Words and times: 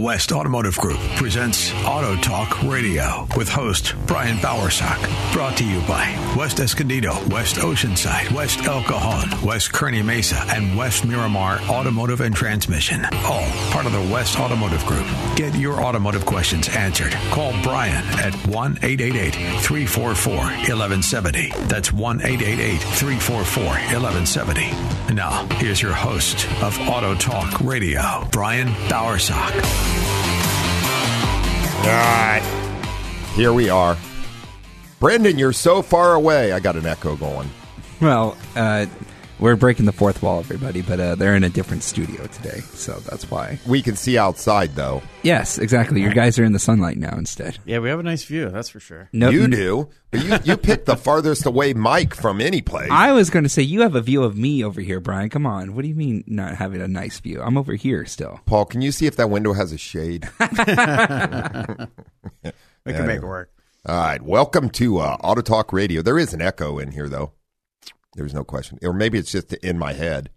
West 0.00 0.32
Automotive 0.32 0.76
Group 0.78 0.98
presents 1.16 1.74
Auto 1.84 2.16
Talk 2.16 2.62
Radio 2.62 3.26
with 3.36 3.50
host 3.50 3.94
Brian 4.06 4.38
Bowersock. 4.38 4.98
Brought 5.34 5.58
to 5.58 5.64
you 5.64 5.80
by 5.82 6.16
West 6.38 6.58
Escondido, 6.58 7.12
West 7.28 7.56
Oceanside, 7.56 8.32
West 8.32 8.64
El 8.64 8.82
Cajon, 8.82 9.44
West 9.44 9.72
Kearny 9.72 10.02
Mesa, 10.02 10.42
and 10.48 10.74
West 10.74 11.04
Miramar 11.04 11.60
Automotive 11.68 12.22
and 12.22 12.34
Transmission. 12.34 13.04
All 13.24 13.46
part 13.72 13.84
of 13.84 13.92
the 13.92 14.00
West 14.12 14.40
Automotive 14.40 14.84
Group. 14.86 15.06
Get 15.36 15.54
your 15.54 15.82
automotive 15.82 16.24
questions 16.24 16.70
answered. 16.70 17.12
Call 17.30 17.52
Brian 17.62 18.04
at 18.18 18.34
1 18.46 18.78
888 18.82 19.34
344 19.62 20.34
1170. 20.34 21.50
That's 21.66 21.92
1 21.92 22.22
888 22.22 22.78
344 22.78 23.64
1170. 23.64 25.14
Now, 25.14 25.46
here's 25.56 25.82
your 25.82 25.92
host 25.92 26.46
of 26.62 26.78
Auto 26.88 27.14
Talk 27.16 27.60
Radio, 27.60 28.26
Brian 28.30 28.68
Bowersock. 28.88 29.89
All 31.80 31.86
right. 31.86 32.42
Here 33.34 33.52
we 33.52 33.70
are. 33.70 33.96
Brendan, 34.98 35.38
you're 35.38 35.52
so 35.52 35.80
far 35.82 36.14
away. 36.14 36.52
I 36.52 36.60
got 36.60 36.76
an 36.76 36.86
echo 36.86 37.16
going. 37.16 37.48
Well, 38.00 38.36
uh, 38.54 38.86
we're 39.40 39.56
breaking 39.56 39.86
the 39.86 39.92
fourth 39.92 40.22
wall, 40.22 40.38
everybody, 40.40 40.82
but 40.82 41.00
uh, 41.00 41.14
they're 41.14 41.34
in 41.34 41.44
a 41.44 41.48
different 41.48 41.82
studio 41.82 42.26
today, 42.26 42.60
so 42.74 42.92
that's 43.00 43.30
why. 43.30 43.58
We 43.66 43.82
can 43.82 43.96
see 43.96 44.18
outside, 44.18 44.74
though. 44.76 45.02
Yes, 45.22 45.58
exactly. 45.58 46.00
Your 46.02 46.12
guys 46.12 46.38
are 46.38 46.44
in 46.44 46.52
the 46.52 46.58
sunlight 46.58 46.98
now 46.98 47.16
instead. 47.16 47.58
Yeah, 47.64 47.78
we 47.78 47.88
have 47.88 47.98
a 48.00 48.02
nice 48.02 48.22
view. 48.24 48.50
That's 48.50 48.68
for 48.68 48.80
sure. 48.80 49.08
No, 49.12 49.30
you 49.30 49.44
n- 49.44 49.50
do, 49.50 49.88
but 50.10 50.24
you, 50.24 50.38
you 50.52 50.56
picked 50.56 50.86
the 50.86 50.96
farthest 50.96 51.46
away 51.46 51.72
mic 51.72 52.14
from 52.14 52.40
any 52.40 52.60
place. 52.60 52.90
I 52.92 53.12
was 53.12 53.30
going 53.30 53.44
to 53.44 53.48
say 53.48 53.62
you 53.62 53.80
have 53.80 53.94
a 53.94 54.00
view 54.00 54.22
of 54.22 54.36
me 54.36 54.62
over 54.62 54.80
here, 54.80 55.00
Brian. 55.00 55.30
Come 55.30 55.46
on. 55.46 55.74
What 55.74 55.82
do 55.82 55.88
you 55.88 55.94
mean 55.94 56.24
not 56.26 56.56
having 56.56 56.80
a 56.80 56.88
nice 56.88 57.18
view? 57.20 57.40
I'm 57.42 57.56
over 57.56 57.74
here 57.74 58.04
still. 58.06 58.40
Paul, 58.46 58.64
can 58.66 58.82
you 58.82 58.92
see 58.92 59.06
if 59.06 59.16
that 59.16 59.30
window 59.30 59.52
has 59.54 59.72
a 59.72 59.78
shade? 59.78 60.28
We 62.86 62.94
can 62.94 63.06
make 63.06 63.18
it 63.22 63.26
work. 63.26 63.50
All 63.86 63.94
right. 63.94 64.22
Welcome 64.22 64.70
to 64.70 64.98
uh, 64.98 65.16
Auto 65.22 65.42
Talk 65.42 65.70
Radio. 65.72 66.00
There 66.00 66.18
is 66.18 66.32
an 66.32 66.40
echo 66.40 66.78
in 66.78 66.92
here, 66.92 67.08
though. 67.10 67.32
There's 68.14 68.34
no 68.34 68.44
question. 68.44 68.78
Or 68.82 68.92
maybe 68.92 69.18
it's 69.18 69.30
just 69.32 69.52
in 69.54 69.78
my 69.78 69.92
head. 69.92 70.30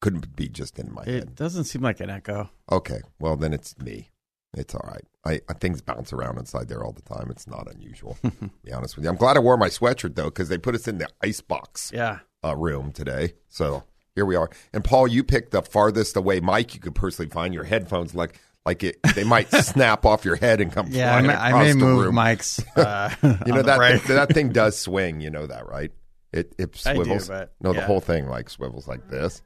Couldn't 0.00 0.36
be 0.36 0.48
just 0.48 0.78
in 0.78 0.92
my 0.92 1.02
It 1.02 1.08
head. 1.08 1.22
It 1.24 1.34
doesn't 1.34 1.64
seem 1.64 1.82
like 1.82 2.00
an 2.00 2.08
echo. 2.10 2.50
Okay. 2.70 3.00
Well, 3.18 3.36
then 3.36 3.52
it's 3.52 3.76
me. 3.78 4.10
It's 4.56 4.74
all 4.74 4.88
right. 4.90 5.04
I, 5.26 5.40
I 5.48 5.54
things 5.54 5.82
bounce 5.82 6.12
around 6.12 6.38
inside 6.38 6.68
there 6.68 6.82
all 6.84 6.92
the 6.92 7.02
time. 7.02 7.28
It's 7.30 7.46
not 7.46 7.70
unusual. 7.70 8.16
to 8.22 8.50
be 8.64 8.72
honest 8.72 8.96
with 8.96 9.04
you. 9.04 9.10
I'm 9.10 9.16
glad 9.16 9.36
I 9.36 9.40
wore 9.40 9.56
my 9.56 9.68
sweatshirt 9.68 10.14
though, 10.14 10.26
because 10.26 10.48
they 10.48 10.56
put 10.58 10.74
us 10.74 10.88
in 10.88 10.98
the 10.98 11.08
ice 11.22 11.40
box 11.40 11.90
Yeah. 11.92 12.20
uh, 12.44 12.56
room 12.56 12.92
today. 12.92 13.34
So 13.48 13.82
here 14.14 14.24
we 14.24 14.36
are. 14.36 14.48
And 14.72 14.82
Paul, 14.84 15.08
you 15.08 15.22
picked 15.22 15.50
the 15.50 15.60
farthest 15.62 16.16
away 16.16 16.40
mic 16.40 16.74
you 16.74 16.80
could 16.80 16.94
personally 16.94 17.28
find. 17.30 17.52
Your 17.52 17.64
headphones, 17.64 18.14
like 18.14 18.40
like 18.64 18.82
it, 18.84 18.98
they 19.14 19.24
might 19.24 19.50
snap 19.64 20.04
off 20.06 20.24
your 20.24 20.36
head 20.36 20.60
and 20.60 20.70
come 20.72 20.86
Yeah, 20.90 21.08
I 21.16 21.22
flying 21.22 21.26
may, 21.26 21.34
I 21.34 21.62
may 21.62 21.72
the 21.72 21.78
move 21.78 22.04
room. 22.06 22.14
mics. 22.14 22.62
Uh, 22.76 23.10
You 23.46 23.52
know 23.52 23.62
that 23.62 23.78
thing, 24.06 24.16
that 24.16 24.32
thing 24.32 24.48
does 24.50 24.78
swing. 24.78 25.20
You 25.20 25.30
know 25.30 25.46
that, 25.46 25.66
right? 25.68 25.90
It 26.32 26.54
it 26.58 26.82
I 26.86 26.94
do, 26.94 27.04
swivels. 27.04 27.28
but, 27.28 27.52
no, 27.60 27.72
the 27.72 27.80
whole 27.82 28.00
thing 28.00 28.28
like 28.28 28.50
swivels 28.50 28.86
like 28.86 29.08
this. 29.08 29.42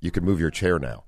You 0.00 0.10
can 0.10 0.24
move 0.24 0.40
your 0.40 0.50
chair 0.50 0.78
now. 0.78 1.04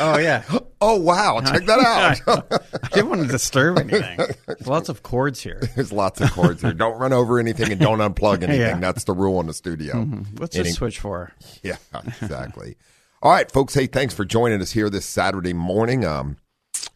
oh 0.00 0.18
yeah. 0.18 0.42
Oh 0.82 0.96
wow! 0.98 1.42
Check 1.42 1.66
that 1.66 1.78
out. 2.26 2.46
I 2.82 2.88
didn't 2.94 3.10
want 3.10 3.20
to 3.20 3.28
disturb 3.28 3.78
anything. 3.78 4.18
There's 4.46 4.66
lots 4.66 4.88
of 4.88 5.02
cords 5.02 5.42
here. 5.42 5.60
There's 5.76 5.92
lots 5.92 6.22
of 6.22 6.32
cords 6.32 6.62
here. 6.62 6.72
Don't 6.72 6.98
run 6.98 7.12
over 7.12 7.38
anything 7.38 7.70
and 7.70 7.78
don't 7.78 7.98
unplug 7.98 8.42
anything. 8.42 8.60
Yeah. 8.62 8.78
That's 8.78 9.04
the 9.04 9.12
rule 9.12 9.38
in 9.40 9.46
the 9.46 9.52
studio. 9.52 9.96
What's 10.38 10.56
Any- 10.56 10.70
switch 10.70 10.98
for? 10.98 11.34
Yeah, 11.62 11.76
exactly. 12.22 12.76
All 13.20 13.30
right, 13.30 13.52
folks. 13.52 13.74
Hey, 13.74 13.88
thanks 13.88 14.14
for 14.14 14.24
joining 14.24 14.62
us 14.62 14.70
here 14.72 14.88
this 14.88 15.04
Saturday 15.04 15.52
morning. 15.52 16.06
Um, 16.06 16.38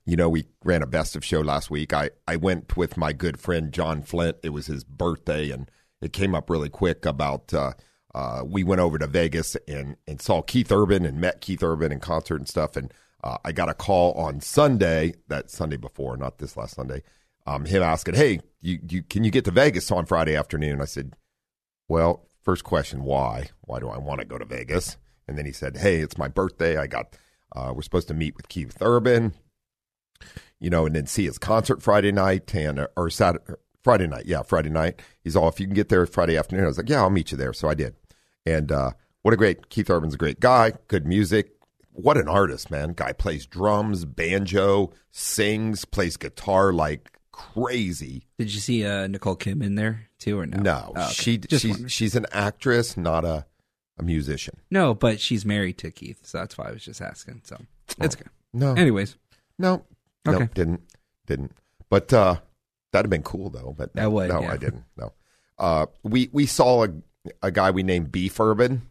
you 0.06 0.16
know, 0.16 0.30
we 0.30 0.46
ran 0.64 0.82
a 0.82 0.86
best 0.86 1.14
of 1.14 1.22
show 1.22 1.42
last 1.42 1.70
week. 1.70 1.92
I, 1.92 2.08
I 2.26 2.36
went 2.36 2.74
with 2.74 2.96
my 2.96 3.12
good 3.12 3.38
friend 3.38 3.70
John 3.70 4.00
Flint. 4.00 4.38
It 4.42 4.48
was 4.54 4.64
his 4.66 4.82
birthday, 4.82 5.50
and 5.50 5.70
it 6.04 6.12
came 6.12 6.34
up 6.34 6.50
really 6.50 6.68
quick 6.68 7.06
about 7.06 7.52
uh, 7.54 7.72
uh, 8.14 8.42
we 8.46 8.62
went 8.62 8.80
over 8.80 8.98
to 8.98 9.06
Vegas 9.06 9.56
and, 9.66 9.96
and 10.06 10.20
saw 10.20 10.40
Keith 10.42 10.70
Urban 10.70 11.04
and 11.04 11.20
met 11.20 11.40
Keith 11.40 11.62
Urban 11.62 11.90
in 11.90 12.00
concert 12.00 12.36
and 12.36 12.48
stuff. 12.48 12.76
And 12.76 12.92
uh, 13.22 13.38
I 13.44 13.52
got 13.52 13.68
a 13.68 13.74
call 13.74 14.12
on 14.12 14.40
Sunday, 14.40 15.14
that 15.28 15.50
Sunday 15.50 15.76
before, 15.76 16.16
not 16.16 16.38
this 16.38 16.56
last 16.56 16.74
Sunday, 16.76 17.02
um, 17.46 17.64
him 17.64 17.82
asking, 17.82 18.14
"Hey, 18.14 18.40
you, 18.60 18.78
you 18.88 19.02
can 19.02 19.24
you 19.24 19.30
get 19.30 19.44
to 19.46 19.50
Vegas 19.50 19.90
on 19.90 20.06
Friday 20.06 20.36
afternoon?" 20.36 20.80
I 20.80 20.86
said, 20.86 21.14
well, 21.88 22.26
first 22.42 22.64
question, 22.64 23.04
why? 23.04 23.50
Why 23.62 23.80
do 23.80 23.88
I 23.88 23.98
want 23.98 24.20
to 24.20 24.26
go 24.26 24.38
to 24.38 24.44
Vegas? 24.44 24.96
And 25.26 25.36
then 25.36 25.46
he 25.46 25.52
said, 25.52 25.76
"Hey, 25.76 25.96
it's 25.96 26.18
my 26.18 26.28
birthday. 26.28 26.76
I 26.76 26.86
got 26.86 27.16
uh, 27.54 27.72
we're 27.74 27.82
supposed 27.82 28.08
to 28.08 28.14
meet 28.14 28.36
with 28.36 28.48
Keith 28.48 28.76
Urban, 28.80 29.34
you 30.60 30.70
know, 30.70 30.86
and 30.86 30.94
then 30.94 31.06
see 31.06 31.24
his 31.24 31.38
concert 31.38 31.82
Friday 31.82 32.12
night 32.12 32.54
and 32.54 32.86
or 32.96 33.10
Saturday, 33.10 33.54
Friday 33.84 34.06
night. 34.06 34.24
Yeah, 34.26 34.42
Friday 34.42 34.70
night. 34.70 35.00
He's 35.22 35.36
all 35.36 35.48
if 35.48 35.60
you 35.60 35.66
can 35.66 35.74
get 35.74 35.90
there 35.90 36.04
Friday 36.06 36.36
afternoon. 36.36 36.64
I 36.64 36.68
was 36.68 36.78
like, 36.78 36.88
yeah, 36.88 37.02
I'll 37.02 37.10
meet 37.10 37.30
you 37.30 37.36
there. 37.38 37.52
So 37.52 37.68
I 37.68 37.74
did. 37.74 37.94
And 38.46 38.72
uh, 38.72 38.92
what 39.22 39.32
a 39.34 39.36
great 39.36 39.68
Keith 39.68 39.88
Urban's 39.90 40.14
a 40.14 40.18
great 40.18 40.40
guy. 40.40 40.72
Good 40.88 41.06
music. 41.06 41.50
What 41.92 42.16
an 42.16 42.26
artist, 42.28 42.70
man. 42.70 42.94
Guy 42.94 43.12
plays 43.12 43.46
drums, 43.46 44.04
banjo, 44.04 44.92
sings, 45.12 45.84
plays 45.84 46.16
guitar 46.16 46.72
like 46.72 47.18
crazy. 47.30 48.26
Did 48.38 48.52
you 48.52 48.60
see 48.60 48.84
uh, 48.84 49.06
Nicole 49.06 49.36
Kidman 49.36 49.76
there 49.76 50.08
too, 50.18 50.38
or 50.38 50.46
no? 50.46 50.58
No, 50.60 50.92
Oh, 50.96 51.02
okay. 51.04 51.12
she 51.12 51.38
Just 51.38 51.62
she's 51.62 51.70
wondering. 51.70 51.88
she's 51.88 52.16
an 52.16 52.26
actress, 52.32 52.96
not 52.96 53.24
a 53.24 53.46
a 53.96 54.02
musician. 54.02 54.56
no, 54.72 54.92
but 54.92 55.20
she's 55.20 55.44
married 55.46 55.78
to 55.78 55.90
Keith, 55.92 56.18
so 56.26 56.38
that's 56.38 56.58
why 56.58 56.66
I 56.68 56.72
was 56.72 56.84
just 56.84 57.00
asking. 57.00 57.42
So 57.44 57.60
it's 58.00 58.16
good. 58.16 58.26
No, 58.52 58.72
Anyways, 58.74 59.16
no, 59.56 59.84
no, 60.26 60.32
Okay. 60.34 60.48
didn't, 60.52 60.80
didn't. 61.26 61.52
But 61.90 62.12
uh, 62.12 62.36
that'd 62.94 63.06
have 63.06 63.10
been 63.10 63.22
cool 63.22 63.50
though. 63.50 63.74
But 63.76 63.94
no, 63.94 64.08
would, 64.10 64.28
no, 64.28 64.40
yeah. 64.40 64.52
I 64.52 64.56
didn't. 64.56 64.84
No, 64.96 65.12
uh, 65.58 65.86
we 66.02 66.30
we 66.32 66.46
saw 66.46 66.84
a 66.84 66.88
a 67.42 67.50
guy 67.50 67.70
we 67.70 67.82
named 67.82 68.12
Beef 68.12 68.38
Urban. 68.38 68.82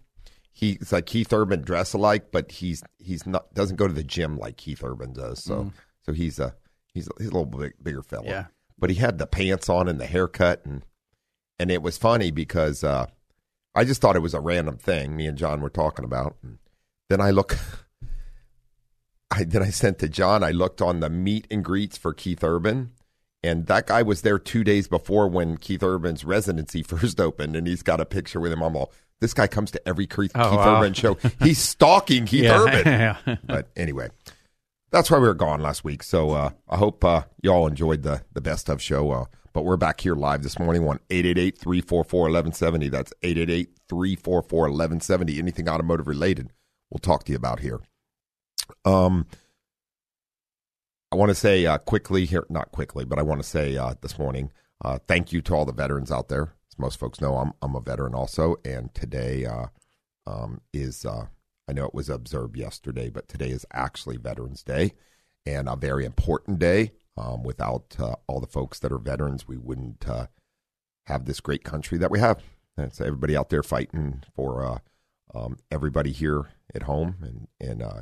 He's 0.51 0.91
like 0.91 1.07
Keith 1.07 1.31
Urban 1.33 1.61
dress 1.61 1.93
alike, 1.93 2.31
but 2.31 2.51
he's 2.51 2.83
he's 2.99 3.25
not 3.25 3.53
doesn't 3.53 3.77
go 3.77 3.87
to 3.87 3.93
the 3.93 4.03
gym 4.03 4.37
like 4.37 4.57
Keith 4.57 4.83
Urban 4.83 5.13
does. 5.13 5.43
So 5.43 5.71
so 6.01 6.11
he's 6.13 6.37
a 6.39 6.53
he's 6.93 7.07
a, 7.07 7.11
he's 7.17 7.27
a 7.27 7.31
little 7.31 7.45
bit 7.45 7.81
bigger 7.83 8.03
fella. 8.03 8.25
Yeah. 8.25 8.45
but 8.77 8.89
he 8.89 8.97
had 8.97 9.17
the 9.17 9.25
pants 9.27 9.69
on 9.69 9.87
and 9.87 9.99
the 9.99 10.05
haircut 10.05 10.63
and 10.65 10.85
and 11.57 11.71
it 11.71 11.81
was 11.81 11.97
funny 11.97 12.29
because 12.31 12.83
uh, 12.83 13.05
I 13.73 13.83
just 13.85 14.01
thought 14.01 14.15
it 14.15 14.21
was 14.21 14.33
a 14.33 14.39
random 14.39 14.77
thing 14.77 15.15
me 15.15 15.27
and 15.27 15.37
John 15.37 15.61
were 15.61 15.69
talking 15.69 16.05
about. 16.05 16.35
And 16.43 16.57
then 17.09 17.21
I 17.21 17.31
look, 17.31 17.57
I 19.31 19.43
then 19.43 19.63
I 19.63 19.69
sent 19.69 19.99
to 19.99 20.09
John. 20.09 20.43
I 20.43 20.51
looked 20.51 20.81
on 20.81 20.99
the 20.99 21.09
meet 21.09 21.47
and 21.49 21.63
greets 21.63 21.97
for 21.97 22.13
Keith 22.13 22.43
Urban, 22.43 22.91
and 23.43 23.67
that 23.67 23.87
guy 23.87 24.01
was 24.01 24.21
there 24.21 24.39
two 24.39 24.63
days 24.63 24.87
before 24.87 25.27
when 25.27 25.57
Keith 25.57 25.83
Urban's 25.83 26.23
residency 26.23 26.81
first 26.83 27.19
opened, 27.19 27.55
and 27.55 27.67
he's 27.67 27.83
got 27.83 27.99
a 27.99 28.05
picture 28.05 28.39
with 28.39 28.53
him. 28.53 28.61
I'm 28.61 28.75
all, 28.75 28.91
this 29.19 29.33
guy 29.33 29.47
comes 29.47 29.71
to 29.71 29.87
every 29.87 30.07
Keith, 30.07 30.31
Oh, 30.35 30.49
Keith 30.49 30.59
wow. 30.59 30.79
Urban 30.79 30.93
show. 30.93 31.17
He's 31.41 31.57
stalking 31.59 32.25
Keith 32.25 32.45
yeah. 32.45 32.59
Urban. 32.59 32.83
yeah. 33.27 33.37
But 33.43 33.69
anyway, 33.75 34.09
that's 34.91 35.11
why 35.11 35.17
we 35.17 35.27
were 35.27 35.33
gone 35.33 35.61
last 35.61 35.83
week. 35.83 36.03
So 36.03 36.31
uh, 36.31 36.51
I 36.69 36.77
hope 36.77 37.03
uh, 37.03 37.23
you 37.41 37.51
all 37.51 37.67
enjoyed 37.67 38.03
the 38.03 38.21
the 38.33 38.41
best 38.41 38.69
of 38.69 38.81
show. 38.81 39.11
Uh, 39.11 39.25
but 39.53 39.65
we're 39.65 39.77
back 39.77 40.01
here 40.01 40.15
live 40.15 40.41
this 40.41 40.57
morning 40.57 40.87
on 40.87 40.99
888-344-1170. 41.09 42.89
That's 42.89 43.13
888-344-1170. 43.21 45.37
Anything 45.37 45.69
automotive 45.69 46.07
related, 46.07 46.51
we'll 46.89 46.97
talk 46.97 47.23
to 47.25 47.31
you 47.31 47.35
about 47.35 47.59
here. 47.59 47.79
Um, 48.83 49.27
I 51.13 51.15
want 51.15 51.29
to 51.29 51.35
say 51.35 51.67
uh, 51.67 51.77
quickly 51.77 52.25
here, 52.25 52.43
not 52.49 52.71
quickly, 52.71 53.05
but 53.05 53.19
I 53.19 53.21
want 53.21 53.39
to 53.39 53.47
say 53.47 53.77
uh, 53.77 53.93
this 54.01 54.17
morning, 54.17 54.51
uh, 54.83 54.97
thank 55.07 55.31
you 55.31 55.43
to 55.43 55.53
all 55.53 55.63
the 55.63 55.71
veterans 55.71 56.11
out 56.11 56.27
there. 56.27 56.55
As 56.71 56.79
most 56.79 56.99
folks 56.99 57.21
know, 57.21 57.35
I'm 57.35 57.53
I'm 57.61 57.75
a 57.75 57.81
veteran 57.81 58.15
also, 58.15 58.55
and 58.65 58.91
today 58.95 59.45
uh, 59.45 59.67
um, 60.25 60.61
is 60.73 61.05
uh, 61.05 61.27
I 61.67 61.73
know 61.73 61.85
it 61.85 61.93
was 61.93 62.09
observed 62.09 62.57
yesterday, 62.57 63.11
but 63.11 63.27
today 63.27 63.51
is 63.51 63.63
actually 63.71 64.17
Veterans 64.17 64.63
Day, 64.63 64.93
and 65.45 65.69
a 65.69 65.75
very 65.75 66.03
important 66.03 66.57
day. 66.57 66.93
Um, 67.15 67.43
without 67.43 67.95
uh, 67.99 68.15
all 68.25 68.39
the 68.39 68.47
folks 68.47 68.79
that 68.79 68.91
are 68.91 68.97
veterans, 68.97 69.47
we 69.47 69.57
wouldn't 69.57 70.03
have 71.05 71.25
this 71.25 71.41
great 71.41 71.63
country 71.63 71.99
that 71.99 72.09
we 72.09 72.21
have. 72.21 72.41
That's 72.75 72.99
everybody 72.99 73.37
out 73.37 73.51
there 73.51 73.61
fighting 73.61 74.23
for 74.35 74.81
um, 75.35 75.57
everybody 75.69 76.11
here 76.11 76.47
at 76.73 76.83
home 76.83 77.17
and 77.21 77.47
and 77.61 77.83
uh, 77.83 78.01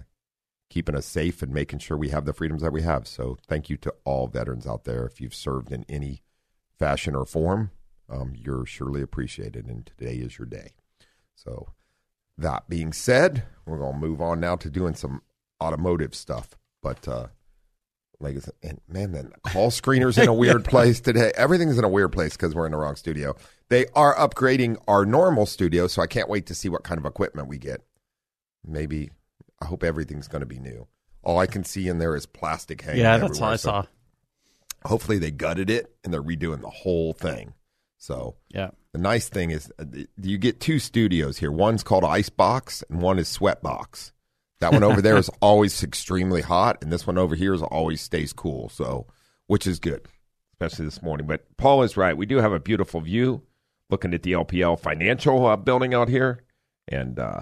keeping 0.71 0.95
us 0.95 1.06
safe 1.06 1.41
and 1.41 1.53
making 1.53 1.79
sure 1.79 1.97
we 1.97 2.09
have 2.09 2.23
the 2.23 2.33
freedoms 2.33 2.62
that 2.62 2.71
we 2.71 2.81
have. 2.81 3.06
So 3.06 3.38
thank 3.45 3.69
you 3.69 3.75
to 3.77 3.94
all 4.06 4.27
veterans 4.27 4.65
out 4.65 4.85
there. 4.85 5.06
If 5.06 5.19
you've 5.19 5.35
served 5.35 5.69
in 5.69 5.85
any 5.89 6.23
fashion 6.79 7.13
or 7.13 7.25
form, 7.25 7.71
um, 8.09 8.33
you're 8.35 8.65
surely 8.65 9.01
appreciated, 9.01 9.68
and 9.68 9.85
today 9.85 10.15
is 10.15 10.39
your 10.39 10.45
day. 10.45 10.71
So 11.35 11.68
that 12.38 12.69
being 12.69 12.94
said, 12.94 13.44
we're 13.65 13.79
going 13.79 13.94
to 13.94 14.00
move 14.00 14.21
on 14.21 14.39
now 14.39 14.56
to 14.56 14.69
doing 14.69 14.95
some 14.95 15.21
automotive 15.62 16.15
stuff. 16.15 16.51
But 16.81 17.06
uh, 17.06 17.27
like, 18.21 18.38
and 18.63 18.79
man, 18.88 19.12
then 19.12 19.33
call 19.44 19.71
screeners 19.71 20.21
in 20.21 20.29
a 20.29 20.33
weird 20.33 20.63
place 20.69 21.01
today. 21.01 21.33
Everything's 21.35 21.77
in 21.77 21.83
a 21.83 21.89
weird 21.89 22.13
place 22.13 22.38
because 22.38 22.56
we're 22.56 22.65
in 22.65 22.71
the 22.71 22.77
wrong 22.77 22.95
studio. 22.95 23.35
They 23.68 23.88
are 23.94 24.15
upgrading 24.15 24.77
our 24.88 25.06
normal 25.06 25.45
studio, 25.45 25.88
so 25.88 26.01
I 26.01 26.07
can't 26.07 26.29
wait 26.29 26.45
to 26.45 26.56
see 26.56 26.69
what 26.69 26.83
kind 26.83 26.97
of 26.97 27.06
equipment 27.06 27.50
we 27.50 27.57
get. 27.57 27.81
Maybe 28.65 29.12
I 29.61 29.65
hope 29.65 29.83
everything's 29.83 30.27
going 30.27 30.39
to 30.41 30.45
be 30.47 30.59
new. 30.59 30.87
All 31.23 31.37
I 31.37 31.45
can 31.45 31.63
see 31.63 31.87
in 31.87 31.99
there 31.99 32.15
is 32.15 32.25
plastic 32.25 32.81
hanging. 32.81 33.01
Yeah, 33.01 33.17
that's 33.17 33.39
all 33.39 33.49
I 33.49 33.55
so 33.57 33.69
saw. 33.69 33.83
Hopefully 34.85 35.19
they 35.19 35.29
gutted 35.31 35.69
it 35.69 35.93
and 36.03 36.11
they're 36.13 36.23
redoing 36.23 36.61
the 36.61 36.69
whole 36.69 37.13
thing. 37.13 37.53
So 37.99 38.37
Yeah. 38.49 38.71
the 38.93 38.97
nice 38.99 39.29
thing 39.29 39.51
is 39.51 39.71
uh, 39.77 39.85
you 40.19 40.37
get 40.39 40.59
two 40.59 40.79
studios 40.79 41.37
here. 41.37 41.51
One's 41.51 41.83
called 41.83 42.03
Icebox 42.03 42.83
and 42.89 43.01
one 43.01 43.19
is 43.19 43.27
Sweatbox. 43.29 44.11
That 44.59 44.73
one 44.73 44.83
over 44.83 45.01
there 45.01 45.17
is 45.17 45.29
always 45.41 45.81
extremely 45.83 46.41
hot, 46.41 46.83
and 46.83 46.91
this 46.93 47.05
one 47.07 47.17
over 47.17 47.35
here 47.35 47.53
is 47.53 47.63
always 47.63 47.99
stays 48.01 48.31
cool. 48.31 48.69
So, 48.69 49.07
which 49.47 49.65
is 49.65 49.79
good, 49.79 50.07
especially 50.53 50.85
this 50.85 51.01
morning. 51.01 51.25
But 51.25 51.45
Paul 51.57 51.81
is 51.81 51.97
right. 51.97 52.15
We 52.15 52.27
do 52.27 52.37
have 52.37 52.53
a 52.53 52.59
beautiful 52.59 53.01
view 53.01 53.41
looking 53.89 54.13
at 54.13 54.21
the 54.21 54.33
LPL 54.33 54.79
financial 54.79 55.47
uh, 55.47 55.55
building 55.55 55.95
out 55.95 56.09
here, 56.09 56.43
and 56.87 57.17
uh, 57.17 57.41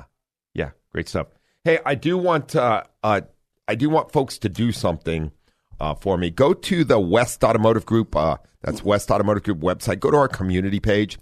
yeah, 0.54 0.70
great 0.94 1.10
stuff. 1.10 1.28
Hey, 1.70 1.78
I 1.86 1.94
do 1.94 2.18
want 2.18 2.56
uh, 2.56 2.82
uh, 3.04 3.22
I 3.68 3.76
do 3.76 3.92
want 3.92 4.12
folks 4.12 4.40
to 4.40 4.50
do 4.50 4.72
something 4.72 5.32
uh, 5.80 5.94
for 5.94 6.18
me. 6.18 6.32
Go 6.32 6.52
to 6.52 6.84
the 6.84 7.00
West 7.00 7.44
Automotive 7.44 7.86
Group. 7.86 8.16
Uh, 8.16 8.38
that's 8.64 8.84
West 8.84 9.12
Automotive 9.12 9.44
Group 9.44 9.60
website. 9.60 10.00
Go 10.00 10.10
to 10.10 10.18
our 10.18 10.28
community 10.28 10.80
page. 10.80 11.20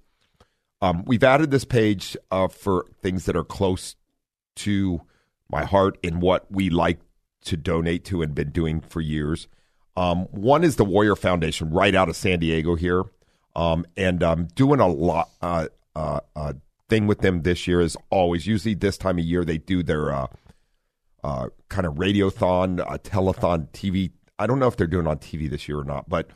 Um, 0.82 1.04
we've 1.06 1.22
added 1.22 1.52
this 1.52 1.66
page 1.66 2.16
uh, 2.32 2.48
for 2.48 2.86
things 3.02 3.26
that 3.26 3.36
are 3.36 3.44
close 3.44 3.98
to 4.56 5.02
my 5.50 5.66
heart 5.66 5.98
and 6.02 6.22
what 6.22 6.50
we 6.50 6.70
like 6.70 7.02
to 7.44 7.58
donate 7.58 8.06
to 8.06 8.22
and 8.22 8.34
been 8.34 8.52
doing 8.52 8.80
for 8.80 9.02
years. 9.02 9.50
Um, 9.98 10.28
one 10.32 10.64
is 10.64 10.78
the 10.78 10.86
Warrior 10.86 11.18
Foundation, 11.18 11.72
right 11.72 11.94
out 11.94 12.08
of 12.08 12.16
San 12.16 12.40
Diego 12.40 12.76
here, 12.76 13.04
um, 13.54 13.86
and 13.98 14.24
um, 14.24 14.46
doing 14.56 14.80
a 14.80 14.88
lot 14.88 15.30
uh, 15.42 15.68
uh, 15.94 16.22
uh, 16.38 16.54
thing 16.90 17.08
with 17.08 17.20
them 17.20 17.44
this 17.44 17.68
year 17.68 17.82
is 17.82 17.98
always 18.10 18.48
usually 18.48 18.74
this 18.74 18.98
time 18.98 19.18
of 19.18 19.26
year 19.26 19.44
they 19.44 19.58
do 19.58 19.84
their 19.84 20.14
uh, 20.14 20.28
uh, 21.24 21.50
kind 21.70 21.86
of 21.86 21.96
radiothon, 21.96 22.80
uh, 22.80 22.98
telethon, 23.00 23.70
TV. 23.72 24.12
I 24.40 24.48
don't 24.48 24.60
know 24.60 24.68
if 24.68 24.78
they're 24.78 24.88
doing 24.88 25.08
on 25.08 25.18
TV 25.18 25.50
this 25.50 25.68
year 25.68 25.80
or 25.80 25.84
not, 25.84 26.08
but 26.08 26.30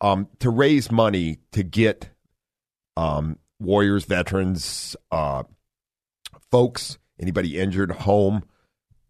um, 0.00 0.28
to 0.38 0.50
raise 0.50 0.90
money 0.90 1.38
to 1.52 1.62
get 1.62 2.10
um, 2.96 3.38
warriors, 3.60 4.04
veterans, 4.04 4.96
uh, 5.10 5.42
folks, 6.50 6.98
anybody 7.20 7.58
injured 7.58 7.90
home 7.92 8.44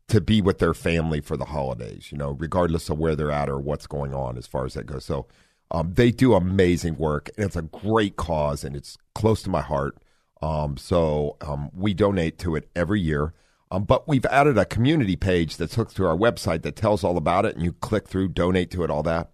to 0.08 0.20
be 0.20 0.40
with 0.40 0.58
their 0.58 0.74
family 0.74 1.20
for 1.20 1.36
the 1.36 1.44
holidays, 1.46 2.10
you 2.10 2.16
know, 2.16 2.30
regardless 2.30 2.88
of 2.88 2.98
where 2.98 3.14
they're 3.14 3.30
at 3.30 3.50
or 3.50 3.58
what's 3.58 3.86
going 3.86 4.14
on 4.14 4.38
as 4.38 4.46
far 4.46 4.64
as 4.64 4.74
that 4.74 4.86
goes. 4.86 5.04
So 5.04 5.26
um, 5.70 5.92
they 5.94 6.10
do 6.10 6.34
amazing 6.34 6.96
work, 6.96 7.28
and 7.36 7.44
it's 7.44 7.56
a 7.56 7.62
great 7.62 8.16
cause, 8.16 8.64
and 8.64 8.74
it's 8.74 8.96
close 9.14 9.42
to 9.42 9.50
my 9.50 9.60
heart. 9.60 9.98
Um, 10.42 10.76
so 10.76 11.36
um, 11.40 11.70
we 11.74 11.94
donate 11.94 12.38
to 12.40 12.56
it 12.56 12.68
every 12.76 13.00
year. 13.00 13.34
Um, 13.70 13.84
but 13.84 14.08
we've 14.08 14.24
added 14.26 14.56
a 14.56 14.64
community 14.64 15.16
page 15.16 15.56
that's 15.56 15.74
hooked 15.74 15.96
to 15.96 16.06
our 16.06 16.16
website 16.16 16.62
that 16.62 16.76
tells 16.76 17.04
all 17.04 17.16
about 17.16 17.44
it, 17.44 17.54
and 17.54 17.64
you 17.64 17.72
click 17.72 18.08
through, 18.08 18.28
donate 18.28 18.70
to 18.70 18.82
it, 18.82 18.90
all 18.90 19.02
that. 19.02 19.30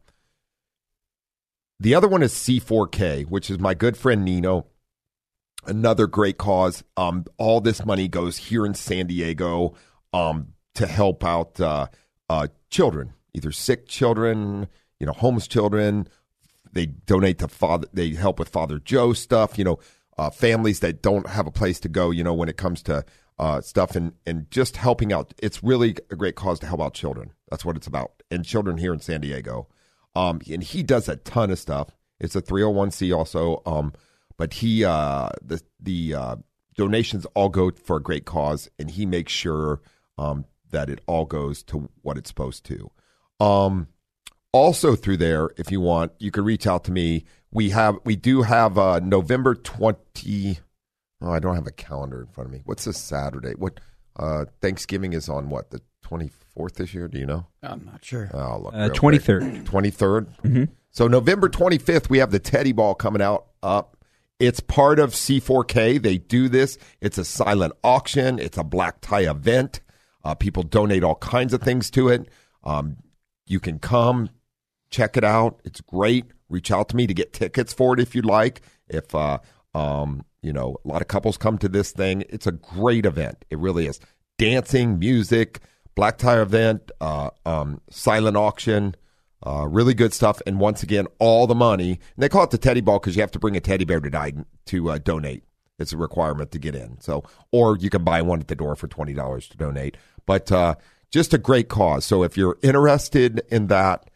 The 1.78 1.94
other 1.94 2.08
one 2.08 2.22
is 2.22 2.32
C4K, 2.32 3.26
which 3.26 3.50
is 3.50 3.58
my 3.58 3.74
good 3.74 3.96
friend 3.96 4.24
Nino. 4.24 4.66
Another 5.66 6.06
great 6.06 6.38
cause. 6.38 6.82
Um, 6.96 7.24
all 7.38 7.60
this 7.60 7.84
money 7.84 8.08
goes 8.08 8.36
here 8.36 8.66
in 8.66 8.74
San 8.74 9.06
Diego 9.06 9.74
um, 10.12 10.48
to 10.74 10.86
help 10.86 11.24
out 11.24 11.60
uh, 11.60 11.86
uh, 12.28 12.48
children, 12.70 13.14
either 13.34 13.52
sick 13.52 13.86
children, 13.86 14.68
you 14.98 15.06
know, 15.06 15.12
homeless 15.12 15.46
children. 15.46 16.08
They 16.72 16.86
donate 16.86 17.38
to 17.38 17.48
father. 17.48 17.86
They 17.92 18.10
help 18.10 18.38
with 18.38 18.48
Father 18.48 18.78
Joe 18.78 19.12
stuff. 19.12 19.58
You 19.58 19.64
know, 19.64 19.78
uh, 20.18 20.30
families 20.30 20.80
that 20.80 21.02
don't 21.02 21.28
have 21.28 21.46
a 21.46 21.50
place 21.50 21.80
to 21.80 21.88
go. 21.88 22.10
You 22.10 22.24
know, 22.24 22.34
when 22.34 22.48
it 22.48 22.56
comes 22.56 22.82
to 22.84 23.04
uh, 23.38 23.60
stuff 23.60 23.96
and 23.96 24.12
and 24.26 24.50
just 24.50 24.76
helping 24.76 25.12
out. 25.12 25.34
It's 25.42 25.62
really 25.62 25.96
a 26.10 26.16
great 26.16 26.36
cause 26.36 26.58
to 26.60 26.66
help 26.66 26.80
out 26.80 26.94
children. 26.94 27.32
That's 27.50 27.64
what 27.64 27.76
it's 27.76 27.86
about, 27.86 28.22
and 28.30 28.44
children 28.44 28.78
here 28.78 28.92
in 28.92 29.00
San 29.00 29.20
Diego. 29.20 29.68
Um, 30.14 30.40
and 30.50 30.62
he 30.62 30.82
does 30.82 31.08
a 31.08 31.16
ton 31.16 31.50
of 31.50 31.58
stuff. 31.58 31.88
It's 32.20 32.36
a 32.36 32.42
301c 32.42 33.16
also. 33.16 33.62
Um, 33.66 33.92
but 34.36 34.54
he 34.54 34.84
uh, 34.84 35.30
the 35.42 35.60
the 35.80 36.14
uh, 36.14 36.36
donations 36.76 37.26
all 37.34 37.48
go 37.48 37.70
for 37.70 37.96
a 37.96 38.02
great 38.02 38.24
cause, 38.24 38.68
and 38.78 38.90
he 38.90 39.06
makes 39.06 39.32
sure 39.32 39.80
um, 40.18 40.44
that 40.70 40.88
it 40.88 41.00
all 41.06 41.24
goes 41.24 41.62
to 41.64 41.88
what 42.02 42.16
it's 42.16 42.30
supposed 42.30 42.64
to. 42.66 42.90
Um, 43.40 43.88
also 44.52 44.94
through 44.94 45.16
there, 45.16 45.50
if 45.56 45.72
you 45.72 45.80
want, 45.80 46.12
you 46.18 46.30
can 46.30 46.44
reach 46.44 46.66
out 46.66 46.84
to 46.84 46.92
me. 46.92 47.24
We 47.54 47.70
have 47.70 47.98
we 48.04 48.16
do 48.16 48.42
have 48.42 48.76
uh, 48.76 49.00
November 49.00 49.54
twenty. 49.54 50.58
Oh, 51.22 51.30
I 51.32 51.38
don't 51.38 51.54
have 51.54 51.66
a 51.66 51.72
calendar 51.72 52.20
in 52.20 52.26
front 52.26 52.48
of 52.48 52.52
me. 52.52 52.62
What's 52.64 52.84
this 52.84 52.98
Saturday? 52.98 53.52
What 53.52 53.80
uh, 54.16 54.46
Thanksgiving 54.60 55.12
is 55.12 55.28
on? 55.28 55.48
What 55.48 55.70
the 55.70 55.80
twenty 56.02 56.30
fourth 56.54 56.74
this 56.74 56.92
year? 56.92 57.08
Do 57.08 57.18
you 57.18 57.26
know? 57.26 57.46
I'm 57.62 57.84
not 57.84 58.04
sure. 58.04 58.28
Oh, 58.34 58.58
look, 58.64 58.74
Uh, 58.74 58.88
23rd. 58.90 59.64
Twenty 59.64 59.92
So 60.90 61.06
November 61.06 61.48
twenty 61.48 61.78
fifth, 61.78 62.10
we 62.10 62.18
have 62.18 62.32
the 62.32 62.40
Teddy 62.40 62.72
Ball 62.72 62.94
coming 62.94 63.22
out 63.22 63.46
up. 63.62 63.96
It's 64.40 64.58
part 64.58 64.98
of 64.98 65.12
C4K. 65.12 66.02
They 66.02 66.18
do 66.18 66.48
this. 66.48 66.76
It's 67.00 67.18
a 67.18 67.24
silent 67.24 67.72
auction. 67.84 68.40
It's 68.40 68.58
a 68.58 68.64
black 68.64 69.00
tie 69.00 69.30
event. 69.30 69.80
Uh, 70.24 70.34
people 70.34 70.64
donate 70.64 71.04
all 71.04 71.14
kinds 71.14 71.54
of 71.54 71.62
things 71.62 71.88
to 71.92 72.08
it. 72.08 72.28
Um, 72.64 72.96
you 73.46 73.60
can 73.60 73.78
come 73.78 74.30
check 74.90 75.16
it 75.16 75.22
out. 75.22 75.60
It's 75.64 75.80
great. 75.80 76.24
Reach 76.48 76.70
out 76.70 76.88
to 76.90 76.96
me 76.96 77.06
to 77.06 77.14
get 77.14 77.32
tickets 77.32 77.72
for 77.72 77.94
it 77.94 78.00
if 78.00 78.14
you'd 78.14 78.26
like. 78.26 78.60
If 78.88 79.14
uh, 79.14 79.38
um, 79.74 80.24
you 80.42 80.52
know, 80.52 80.76
a 80.84 80.88
lot 80.88 81.02
of 81.02 81.08
couples 81.08 81.36
come 81.36 81.58
to 81.58 81.68
this 81.68 81.92
thing. 81.92 82.24
It's 82.28 82.46
a 82.46 82.52
great 82.52 83.06
event. 83.06 83.44
It 83.50 83.58
really 83.58 83.86
is. 83.86 83.98
Dancing, 84.38 84.98
music, 84.98 85.60
black 85.94 86.18
tie 86.18 86.40
event, 86.40 86.90
uh, 87.00 87.30
um, 87.46 87.80
silent 87.90 88.36
auction. 88.36 88.94
Uh, 89.46 89.66
really 89.68 89.94
good 89.94 90.12
stuff. 90.12 90.40
And 90.46 90.58
once 90.58 90.82
again, 90.82 91.06
all 91.18 91.46
the 91.46 91.54
money. 91.54 91.92
And 91.92 92.22
they 92.22 92.28
call 92.28 92.44
it 92.44 92.50
the 92.50 92.58
teddy 92.58 92.80
ball 92.80 92.98
because 92.98 93.14
you 93.14 93.22
have 93.22 93.30
to 93.32 93.38
bring 93.38 93.56
a 93.56 93.60
teddy 93.60 93.84
bear 93.84 94.00
to 94.00 94.10
die 94.10 94.32
to 94.66 94.90
uh, 94.90 94.98
donate. 94.98 95.44
It's 95.78 95.92
a 95.92 95.96
requirement 95.96 96.50
to 96.52 96.58
get 96.58 96.74
in. 96.74 97.00
So, 97.00 97.24
or 97.50 97.76
you 97.76 97.90
can 97.90 98.04
buy 98.04 98.22
one 98.22 98.40
at 98.40 98.48
the 98.48 98.54
door 98.54 98.76
for 98.76 98.86
twenty 98.86 99.12
dollars 99.12 99.48
to 99.48 99.56
donate. 99.56 99.96
But 100.24 100.50
uh, 100.50 100.76
just 101.10 101.34
a 101.34 101.38
great 101.38 101.68
cause. 101.68 102.04
So 102.04 102.22
if 102.22 102.36
you're 102.36 102.58
interested 102.62 103.42
in 103.50 103.66
that, 103.66 104.08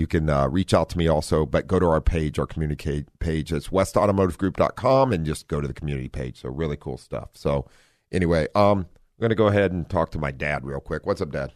you 0.00 0.06
can 0.06 0.30
uh, 0.30 0.48
reach 0.48 0.72
out 0.72 0.88
to 0.88 0.98
me 0.98 1.06
also. 1.06 1.44
But 1.44 1.66
go 1.66 1.78
to 1.78 1.86
our 1.86 2.00
page, 2.00 2.38
our 2.38 2.46
communicate 2.46 3.06
page. 3.20 3.52
It's 3.52 3.68
westautomotivegroup.com 3.68 5.12
and 5.12 5.26
just 5.26 5.46
go 5.46 5.60
to 5.60 5.68
the 5.68 5.74
community 5.74 6.08
page. 6.08 6.40
So 6.40 6.48
really 6.48 6.76
cool 6.76 6.96
stuff. 6.96 7.28
So 7.34 7.66
anyway, 8.10 8.48
um, 8.54 8.78
I'm 8.80 9.20
going 9.20 9.28
to 9.28 9.36
go 9.36 9.48
ahead 9.48 9.70
and 9.72 9.88
talk 9.88 10.10
to 10.12 10.18
my 10.18 10.30
dad 10.30 10.64
real 10.64 10.80
quick. 10.80 11.06
What's 11.06 11.20
up, 11.20 11.30
Dad? 11.30 11.52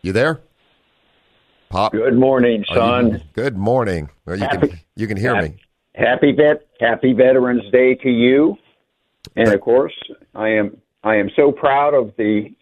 You 0.00 0.12
there? 0.12 0.40
Pop. 1.68 1.92
Good 1.92 2.16
morning, 2.18 2.64
Are 2.70 2.74
you- 2.74 2.80
son. 2.80 3.22
good 3.34 3.56
morning. 3.56 4.08
Well, 4.26 4.38
you 4.38 4.48
can 4.48 4.80
you 4.96 5.06
can 5.06 5.16
hear 5.16 5.40
me. 5.40 5.56
Happy 5.94 6.32
vet 6.32 6.66
Happy 6.80 7.12
Veterans 7.12 7.70
Day 7.72 7.94
to 7.96 8.10
you. 8.10 8.56
And 9.36 9.48
of 9.48 9.60
course, 9.60 9.94
I 10.34 10.48
am 10.50 10.76
I 11.02 11.16
am 11.16 11.30
so 11.34 11.50
proud 11.50 11.94
of 11.94 12.12
the 12.16 12.54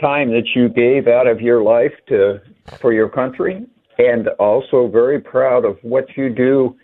time 0.00 0.30
that 0.30 0.44
you 0.54 0.68
gave 0.68 1.08
out 1.08 1.26
of 1.26 1.40
your 1.40 1.62
life 1.62 1.92
to 2.08 2.40
for 2.80 2.92
your 2.92 3.08
country 3.08 3.66
and 3.98 4.28
also 4.38 4.88
very 4.88 5.20
proud 5.20 5.64
of 5.64 5.78
what 5.82 6.04
you 6.16 6.28
do 6.28 6.76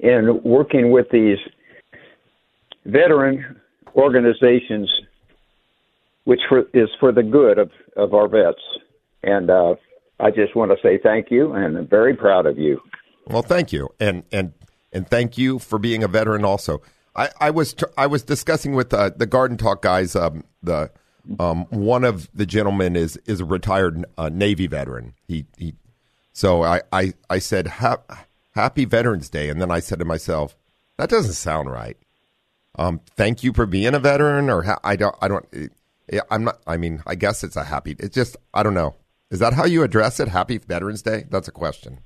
in 0.00 0.40
working 0.44 0.90
with 0.90 1.06
these 1.10 1.38
veteran 2.84 3.60
organizations 3.94 4.90
which 6.24 6.40
for, 6.46 6.64
is 6.74 6.90
for 7.00 7.10
the 7.10 7.22
good 7.22 7.58
of, 7.58 7.70
of 7.96 8.12
our 8.12 8.28
vets. 8.28 8.60
And 9.22 9.48
uh, 9.48 9.76
I 10.20 10.30
just 10.30 10.54
want 10.54 10.70
to 10.70 10.76
say 10.82 10.98
thank 11.02 11.30
you 11.30 11.52
and 11.52 11.76
I'm 11.76 11.86
very 11.86 12.14
proud 12.14 12.44
of 12.44 12.58
you. 12.58 12.82
Well, 13.28 13.42
thank 13.42 13.72
you, 13.72 13.90
and 14.00 14.24
and 14.32 14.54
and 14.92 15.08
thank 15.08 15.36
you 15.36 15.58
for 15.58 15.78
being 15.78 16.02
a 16.02 16.08
veteran. 16.08 16.44
Also, 16.44 16.80
I, 17.14 17.28
I 17.40 17.50
was 17.50 17.74
I 17.96 18.06
was 18.06 18.22
discussing 18.22 18.74
with 18.74 18.94
uh, 18.94 19.10
the 19.14 19.26
Garden 19.26 19.58
Talk 19.58 19.82
guys. 19.82 20.16
Um, 20.16 20.44
the 20.62 20.90
um, 21.38 21.66
one 21.66 22.04
of 22.04 22.30
the 22.32 22.46
gentlemen 22.46 22.96
is 22.96 23.18
is 23.26 23.40
a 23.40 23.44
retired 23.44 24.04
uh, 24.16 24.30
Navy 24.30 24.66
veteran. 24.66 25.14
He 25.26 25.46
he. 25.58 25.74
So 26.38 26.62
I 26.62 26.82
I 26.92 27.14
I 27.28 27.40
said 27.40 27.66
ha- 27.66 28.04
Happy 28.54 28.84
Veterans 28.84 29.28
Day, 29.28 29.48
and 29.48 29.60
then 29.60 29.72
I 29.72 29.80
said 29.80 29.98
to 29.98 30.04
myself, 30.04 30.56
That 30.96 31.08
doesn't 31.08 31.32
sound 31.32 31.68
right. 31.68 31.96
Um, 32.78 33.00
thank 33.16 33.42
you 33.42 33.52
for 33.52 33.66
being 33.66 33.92
a 33.92 33.98
veteran, 33.98 34.48
or 34.48 34.62
ha- 34.62 34.78
I 34.84 34.94
don't. 34.94 35.16
I 35.20 35.26
don't. 35.26 35.44
eh, 36.12 36.20
I'm 36.30 36.44
not. 36.44 36.60
I 36.64 36.76
mean, 36.76 37.02
I 37.08 37.16
guess 37.16 37.42
it's 37.42 37.56
a 37.56 37.64
happy. 37.64 37.96
It's 37.98 38.14
just. 38.14 38.36
I 38.54 38.62
don't 38.62 38.74
know. 38.74 38.94
Is 39.32 39.40
that 39.40 39.54
how 39.54 39.64
you 39.64 39.82
address 39.82 40.20
it? 40.20 40.28
Happy 40.28 40.58
Veterans 40.58 41.02
Day? 41.02 41.24
That's 41.28 41.48
a 41.48 41.50
question. 41.50 41.98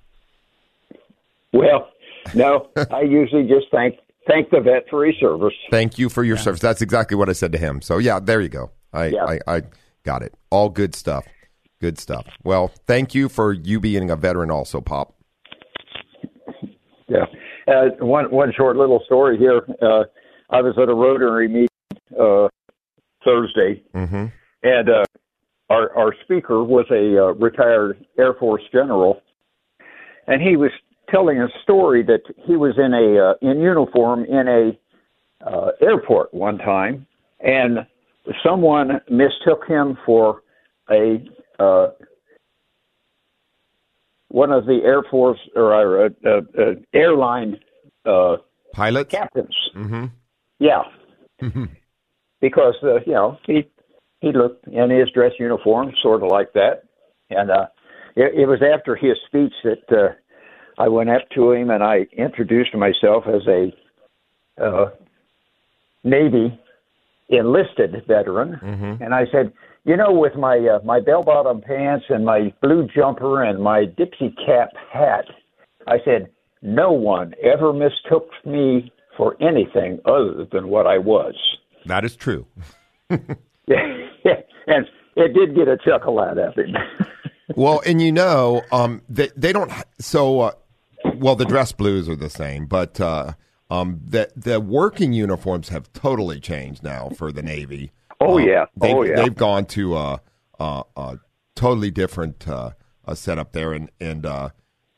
Well, 1.53 1.91
no, 2.33 2.71
I 2.91 3.03
usually 3.03 3.47
just 3.47 3.67
thank 3.71 3.99
thank 4.27 4.49
the 4.49 4.61
vet 4.61 4.89
for 4.89 5.05
his 5.05 5.15
service. 5.21 5.53
Thank 5.71 5.99
you 5.99 6.09
for 6.09 6.25
your 6.25 6.39
service. 6.39 6.62
That's 6.62 6.81
exactly 6.81 7.19
what 7.19 7.29
I 7.29 7.35
said 7.35 7.53
to 7.53 7.59
him. 7.59 7.83
So 7.83 7.99
yeah, 7.99 8.19
there 8.19 8.41
you 8.41 8.49
go. 8.49 8.71
I, 8.95 9.09
Yeah. 9.09 9.25
I, 9.25 9.41
I 9.47 9.62
got 10.05 10.23
it. 10.23 10.33
All 10.49 10.71
good 10.71 10.95
stuff. 10.95 11.27
Good 11.83 11.99
stuff. 11.99 12.29
Well, 12.45 12.71
thank 12.87 13.12
you 13.12 13.29
for 13.29 13.53
you 13.53 13.81
being 13.81 14.09
a 14.09 14.15
veteran, 14.15 14.53
also, 14.53 14.81
Pop. 14.81 15.15
Yeah. 17.09 17.25
Uh, 17.67 17.87
one 17.99 18.31
one 18.31 18.53
short 18.57 18.77
little 18.77 19.03
story 19.05 19.37
here. 19.37 19.62
Uh, 19.83 20.05
I 20.51 20.61
was 20.61 20.75
at 20.81 20.89
a 20.89 20.95
Rotary 20.95 21.49
meeting 21.49 21.69
uh, 22.19 22.47
Thursday, 23.25 23.83
Mm-hmm. 23.97 24.27
and 24.62 24.89
uh, 24.89 25.03
our 25.71 25.93
our 25.97 26.15
speaker 26.23 26.62
was 26.62 26.87
a 26.93 27.19
uh, 27.21 27.33
retired 27.33 28.07
Air 28.17 28.35
Force 28.35 28.62
general, 28.71 29.21
and 30.29 30.41
he 30.41 30.57
was 30.57 30.71
telling 31.11 31.41
a 31.41 31.49
story 31.65 32.05
that 32.05 32.23
he 32.47 32.55
was 32.55 32.75
in 32.79 32.95
a 32.95 33.31
uh, 33.31 33.51
in 33.51 33.61
uniform 33.61 34.25
in 34.27 34.47
a 34.47 35.51
uh, 35.51 35.73
airport 35.81 36.33
one 36.33 36.59
time, 36.59 37.09
and 37.41 37.79
someone 38.47 39.01
mistook 39.11 39.67
him 39.67 39.99
for 40.07 40.43
a 40.89 41.25
uh, 41.62 41.90
one 44.28 44.50
of 44.50 44.66
the 44.66 44.81
Air 44.85 45.02
Force 45.11 45.38
or 45.54 46.07
uh, 46.07 46.09
uh, 46.25 46.40
uh, 46.59 46.75
airline 46.95 47.59
uh, 48.07 48.37
Pilot. 48.73 49.11
captains. 49.11 49.54
Mm-hmm. 49.76 50.07
Yeah, 50.59 50.83
because 52.40 52.75
uh, 52.83 53.00
you 53.07 53.12
know 53.12 53.38
he 53.47 53.69
he 54.21 54.33
looked 54.33 54.66
in 54.69 54.90
his 54.90 55.11
dress 55.11 55.33
uniform, 55.38 55.92
sort 56.02 56.23
of 56.23 56.31
like 56.31 56.52
that, 56.54 56.85
and 57.31 57.50
uh, 57.50 57.66
it, 58.16 58.42
it 58.42 58.47
was 58.47 58.61
after 58.62 58.95
his 58.97 59.16
speech 59.26 59.52
that 59.64 59.85
uh, 59.90 60.12
I 60.78 60.88
went 60.88 61.11
up 61.11 61.28
to 61.35 61.52
him 61.52 61.71
and 61.71 61.83
I 61.83 62.07
introduced 62.16 62.75
myself 62.75 63.25
as 63.26 63.42
a 63.47 63.73
uh, 64.62 64.90
Navy 66.04 66.59
enlisted 67.28 67.95
veteran, 68.07 68.59
and 69.00 69.14
I 69.14 69.25
said, 69.33 69.52
you 69.85 69.97
know, 69.97 70.12
with 70.12 70.37
my 70.37 70.59
uh, 70.59 70.85
my 70.85 71.01
bell 71.01 71.23
bottom 71.23 71.61
pants 71.61 72.07
and 72.09 72.25
my 72.25 72.53
blue 72.62 72.89
jumper 72.95 73.43
and 73.43 73.62
my 73.62 73.85
Dixie 73.85 74.35
cap 74.47 74.71
hat, 74.93 75.25
I 75.87 75.99
said, 76.05 76.31
no 76.62 76.93
one 76.93 77.35
ever 77.43 77.73
mistook 77.73 78.31
me 78.45 78.93
for 79.17 79.37
anything 79.43 80.01
other 80.05 80.47
than 80.51 80.69
what 80.69 80.87
I 80.87 80.99
was. 80.99 81.35
That 81.87 82.05
is 82.05 82.17
true. 82.17 82.47
Yeah, 83.11 83.17
and 84.67 84.87
it 85.17 85.35
did 85.35 85.55
get 85.55 85.69
a 85.69 85.77
chuckle 85.77 86.21
out 86.21 86.39
of 86.39 86.55
him. 86.55 86.77
well, 87.57 87.83
and 87.85 88.01
you 88.01 88.12
know, 88.12 88.62
um, 88.71 89.03
they 89.09 89.31
they 89.37 89.53
don't. 89.53 89.73
So, 89.99 90.41
uh, 90.41 90.53
well, 91.17 91.37
the 91.37 91.45
dress 91.45 91.73
blues 91.73 92.09
are 92.09 92.17
the 92.17 92.31
same, 92.31 92.67
but 92.67 93.01
uh, 93.01 93.33
um, 93.71 94.01
the 94.07 94.31
the 94.37 94.61
working 94.61 95.12
uniforms 95.12 95.69
have 95.71 95.93
totally 95.93 96.41
changed 96.41 96.83
now 96.83 97.11
for 97.11 97.33
the 97.33 97.43
Navy. 97.43 97.91
Oh, 98.23 98.38
Uh, 98.38 98.43
yeah. 98.43 98.67
they've, 98.76 98.95
Oh, 98.95 99.02
yeah. 99.02 99.17
They've 99.17 99.35
gone 99.35 99.67
to 99.67 99.97
a, 99.97 100.21
a, 100.59 100.83
a 100.97 101.19
totally 101.55 101.91
different 101.91 102.47
uh, 102.49 102.71
a 103.05 103.17
setup 103.17 103.52
there, 103.52 103.73
and 103.73 103.91
and 104.00 104.25
uh, 104.26 104.50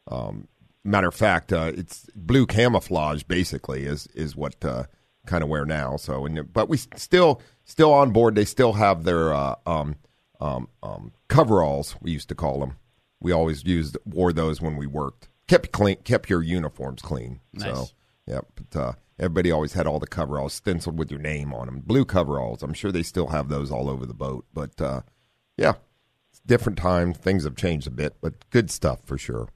um, 0.09 0.49
matter 0.85 1.09
of 1.09 1.15
fact, 1.15 1.53
uh, 1.53 1.73
it's 1.75 2.07
blue 2.15 2.47
camouflage 2.47 3.23
basically 3.23 3.85
is 3.85 4.07
is 4.09 4.37
what 4.37 4.63
uh, 4.65 4.85
kind 5.27 5.43
of 5.43 5.49
wear 5.49 5.65
now. 5.65 5.97
So, 5.97 6.27
and 6.27 6.53
but 6.53 6.69
we 6.69 6.77
still 6.77 7.41
still 7.65 7.93
on 7.93 8.13
board. 8.13 8.35
They 8.35 8.45
still 8.45 8.75
have 8.75 9.05
their 9.05 9.33
uh, 9.33 9.55
um, 9.67 9.97
um, 10.41 10.69
um, 10.83 11.13
coveralls. 11.29 11.97
We 12.01 12.11
used 12.11 12.29
to 12.29 12.35
call 12.35 12.61
them. 12.61 12.77
We 13.21 13.33
always 13.33 13.65
used 13.65 13.97
wore 14.05 14.33
those 14.33 14.61
when 14.61 14.77
we 14.77 14.87
worked. 14.87 15.29
Kept 15.47 15.73
clean, 15.73 15.97
kept 16.05 16.29
your 16.31 16.43
uniforms 16.43 17.03
clean. 17.03 17.41
So, 17.59 17.87
Yeah. 18.27 18.41
But 18.55 18.81
uh, 18.81 18.93
everybody 19.19 19.51
always 19.51 19.73
had 19.75 19.87
all 19.87 19.99
the 19.99 20.07
coveralls 20.07 20.53
stenciled 20.55 20.99
with 20.99 21.11
your 21.11 21.21
name 21.21 21.53
on 21.53 21.67
them. 21.67 21.81
Blue 21.81 22.05
coveralls. 22.05 22.63
I'm 22.63 22.75
sure 22.75 22.93
they 22.93 23.03
still 23.03 23.29
have 23.29 23.49
those 23.49 23.71
all 23.71 23.89
over 23.89 24.07
the 24.07 24.15
boat. 24.15 24.47
But 24.53 24.81
uh, 24.81 25.03
yeah, 25.57 25.75
it's 26.31 26.41
different 26.47 26.79
time. 26.79 27.13
Things 27.13 27.45
have 27.45 27.57
changed 27.57 27.87
a 27.87 27.91
bit, 27.91 28.17
but 28.21 28.49
good 28.51 28.71
stuff 28.71 29.01
for 29.05 29.19
sure. 29.19 29.49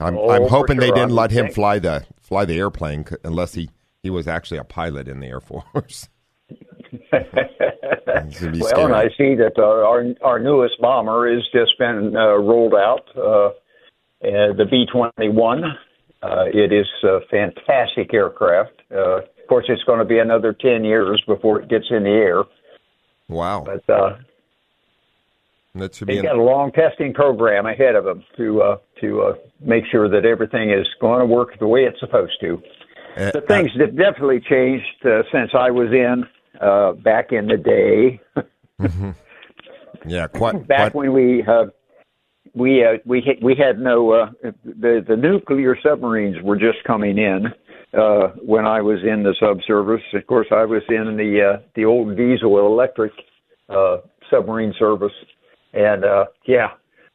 I'm, 0.00 0.16
Oh, 0.16 0.30
I'm 0.30 0.48
hoping 0.48 0.78
they 0.78 0.90
didn't 0.90 1.10
let 1.10 1.30
him 1.30 1.50
fly 1.50 1.78
the 1.78 2.04
fly 2.20 2.44
the 2.44 2.58
airplane 2.58 3.04
unless 3.22 3.54
he, 3.54 3.70
he 4.02 4.10
was 4.10 4.26
actually 4.26 4.58
a 4.58 4.64
pilot 4.64 5.06
in 5.06 5.20
the 5.20 5.28
Air 5.28 5.40
Force. 5.40 6.08
It's 8.14 8.40
gonna 8.40 8.52
be 8.52 8.60
well, 8.60 8.68
scary. 8.68 8.84
and 8.84 8.94
I 8.94 9.08
see 9.16 9.34
that 9.36 9.54
uh, 9.58 9.62
our 9.62 10.04
our 10.22 10.38
newest 10.38 10.80
bomber 10.80 11.32
has 11.32 11.42
just 11.52 11.78
been 11.78 12.14
uh, 12.14 12.36
rolled 12.36 12.74
out, 12.74 13.08
uh, 13.16 13.46
uh, 13.48 13.52
the 14.22 14.66
B 14.70 14.84
twenty 14.92 15.28
one. 15.30 15.62
Uh, 16.22 16.44
it 16.52 16.72
is 16.72 16.86
a 17.02 17.18
fantastic 17.30 18.14
aircraft. 18.14 18.80
Uh, 18.94 19.16
of 19.18 19.48
course, 19.48 19.64
it's 19.68 19.82
going 19.84 19.98
to 19.98 20.04
be 20.04 20.18
another 20.18 20.52
ten 20.52 20.84
years 20.84 21.22
before 21.26 21.60
it 21.60 21.68
gets 21.68 21.86
in 21.90 22.04
the 22.04 22.10
air, 22.10 22.44
Wow, 23.28 23.64
but 23.64 23.92
uh, 23.92 24.16
that 25.74 25.94
should 25.94 26.06
be. 26.06 26.14
They've 26.14 26.24
An, 26.24 26.30
got 26.30 26.36
a 26.36 26.42
long 26.42 26.70
testing 26.72 27.12
program 27.12 27.66
ahead 27.66 27.94
of 27.96 28.04
them 28.04 28.24
to 28.36 28.62
uh, 28.62 28.76
to 29.00 29.22
uh, 29.22 29.34
make 29.60 29.84
sure 29.90 30.08
that 30.08 30.24
everything 30.24 30.70
is 30.70 30.86
going 31.00 31.20
to 31.20 31.26
work 31.26 31.58
the 31.58 31.66
way 31.66 31.80
it's 31.80 31.98
supposed 31.98 32.38
to. 32.40 32.62
uh, 33.16 33.30
The 33.32 33.40
things 33.40 33.70
that 33.78 33.96
definitely 33.96 34.40
changed 34.48 35.04
uh, 35.04 35.22
since 35.32 35.50
I 35.54 35.70
was 35.70 35.88
in 35.92 36.24
uh, 36.60 36.92
back 36.92 37.32
in 37.32 37.46
the 37.46 37.56
day, 37.56 38.20
yeah, 40.06 40.26
quite. 40.28 40.66
back 40.68 40.92
quite 40.92 40.94
when 40.94 41.12
we 41.12 41.42
uh, 41.42 41.66
we 42.54 42.84
uh, 42.84 42.98
we 43.04 43.38
we 43.42 43.54
had 43.54 43.78
no 43.78 44.12
uh, 44.12 44.30
the 44.64 45.04
the 45.06 45.16
nuclear 45.16 45.76
submarines 45.82 46.36
were 46.42 46.56
just 46.56 46.84
coming 46.86 47.18
in 47.18 47.46
uh, 47.98 48.28
when 48.44 48.66
I 48.66 48.80
was 48.80 48.98
in 49.02 49.22
the 49.22 49.34
subservice. 49.40 50.02
Of 50.12 50.26
course, 50.26 50.48
I 50.50 50.64
was 50.64 50.82
in 50.88 51.16
the 51.16 51.54
uh, 51.54 51.62
the 51.74 51.84
old 51.84 52.16
diesel 52.16 52.58
electric 52.58 53.12
uh, 53.68 53.98
submarine 54.30 54.74
service, 54.78 55.12
and 55.72 56.04
uh, 56.04 56.26
yeah, 56.46 56.68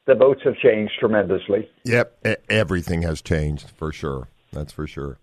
the 0.06 0.16
boats 0.16 0.42
have 0.44 0.56
changed 0.58 0.94
tremendously. 1.00 1.70
Yep, 1.84 2.26
everything 2.50 3.04
has 3.04 3.22
changed 3.22 3.70
for 3.70 3.92
sure. 3.92 4.30
That's 4.52 4.74
for 4.74 4.88
sure. 4.88 5.20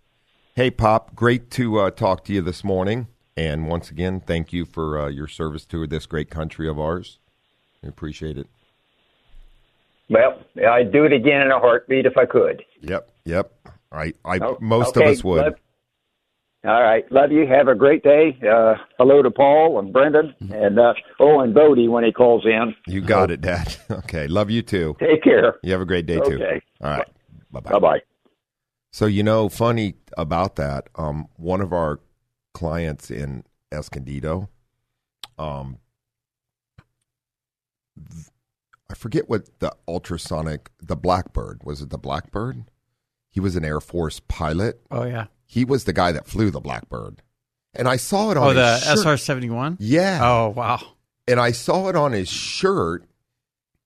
Hey, 0.54 0.70
Pop, 0.70 1.16
great 1.16 1.50
to 1.52 1.80
uh, 1.80 1.90
talk 1.90 2.24
to 2.26 2.32
you 2.32 2.40
this 2.40 2.62
morning. 2.62 3.08
And 3.36 3.66
once 3.66 3.90
again, 3.90 4.20
thank 4.20 4.52
you 4.52 4.64
for 4.64 5.00
uh, 5.00 5.08
your 5.08 5.26
service 5.26 5.66
to 5.66 5.84
this 5.88 6.06
great 6.06 6.30
country 6.30 6.68
of 6.68 6.78
ours. 6.78 7.18
We 7.82 7.88
appreciate 7.88 8.38
it. 8.38 8.46
Well, 10.10 10.40
I'd 10.68 10.92
do 10.92 11.04
it 11.04 11.12
again 11.12 11.40
in 11.42 11.50
a 11.50 11.58
heartbeat 11.58 12.06
if 12.06 12.16
I 12.18 12.26
could. 12.26 12.62
Yep, 12.82 13.10
yep. 13.24 13.52
I, 13.90 14.12
I 14.24 14.38
Oh, 14.42 14.58
most 14.60 14.96
okay, 14.96 15.06
of 15.06 15.12
us 15.12 15.24
would. 15.24 15.42
love- 15.42 15.54
all 16.66 16.82
right, 16.82 17.04
love 17.12 17.30
you. 17.30 17.46
Have 17.46 17.68
a 17.68 17.74
great 17.74 18.02
day. 18.02 18.38
Uh, 18.42 18.74
hello 18.96 19.20
to 19.22 19.30
Paul 19.30 19.78
and 19.78 19.92
Brendan, 19.92 20.34
and 20.50 20.78
uh, 20.78 20.94
oh, 21.20 21.40
and 21.40 21.52
Bodie 21.52 21.88
when 21.88 22.04
he 22.04 22.10
calls 22.12 22.46
in. 22.46 22.74
You 22.86 23.02
got 23.02 23.30
it, 23.30 23.42
Dad. 23.42 23.76
Okay, 23.90 24.26
love 24.28 24.50
you 24.50 24.62
too. 24.62 24.96
Take 24.98 25.22
care. 25.22 25.56
You 25.62 25.72
have 25.72 25.82
a 25.82 25.84
great 25.84 26.06
day 26.06 26.20
too. 26.20 26.42
All 26.80 26.90
right, 26.90 27.06
bye 27.50 27.60
Bye 27.60 27.70
bye. 27.72 27.78
Bye. 27.78 28.00
So 28.92 29.04
you 29.04 29.22
know, 29.22 29.50
funny 29.50 29.96
about 30.16 30.56
that. 30.56 30.88
Um, 30.94 31.28
one 31.36 31.60
of 31.60 31.74
our 31.74 32.00
clients 32.54 33.10
in 33.10 33.44
Escondido, 33.70 34.48
um, 35.38 35.76
th- 38.10 38.26
I 38.90 38.94
forget 38.94 39.28
what 39.28 39.60
the 39.60 39.72
ultrasonic, 39.88 40.70
the 40.80 40.96
Blackbird 40.96 41.62
was 41.64 41.80
it? 41.80 41.90
The 41.90 41.98
Blackbird? 41.98 42.64
He 43.30 43.40
was 43.40 43.56
an 43.56 43.64
Air 43.64 43.80
Force 43.80 44.20
pilot. 44.20 44.80
Oh 44.90 45.04
yeah. 45.04 45.26
He 45.46 45.64
was 45.64 45.84
the 45.84 45.92
guy 45.92 46.12
that 46.12 46.26
flew 46.26 46.50
the 46.50 46.60
Blackbird, 46.60 47.22
and 47.74 47.88
I 47.88 47.96
saw 47.96 48.30
it 48.30 48.36
on 48.36 48.48
Oh, 48.48 48.54
the. 48.54 48.76
SR 48.78 49.16
seventy 49.16 49.50
one. 49.50 49.76
Yeah. 49.80 50.20
Oh 50.22 50.48
wow. 50.50 50.80
and 51.26 51.40
I 51.40 51.50
saw 51.52 51.88
it 51.88 51.96
on 51.96 52.12
his 52.12 52.28
shirt 52.28 53.04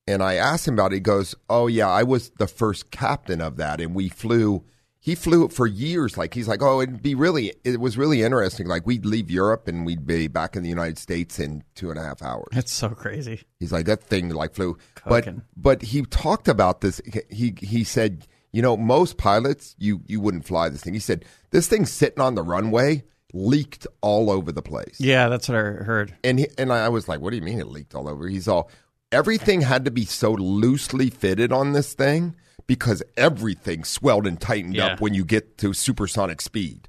and 0.06 0.22
I 0.22 0.34
asked 0.34 0.66
him 0.68 0.74
about 0.74 0.92
it. 0.92 0.96
He 0.96 1.00
goes, 1.00 1.34
Oh 1.48 1.66
yeah, 1.66 1.88
I 1.88 2.02
was 2.02 2.30
the 2.38 2.46
first 2.48 2.90
captain 2.90 3.40
of 3.40 3.56
that 3.56 3.80
and 3.80 3.94
we 3.94 4.08
flew 4.08 4.64
he 5.08 5.14
flew 5.14 5.44
it 5.46 5.52
for 5.52 5.66
years. 5.66 6.18
Like 6.18 6.34
he's 6.34 6.48
like, 6.48 6.60
Oh, 6.62 6.82
it'd 6.82 7.02
be 7.02 7.14
really 7.14 7.54
it 7.64 7.80
was 7.80 7.96
really 7.96 8.22
interesting. 8.22 8.66
Like 8.66 8.86
we'd 8.86 9.06
leave 9.06 9.30
Europe 9.30 9.66
and 9.66 9.86
we'd 9.86 10.06
be 10.06 10.28
back 10.28 10.54
in 10.56 10.62
the 10.62 10.68
United 10.68 10.98
States 10.98 11.38
in 11.38 11.64
two 11.74 11.88
and 11.90 11.98
a 11.98 12.02
half 12.02 12.20
hours. 12.22 12.48
That's 12.52 12.72
so 12.72 12.90
crazy. 12.90 13.42
He's 13.58 13.72
like, 13.72 13.86
That 13.86 14.02
thing 14.02 14.28
like 14.28 14.52
flew 14.54 14.76
Cooking. 14.96 15.42
but 15.56 15.80
but 15.80 15.82
he 15.82 16.02
talked 16.02 16.48
about 16.48 16.82
this 16.82 17.00
he 17.30 17.54
he 17.58 17.84
said, 17.84 18.26
you 18.52 18.60
know, 18.60 18.76
most 18.76 19.16
pilots 19.16 19.74
you 19.78 20.02
you 20.06 20.20
wouldn't 20.20 20.46
fly 20.46 20.68
this 20.68 20.82
thing. 20.82 20.94
He 20.94 21.00
said, 21.00 21.24
This 21.50 21.66
thing's 21.68 21.90
sitting 21.90 22.20
on 22.20 22.34
the 22.34 22.42
runway, 22.42 23.02
leaked 23.32 23.86
all 24.00 24.30
over 24.30 24.52
the 24.52 24.62
place. 24.62 24.96
Yeah, 25.00 25.28
that's 25.28 25.48
what 25.48 25.56
I 25.56 25.60
heard. 25.60 26.14
And 26.22 26.38
he, 26.40 26.48
and 26.58 26.72
I 26.72 26.88
was 26.88 27.08
like, 27.08 27.20
"What 27.20 27.30
do 27.30 27.36
you 27.36 27.42
mean 27.42 27.60
it 27.60 27.68
leaked 27.68 27.94
all 27.94 28.08
over?" 28.08 28.26
He's 28.28 28.48
all, 28.48 28.70
"Everything 29.12 29.62
had 29.62 29.84
to 29.84 29.90
be 29.90 30.04
so 30.04 30.32
loosely 30.32 31.10
fitted 31.10 31.52
on 31.52 31.72
this 31.72 31.94
thing 31.94 32.34
because 32.66 33.02
everything 33.16 33.84
swelled 33.84 34.26
and 34.26 34.40
tightened 34.40 34.74
Yeah. 34.74 34.86
up 34.88 35.00
when 35.00 35.14
you 35.14 35.24
get 35.24 35.58
to 35.58 35.72
supersonic 35.72 36.40
speed." 36.40 36.88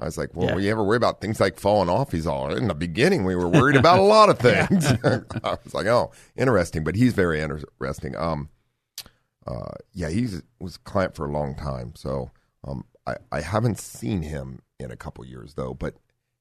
I 0.00 0.04
was 0.04 0.16
like, 0.16 0.30
well, 0.36 0.50
Yeah. 0.50 0.58
you 0.58 0.70
ever 0.70 0.84
worry 0.84 0.96
about 0.96 1.20
things 1.20 1.40
like 1.40 1.58
falling 1.58 1.88
off? 1.88 2.12
He's 2.12 2.24
all, 2.26 2.54
in 2.54 2.68
the 2.68 2.74
beginning, 2.74 3.24
we 3.24 3.34
were 3.34 3.48
worried 3.48 3.74
about 3.74 3.98
a 3.98 4.02
lot 4.02 4.28
of 4.30 4.38
things. 4.38 4.86
I 5.42 5.56
was 5.64 5.74
like, 5.74 5.86
oh, 5.88 6.12
interesting. 6.36 6.84
But 6.84 6.94
he's 6.94 7.14
very 7.14 7.40
interesting. 7.40 8.14
Um, 8.16 8.48
uh, 9.44 9.72
yeah, 9.92 10.08
he 10.10 10.28
was 10.60 10.76
a 10.76 10.78
client 10.80 11.16
for 11.16 11.26
a 11.26 11.32
long 11.32 11.56
time. 11.56 11.94
So 11.96 12.30
um, 12.62 12.84
I, 13.08 13.16
I 13.32 13.40
haven't 13.40 13.80
seen 13.80 14.22
him 14.22 14.60
in 14.78 14.92
a 14.92 14.96
couple 14.96 15.24
years, 15.26 15.54
though. 15.54 15.74
But 15.74 15.94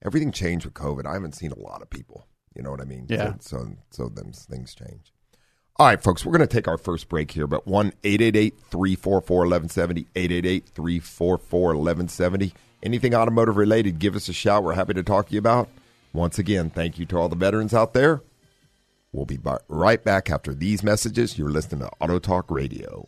everything 0.06 0.32
changed 0.32 0.66
with 0.66 0.76
COVID. 0.76 1.08
I 1.08 1.14
haven't 1.14 1.34
seen 1.34 1.52
a 1.52 1.58
lot 1.60 1.82
of 1.82 1.90
people. 1.90 2.28
You 2.58 2.64
know 2.64 2.72
what 2.72 2.82
I 2.82 2.86
mean? 2.86 3.06
Yeah. 3.08 3.36
So, 3.40 3.58
so, 3.60 3.70
so 3.92 4.10
then 4.10 4.34
things 4.34 4.74
change. 4.74 5.14
All 5.78 5.86
right, 5.86 6.02
folks, 6.02 6.26
we're 6.26 6.36
going 6.36 6.48
to 6.48 6.54
take 6.54 6.68
our 6.68 6.80
first 6.80 7.08
break 7.08 7.30
here, 7.30 7.46
but 7.46 7.68
1 7.68 7.94
888 8.04 8.56
344 8.72 9.38
1170, 9.38 10.08
888 10.16 10.66
344 10.66 11.62
1170. 11.76 12.54
Anything 12.82 13.14
automotive 13.14 13.58
related, 13.58 14.00
give 14.00 14.16
us 14.16 14.28
a 14.28 14.34
shout. 14.34 14.64
We're 14.64 14.74
happy 14.74 14.96
to 14.96 15.04
talk 15.04 15.28
to 15.28 15.34
you 15.34 15.40
about. 15.40 15.70
Once 16.14 16.40
again, 16.40 16.72
thank 16.72 16.98
you 16.98 17.06
to 17.06 17.18
all 17.18 17.30
the 17.30 17.36
veterans 17.36 17.76
out 17.76 17.94
there. 17.94 18.22
We'll 19.12 19.26
be 19.26 19.40
right 19.68 20.04
back 20.04 20.32
after 20.32 20.54
these 20.54 20.82
messages. 20.82 21.38
You're 21.38 21.50
listening 21.50 21.82
to 21.82 21.92
Auto 22.00 22.18
Talk 22.18 22.50
Radio. 22.50 23.08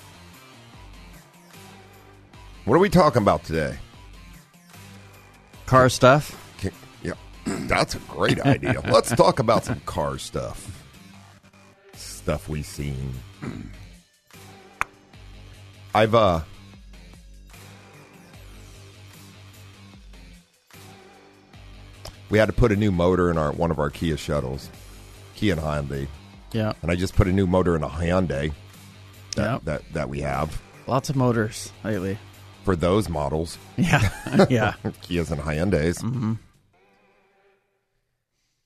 What 2.65 2.75
are 2.75 2.79
we 2.79 2.89
talking 2.89 3.21
about 3.21 3.43
today? 3.43 3.77
Car 5.65 5.89
stuff. 5.89 6.37
Can- 6.59 6.71
yeah, 7.03 7.13
that's 7.45 7.95
a 7.95 7.99
great 7.99 8.39
idea. 8.41 8.81
Let's 8.85 9.09
talk 9.15 9.39
about 9.39 9.65
some 9.65 9.79
car 9.81 10.17
stuff. 10.17 10.83
Stuff 11.93 12.47
we've 12.49 12.65
seen. 12.65 13.13
I've 15.95 16.15
uh 16.15 16.41
We 22.29 22.37
had 22.37 22.45
to 22.45 22.53
put 22.53 22.71
a 22.71 22.75
new 22.75 22.91
motor 22.91 23.29
in 23.29 23.37
our 23.37 23.51
one 23.51 23.71
of 23.71 23.79
our 23.79 23.89
Kia 23.89 24.17
shuttles. 24.17 24.69
Kia 25.35 25.53
and 25.53 25.61
Hyundai. 25.61 26.07
Yeah. 26.53 26.73
And 26.81 26.91
I 26.91 26.95
just 26.95 27.15
put 27.15 27.27
a 27.27 27.31
new 27.31 27.47
motor 27.47 27.75
in 27.75 27.83
a 27.83 27.89
Hyundai 27.89 28.53
that, 29.35 29.43
Yeah. 29.43 29.59
that, 29.63 29.93
that 29.93 30.09
we 30.09 30.21
have 30.21 30.61
Lots 30.87 31.09
of 31.09 31.15
motors 31.15 31.71
lately. 31.83 32.17
For 32.63 32.75
those 32.75 33.09
models. 33.09 33.57
Yeah. 33.77 34.01
yeah. 34.49 34.73
Kias 35.03 35.31
and 35.31 35.41
Hyundais. 35.41 36.01
Mm-hmm. 36.01 36.33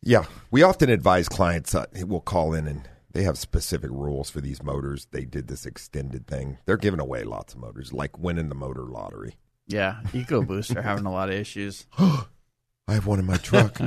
Yeah, 0.01 0.25
we 0.51 0.61
often 0.61 0.89
advise 0.89 1.27
clients 1.27 1.73
uh, 1.73 1.85
will 2.05 2.21
call 2.21 2.53
in 2.53 2.67
and 2.67 2.87
they 3.13 3.23
have 3.23 3.39
specific 3.39 3.89
rules 3.89 4.29
for 4.29 4.39
these 4.39 4.61
motors. 4.61 5.07
They 5.09 5.25
did 5.25 5.47
this 5.47 5.65
extended 5.65 6.27
thing. 6.27 6.59
They're 6.65 6.77
giving 6.77 6.99
away 6.99 7.23
lots 7.23 7.53
of 7.53 7.59
motors, 7.59 7.91
like 7.91 8.19
winning 8.19 8.49
the 8.49 8.55
motor 8.55 8.83
lottery. 8.83 9.37
Yeah. 9.67 10.01
EcoBoost 10.11 10.75
are 10.75 10.81
having 10.83 11.05
a 11.05 11.11
lot 11.11 11.29
of 11.29 11.35
issues. 11.35 11.87
I 11.97 12.93
have 12.93 13.07
one 13.07 13.17
in 13.19 13.25
my 13.25 13.37
truck. 13.37 13.79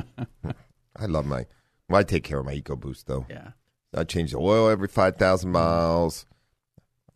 I 0.97 1.07
love 1.07 1.27
my. 1.27 1.47
Well, 1.89 2.01
I 2.01 2.03
take 2.03 2.25
care 2.25 2.41
of 2.41 2.47
my 2.47 2.59
EcoBoost 2.59 3.05
though. 3.05 3.27
Yeah. 3.31 3.51
I 3.95 4.05
change 4.05 4.33
the 4.33 4.39
oil 4.39 4.69
every 4.69 4.89
five 4.89 5.17
thousand 5.17 5.53
miles. 5.53 6.27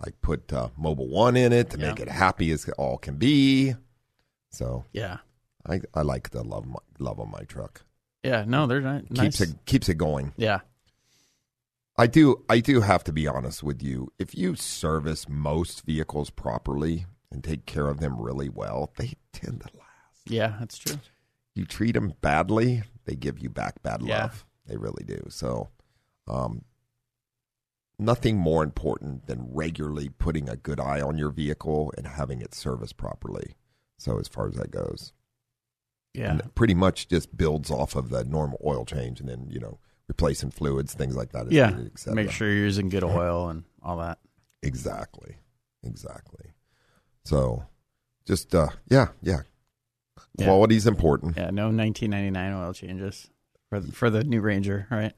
I 0.05 0.11
put 0.21 0.53
uh, 0.53 0.69
Mobil 0.81 1.09
One 1.09 1.37
in 1.37 1.53
it 1.53 1.71
to 1.71 1.79
make 1.79 2.01
it 2.01 2.09
happy 2.09 2.51
as 2.51 2.69
all 2.79 2.99
can 2.99 3.17
be. 3.17 3.75
So 4.51 4.85
Yeah. 4.93 5.19
I, 5.67 5.81
I 5.95 6.03
like 6.03 6.31
the 6.31 6.43
love 6.43 6.67
my, 6.67 6.79
love 6.99 7.21
on 7.21 7.31
my 7.31 7.43
truck. 7.43 7.83
Yeah. 8.25 8.45
No, 8.47 8.67
they're 8.67 8.81
not 8.81 9.11
nice. 9.11 9.37
Keeps 9.39 9.41
it 9.41 9.57
keeps 9.67 9.89
it 9.89 9.95
going. 9.95 10.33
Yeah. 10.37 10.61
I 11.97 12.07
do 12.07 12.43
I 12.49 12.61
do 12.61 12.81
have 12.81 13.05
to 13.05 13.13
be 13.13 13.27
honest 13.29 13.63
with 13.63 13.83
you. 13.83 14.13
If 14.19 14.35
you 14.35 14.55
service 14.57 15.29
most 15.29 15.85
vehicles 15.85 16.31
properly 16.31 17.07
and 17.31 17.45
take 17.45 17.67
care 17.67 17.89
of 17.89 18.01
them 18.01 18.21
really 18.21 18.49
well, 18.49 18.91
they 18.97 19.13
tend 19.33 19.61
to 19.61 19.67
last. 19.79 20.23
Yeah. 20.27 20.57
That's 20.59 20.79
true. 20.79 20.99
You 21.55 21.65
treat 21.67 21.93
them 21.93 22.15
badly, 22.23 22.83
they 23.05 23.15
give 23.15 23.39
you 23.39 23.51
back 23.51 23.83
bad 23.83 24.03
Yeah. 24.03 24.23
love. 24.23 24.45
They 24.67 24.77
really 24.77 25.05
do. 25.05 25.27
So, 25.29 25.69
um, 26.29 26.65
nothing 28.05 28.37
more 28.37 28.63
important 28.63 29.27
than 29.27 29.49
regularly 29.53 30.09
putting 30.11 30.49
a 30.49 30.57
good 30.57 30.79
eye 30.81 31.01
on 31.01 31.19
your 31.19 31.31
vehicle 31.31 31.93
and 31.97 32.07
having 32.07 32.41
it 32.41 32.55
serviced 32.55 32.97
properly. 32.97 33.55
So, 33.99 34.19
as 34.19 34.29
far 34.29 34.49
as 34.49 34.55
that 34.55 34.71
goes, 34.71 35.13
Yeah. 36.15 36.31
and 36.33 36.41
it 36.41 36.55
pretty 36.55 36.75
much 36.75 37.09
just 37.09 37.37
builds 37.37 37.71
off 37.71 37.95
of 37.97 38.09
the 38.11 38.25
normal 38.25 38.61
oil 38.65 38.85
change, 38.85 39.21
and 39.21 39.29
then 39.29 39.47
you 39.49 39.61
know 39.61 39.79
replacing 40.09 40.51
fluids, 40.51 40.93
things 40.95 41.17
like 41.17 41.33
that. 41.33 41.51
Yeah. 41.51 41.71
needed. 41.71 41.93
Make 42.09 42.31
sure 42.31 42.49
you're 42.49 42.65
using 42.65 42.89
good 42.89 43.05
oil 43.05 43.49
and 43.49 43.65
all 43.83 43.97
that. 43.99 44.19
Exactly. 44.63 45.37
Exactly. 45.85 46.51
So 47.25 47.65
just 48.27 48.55
uh 48.55 48.69
yeah, 48.89 49.09
yeah. 49.23 49.43
Yeah. 50.39 50.47
Quality's 50.47 50.87
important. 50.87 51.37
Yeah. 51.37 51.51
No 51.51 51.65
1999 51.71 52.53
oil 52.55 52.73
changes 52.73 53.29
for 53.69 53.81
the, 53.81 53.93
for 53.93 54.11
the 54.11 54.25
new 54.25 54.41
Ranger, 54.41 54.87
right? 54.91 55.13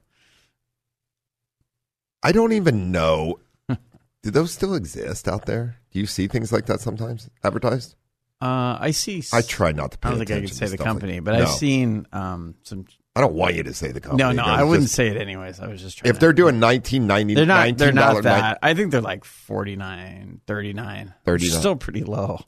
I 2.25 2.31
don't 2.31 2.51
even 2.53 2.91
know 2.91 3.39
do 3.69 4.31
those 4.31 4.51
still 4.51 4.73
exist 4.73 5.27
out 5.27 5.45
there? 5.45 5.77
Do 5.91 5.99
you 5.99 6.05
see 6.07 6.27
things 6.27 6.51
like 6.51 6.65
that 6.65 6.81
sometimes 6.81 7.29
advertised? 7.43 7.95
Uh, 8.41 8.77
I 8.79 8.91
see. 8.91 9.23
I 9.31 9.41
try 9.41 9.71
not 9.71 9.91
to 9.91 9.97
pay 9.97 10.09
I 10.09 10.11
don't 10.11 10.19
think 10.19 10.31
I 10.31 10.39
can 10.39 10.47
say 10.47 10.65
the 10.65 10.67
stuff 10.69 10.79
like- 10.79 10.85
company, 10.87 11.19
but 11.19 11.33
No. 11.33 11.43
I've 11.43 11.49
seen 11.51 12.05
um, 12.11 12.55
some. 12.63 12.85
I 13.15 13.21
don't 13.21 13.33
want 13.33 13.55
you 13.55 13.63
to 13.63 13.73
say 13.73 13.93
the 13.93 14.01
company. 14.01 14.21
No, 14.23 14.31
no, 14.33 14.43
I 14.43 14.63
wouldn't 14.63 14.83
just- 14.87 14.95
say 14.95 15.07
it 15.07 15.15
anyways. 15.15 15.61
I 15.61 15.67
was 15.67 15.81
just 15.81 15.99
trying. 15.99 16.09
if 16.09 16.15
to- 16.17 16.19
they're 16.19 16.33
doing 16.33 16.59
1990 16.59 17.33
they're 17.35 17.45
not. 17.45 17.77
They're 17.77 17.93
not 17.93 18.23
that. 18.23 18.59
I 18.61 18.73
think 18.73 18.91
they're 18.91 18.99
like 18.99 19.23
49, 19.23 20.41
39. 20.45 21.13
39. 21.23 21.59
Still 21.59 21.75
pretty 21.77 22.03
low. 22.03 22.41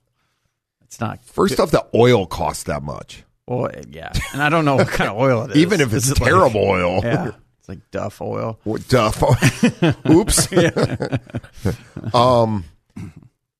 It's 0.83 0.99
not. 0.99 1.23
First 1.23 1.59
off, 1.59 1.71
the 1.71 1.85
oil 1.95 2.25
costs 2.25 2.63
that 2.63 2.83
much. 2.83 3.23
Well, 3.47 3.69
yeah, 3.89 4.11
and 4.33 4.41
I 4.43 4.49
don't 4.49 4.65
know 4.65 4.75
what 4.75 4.87
kind 4.89 5.09
of 5.09 5.15
oil 5.17 5.43
it 5.43 5.51
is. 5.55 5.57
Even 5.57 5.79
if 5.79 5.93
it's 5.93 6.05
Is 6.07 6.11
it 6.11 6.19
like- 6.19 6.29
terrible 6.29 6.61
oil. 6.65 6.99
yeah, 7.03 7.31
it's 7.67 7.69
like 7.69 7.91
Duff 7.91 8.21
oil. 8.21 8.59
What 8.63 8.87
Duff. 8.87 9.21
Oil. 9.23 9.93
Oops. 10.09 10.47
um. 12.13 12.63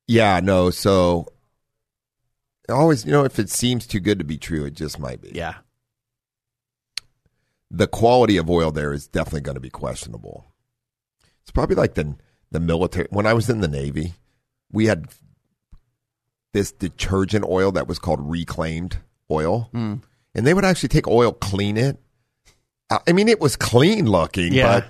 Yeah. 0.08 0.40
No. 0.42 0.70
So. 0.70 1.28
Always, 2.70 3.06
you 3.06 3.12
know, 3.14 3.24
if 3.24 3.40
it 3.40 3.50
seems 3.50 3.88
too 3.88 4.02
good 4.02 4.20
to 4.20 4.26
be 4.26 4.38
true, 4.38 4.66
it 4.66 4.74
just 4.74 5.00
might 5.00 5.22
be. 5.22 5.32
Yeah, 5.34 5.54
The 7.72 7.88
quality 7.88 8.36
of 8.36 8.50
oil 8.50 8.72
there 8.72 8.92
is 8.92 9.08
definitely 9.08 9.40
going 9.40 9.56
to 9.56 9.62
be 9.62 9.70
questionable. 9.70 10.52
It's 11.44 11.52
probably 11.52 11.78
like 11.78 11.94
the 11.94 12.18
the 12.52 12.60
military. 12.60 13.08
When 13.10 13.26
I 13.26 13.32
was 13.34 13.50
in 13.50 13.62
the 13.62 13.70
Navy, 13.70 14.16
we 14.70 14.88
had 14.88 15.08
this 16.52 16.74
detergent 16.74 17.46
oil 17.46 17.72
that 17.72 17.88
was 17.88 18.00
called 18.00 18.20
reclaimed 18.22 18.98
oil, 19.32 19.70
Mm. 19.74 20.02
and 20.36 20.46
they 20.46 20.54
would 20.54 20.66
actually 20.66 20.90
take 20.90 21.08
oil, 21.08 21.32
clean 21.32 21.78
it. 21.78 21.98
I 22.90 23.12
mean, 23.12 23.28
it 23.28 23.40
was 23.42 23.56
clean 23.56 24.06
looking, 24.10 24.54
Yeah. 24.54 24.80
but 24.80 24.88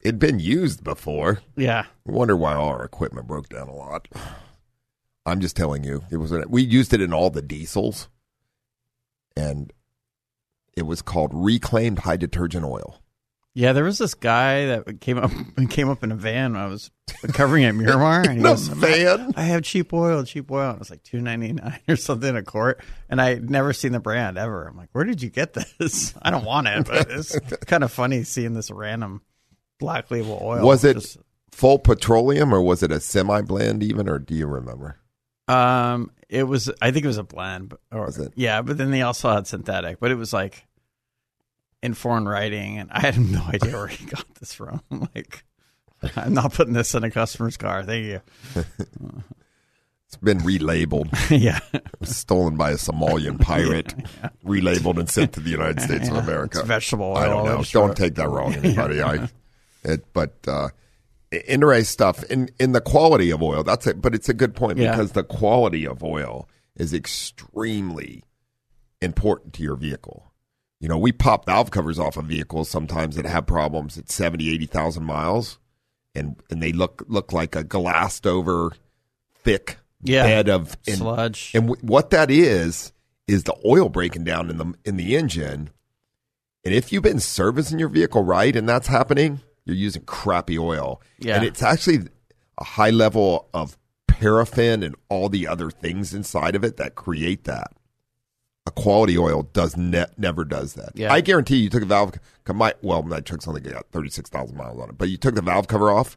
it'd 0.00 0.18
been 0.18 0.38
used 0.38 0.84
before. 0.84 1.40
yeah, 1.56 1.84
I 2.06 2.12
wonder 2.12 2.36
why 2.36 2.54
all 2.54 2.68
our 2.68 2.84
equipment 2.84 3.26
broke 3.26 3.48
down 3.48 3.68
a 3.68 3.74
lot. 3.74 4.08
I'm 5.26 5.40
just 5.40 5.56
telling 5.56 5.82
you, 5.82 6.04
it 6.10 6.18
was 6.18 6.32
we 6.48 6.62
used 6.62 6.92
it 6.92 7.00
in 7.00 7.12
all 7.12 7.30
the 7.30 7.42
diesels, 7.42 8.08
and 9.36 9.72
it 10.76 10.82
was 10.82 11.02
called 11.02 11.30
reclaimed 11.34 12.00
high 12.00 12.16
detergent 12.16 12.64
oil. 12.64 13.00
Yeah. 13.56 13.72
There 13.72 13.82
was 13.84 13.98
this 13.98 14.14
guy 14.14 14.66
that 14.66 15.00
came 15.00 15.18
up 15.18 15.30
came 15.70 15.88
up 15.88 16.04
in 16.04 16.12
a 16.12 16.14
van. 16.14 16.52
When 16.52 16.60
I 16.62 16.66
was 16.66 16.90
covering 17.32 17.64
at 17.64 17.74
Miramar, 17.74 18.20
and 18.22 18.36
he 18.36 18.42
goes, 18.42 18.68
van? 18.68 19.32
I 19.36 19.42
have 19.42 19.62
cheap 19.62 19.92
oil, 19.92 20.22
cheap 20.24 20.50
oil. 20.50 20.68
And 20.68 20.76
it 20.76 20.78
was 20.80 20.90
like 20.90 21.02
two 21.02 21.20
ninety 21.20 21.52
nine 21.52 21.80
or 21.88 21.96
something 21.96 22.36
a 22.36 22.42
quart, 22.42 22.80
and 23.08 23.20
I 23.20 23.34
would 23.34 23.50
never 23.50 23.72
seen 23.72 23.92
the 23.92 24.00
brand 24.00 24.38
ever. 24.38 24.68
I'm 24.68 24.76
like, 24.76 24.90
where 24.92 25.04
did 25.04 25.22
you 25.22 25.30
get 25.30 25.54
this? 25.54 26.14
I 26.20 26.30
don't 26.30 26.44
want 26.44 26.68
it, 26.68 26.86
but 26.86 27.10
it's 27.10 27.38
kind 27.66 27.82
of 27.82 27.90
funny 27.90 28.22
seeing 28.24 28.52
this 28.52 28.70
random 28.70 29.22
black 29.80 30.10
label 30.10 30.38
oil. 30.42 30.64
Was 30.66 30.84
it 30.84 30.94
Just- 30.94 31.18
full 31.52 31.78
petroleum 31.78 32.52
or 32.54 32.60
was 32.60 32.82
it 32.82 32.92
a 32.92 33.00
semi 33.00 33.40
blend 33.40 33.82
even, 33.82 34.08
or 34.08 34.18
do 34.18 34.34
you 34.34 34.46
remember? 34.46 34.98
Um, 35.48 36.10
it 36.28 36.42
was. 36.42 36.70
I 36.82 36.90
think 36.90 37.04
it 37.04 37.08
was 37.08 37.18
a 37.18 37.22
blend, 37.22 37.72
or 37.92 38.04
Was 38.06 38.18
it? 38.18 38.32
yeah. 38.34 38.62
But 38.62 38.78
then 38.78 38.90
they 38.90 39.02
also 39.02 39.30
had 39.32 39.46
synthetic, 39.46 40.00
but 40.00 40.10
it 40.10 40.16
was 40.16 40.32
like 40.32 40.66
in 41.82 41.94
foreign 41.94 42.26
writing, 42.28 42.78
and 42.78 42.90
I 42.92 43.00
had 43.00 43.18
no 43.30 43.42
idea 43.42 43.72
where 43.72 43.86
he 43.88 44.06
got 44.06 44.24
this 44.36 44.54
from. 44.54 44.80
Like, 45.14 45.44
I'm 46.14 46.34
not 46.34 46.52
putting 46.52 46.74
this 46.74 46.94
in 46.94 47.04
a 47.04 47.10
customer's 47.10 47.56
car. 47.56 47.82
Thank 47.82 48.04
you. 48.06 48.20
It's 50.08 50.16
been 50.18 50.38
relabeled. 50.38 51.08
yeah. 51.30 51.58
Stolen 52.02 52.56
by 52.56 52.70
a 52.70 52.74
Somalian 52.76 53.40
pirate, 53.40 53.92
relabeled 54.44 55.00
and 55.00 55.10
sent 55.10 55.32
to 55.32 55.40
the 55.40 55.50
United 55.50 55.80
States 55.80 56.08
of 56.08 56.14
America. 56.16 56.60
It's 56.60 56.68
vegetable 56.68 57.06
oil. 57.06 57.16
I 57.16 57.26
don't 57.26 57.44
know. 57.44 57.62
Don't 57.64 57.96
take 57.96 58.14
that 58.14 58.28
wrong, 58.28 58.54
anybody. 58.54 59.02
I, 59.02 59.28
it, 59.82 60.04
but 60.12 60.34
uh, 60.46 60.68
interesting 61.48 61.84
stuff 61.86 62.22
in 62.30 62.50
in 62.60 62.70
the 62.70 62.80
quality 62.80 63.32
of 63.32 63.42
oil. 63.42 63.64
That's 63.64 63.88
it. 63.88 64.00
But 64.00 64.14
it's 64.14 64.28
a 64.28 64.34
good 64.34 64.54
point 64.54 64.78
Yeah. 64.78 64.92
because 64.92 65.10
the 65.10 65.24
quality 65.24 65.84
of 65.88 66.04
oil 66.04 66.48
is 66.76 66.94
extremely 66.94 68.22
important 69.02 69.54
to 69.54 69.62
your 69.64 69.74
vehicle. 69.74 70.25
You 70.80 70.88
know, 70.88 70.98
we 70.98 71.10
pop 71.12 71.46
valve 71.46 71.70
covers 71.70 71.98
off 71.98 72.16
of 72.16 72.26
vehicles 72.26 72.68
sometimes 72.68 73.16
that 73.16 73.24
have 73.24 73.46
problems 73.46 73.96
at 73.96 74.10
70, 74.10 74.50
80,000 74.52 75.04
miles 75.04 75.58
and 76.14 76.36
and 76.50 76.62
they 76.62 76.72
look 76.72 77.04
look 77.08 77.32
like 77.32 77.54
a 77.56 77.62
glassed 77.64 78.26
over 78.26 78.72
thick 79.34 79.78
Yeah. 80.02 80.22
bed 80.24 80.48
of 80.48 80.76
and, 80.86 80.96
Sludge. 80.98 81.50
And 81.54 81.68
w- 81.68 81.86
what 81.86 82.10
that 82.10 82.30
is 82.30 82.92
is 83.26 83.44
the 83.44 83.56
oil 83.66 83.88
breaking 83.88 84.24
down 84.24 84.50
in 84.50 84.56
the 84.58 84.74
in 84.84 84.96
the 84.96 85.16
engine. 85.16 85.70
And 86.64 86.74
if 86.74 86.92
you've 86.92 87.02
been 87.02 87.20
servicing 87.20 87.78
your 87.78 87.88
vehicle 87.88 88.22
right 88.24 88.54
and 88.56 88.68
that's 88.68 88.88
happening, 88.88 89.40
you're 89.64 89.76
using 89.76 90.02
crappy 90.02 90.58
oil. 90.58 91.00
Yeah. 91.18 91.36
And 91.36 91.44
it's 91.44 91.62
actually 91.62 92.08
a 92.58 92.64
high 92.64 92.90
level 92.90 93.48
of 93.54 93.76
paraffin 94.08 94.82
and 94.82 94.94
all 95.08 95.28
the 95.28 95.46
other 95.46 95.70
things 95.70 96.14
inside 96.14 96.54
of 96.56 96.64
it 96.64 96.76
that 96.78 96.94
create 96.94 97.44
that. 97.44 97.72
A 98.66 98.70
quality 98.72 99.16
oil 99.16 99.42
does 99.52 99.76
ne- 99.76 100.06
never 100.18 100.44
does 100.44 100.74
that. 100.74 100.90
Yeah. 100.96 101.12
I 101.12 101.20
guarantee 101.20 101.58
you 101.58 101.70
took 101.70 101.82
a 101.82 101.86
valve. 101.86 102.14
My, 102.52 102.74
well, 102.82 103.02
my 103.02 103.20
truck's 103.20 103.46
only 103.46 103.60
got 103.60 103.86
thirty 103.92 104.10
six 104.10 104.28
thousand 104.28 104.56
miles 104.56 104.80
on 104.80 104.88
it, 104.90 104.98
but 104.98 105.08
you 105.08 105.16
took 105.16 105.34
the 105.36 105.42
valve 105.42 105.68
cover 105.68 105.90
off. 105.90 106.16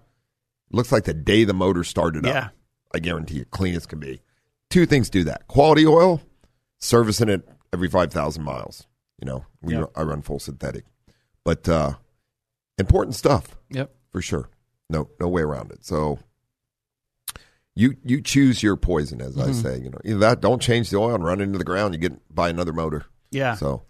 Looks 0.72 0.92
like 0.92 1.04
the 1.04 1.14
day 1.14 1.44
the 1.44 1.54
motor 1.54 1.84
started 1.84 2.26
Yeah. 2.26 2.32
up. 2.48 2.52
I 2.94 3.00
guarantee 3.00 3.36
you, 3.36 3.46
clean 3.46 3.76
as 3.76 3.86
can 3.86 4.00
be. 4.00 4.22
Two 4.72 4.86
things 4.88 5.10
do 5.12 5.24
that: 5.26 5.48
quality 5.48 5.86
oil, 5.86 6.22
servicing 6.80 7.30
it 7.30 7.48
every 7.72 7.88
five 7.88 8.12
thousand 8.12 8.44
miles. 8.44 8.88
You 9.22 9.28
know, 9.28 9.46
we 9.62 9.76
Yep. 9.76 9.92
I 9.96 10.02
run 10.04 10.22
full 10.24 10.40
synthetic, 10.40 10.86
but 11.44 11.68
uh, 11.70 11.94
important 12.80 13.16
stuff 13.16 13.56
Yep. 13.70 13.92
for 14.12 14.22
sure. 14.22 14.50
No, 14.90 15.10
no 15.20 15.28
way 15.28 15.44
around 15.44 15.72
it. 15.72 15.86
So 15.86 16.18
you 17.80 17.96
you 18.04 18.22
choose 18.22 18.62
your 18.62 18.76
poison, 18.76 19.22
as 19.22 19.38
I 19.38 19.48
Mhm. 19.50 19.62
say. 19.62 19.80
You 19.80 19.90
know, 19.92 20.00
either 20.04 20.20
that 20.20 20.42
don't 20.42 20.62
change 20.62 20.90
the 20.90 20.98
oil 20.98 21.16
and 21.16 21.24
run 21.24 21.42
into 21.42 21.58
the 21.58 21.64
ground. 21.64 21.94
You 21.94 22.00
get 22.00 22.34
buy 22.36 22.50
another 22.50 22.74
motor. 22.74 23.06
Yeah. 23.32 23.56
So, 23.56 23.84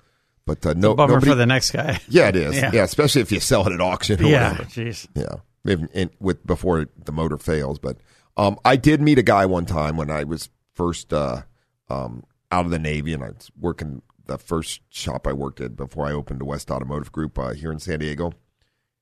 but 0.46 0.66
uh, 0.66 0.74
no 0.76 0.94
bummer 0.96 1.14
nobody- 1.16 1.32
for 1.32 1.36
the 1.36 1.46
next 1.46 1.72
guy. 1.72 2.00
Yeah, 2.10 2.28
it 2.30 2.36
is. 2.36 2.56
Yeah. 2.56 2.72
Yeah. 2.74 2.84
especially 2.84 3.22
if 3.22 3.32
you 3.32 3.40
sell 3.40 3.66
it 3.68 3.74
at 3.74 3.82
auction. 3.82 4.24
Or 4.24 4.28
Yeah, 4.28 4.52
whatever. 4.52 4.70
jeez. 4.70 5.08
Yeah, 5.16 5.36
maybe 5.64 5.88
in, 5.94 6.10
with 6.20 6.46
before 6.46 6.88
the 7.04 7.12
motor 7.12 7.38
fails. 7.38 7.80
But 7.80 7.98
um, 8.38 8.58
I 8.64 8.76
did 8.76 9.02
meet 9.02 9.18
a 9.18 9.24
guy 9.24 9.46
one 9.46 9.66
time 9.66 9.98
when 9.98 10.10
I 10.12 10.24
was 10.24 10.50
first 10.76 11.12
uh, 11.14 11.42
um, 11.90 12.24
out 12.52 12.66
of 12.66 12.72
the 12.72 12.80
Navy, 12.80 13.14
and 13.14 13.24
I 13.24 13.30
was 13.30 13.50
working 13.60 14.02
the 14.28 14.38
first 14.38 14.82
shop 14.90 15.26
I 15.26 15.34
worked 15.34 15.60
at 15.62 15.76
before 15.76 16.06
I 16.06 16.12
opened 16.12 16.40
the 16.42 16.46
West 16.46 16.70
Automotive 16.70 17.12
Group 17.12 17.38
uh, 17.40 17.54
here 17.54 17.72
in 17.72 17.80
San 17.80 18.00
Diego. 18.00 18.32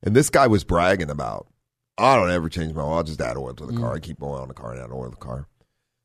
And 0.02 0.16
this 0.16 0.30
guy 0.30 0.48
was 0.48 0.64
bragging 0.64 1.10
about, 1.10 1.48
I 1.98 2.16
don't 2.16 2.30
ever 2.30 2.50
change 2.50 2.74
my 2.74 2.84
oil. 2.84 2.94
I'll 2.94 3.04
just 3.04 3.22
add 3.22 3.38
oil 3.38 3.54
to 3.54 3.66
the 3.66 3.78
car. 3.78 3.96
I 3.96 4.00
keep 4.00 4.22
oil 4.22 4.42
in 4.44 4.48
the 4.48 4.54
car 4.54 4.74
and 4.74 4.82
add 4.82 4.92
oil 4.92 5.06
to 5.06 5.10
the 5.12 5.16
car. 5.18 5.48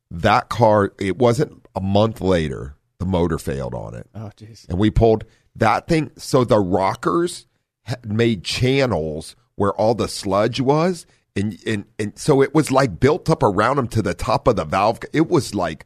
That 0.09 0.49
car, 0.49 0.93
it 0.99 1.17
wasn't 1.17 1.65
a 1.75 1.81
month 1.81 2.21
later, 2.21 2.75
the 2.99 3.05
motor 3.05 3.37
failed 3.37 3.73
on 3.73 3.93
it. 3.95 4.07
Oh, 4.15 4.31
jeez. 4.35 4.67
And 4.69 4.79
we 4.79 4.89
pulled 4.89 5.25
that 5.55 5.87
thing. 5.87 6.11
So 6.17 6.43
the 6.43 6.59
rockers 6.59 7.47
had 7.83 8.11
made 8.11 8.43
channels 8.43 9.35
where 9.55 9.73
all 9.73 9.93
the 9.93 10.07
sludge 10.07 10.59
was. 10.59 11.05
And, 11.35 11.57
and, 11.65 11.85
and 11.97 12.17
so 12.17 12.41
it 12.41 12.53
was 12.53 12.71
like 12.71 12.99
built 12.99 13.29
up 13.29 13.43
around 13.43 13.77
them 13.77 13.87
to 13.89 14.01
the 14.01 14.13
top 14.13 14.47
of 14.47 14.55
the 14.55 14.65
valve. 14.65 14.99
It 15.13 15.29
was 15.29 15.53
like, 15.55 15.85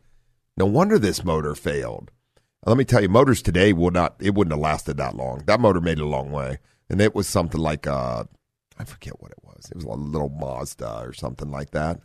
no 0.57 0.65
wonder 0.65 0.99
this 0.99 1.23
motor 1.23 1.55
failed. 1.55 2.11
Let 2.65 2.77
me 2.77 2.83
tell 2.83 3.01
you, 3.01 3.09
motors 3.09 3.41
today 3.41 3.71
will 3.71 3.91
not, 3.91 4.15
it 4.19 4.35
wouldn't 4.35 4.53
have 4.53 4.59
lasted 4.59 4.97
that 4.97 5.15
long. 5.15 5.43
That 5.47 5.61
motor 5.61 5.79
made 5.79 5.99
it 5.99 6.03
a 6.03 6.07
long 6.07 6.31
way. 6.31 6.59
And 6.89 6.99
it 6.99 7.15
was 7.15 7.27
something 7.27 7.61
like, 7.61 7.87
uh, 7.87 8.25
I 8.77 8.83
forget 8.83 9.21
what 9.21 9.31
it 9.31 9.39
was. 9.41 9.46
It 9.69 9.75
was 9.75 9.85
a 9.85 9.89
little 9.89 10.29
Mazda 10.29 10.99
or 11.03 11.13
something 11.13 11.51
like 11.51 11.71
that. 11.71 11.99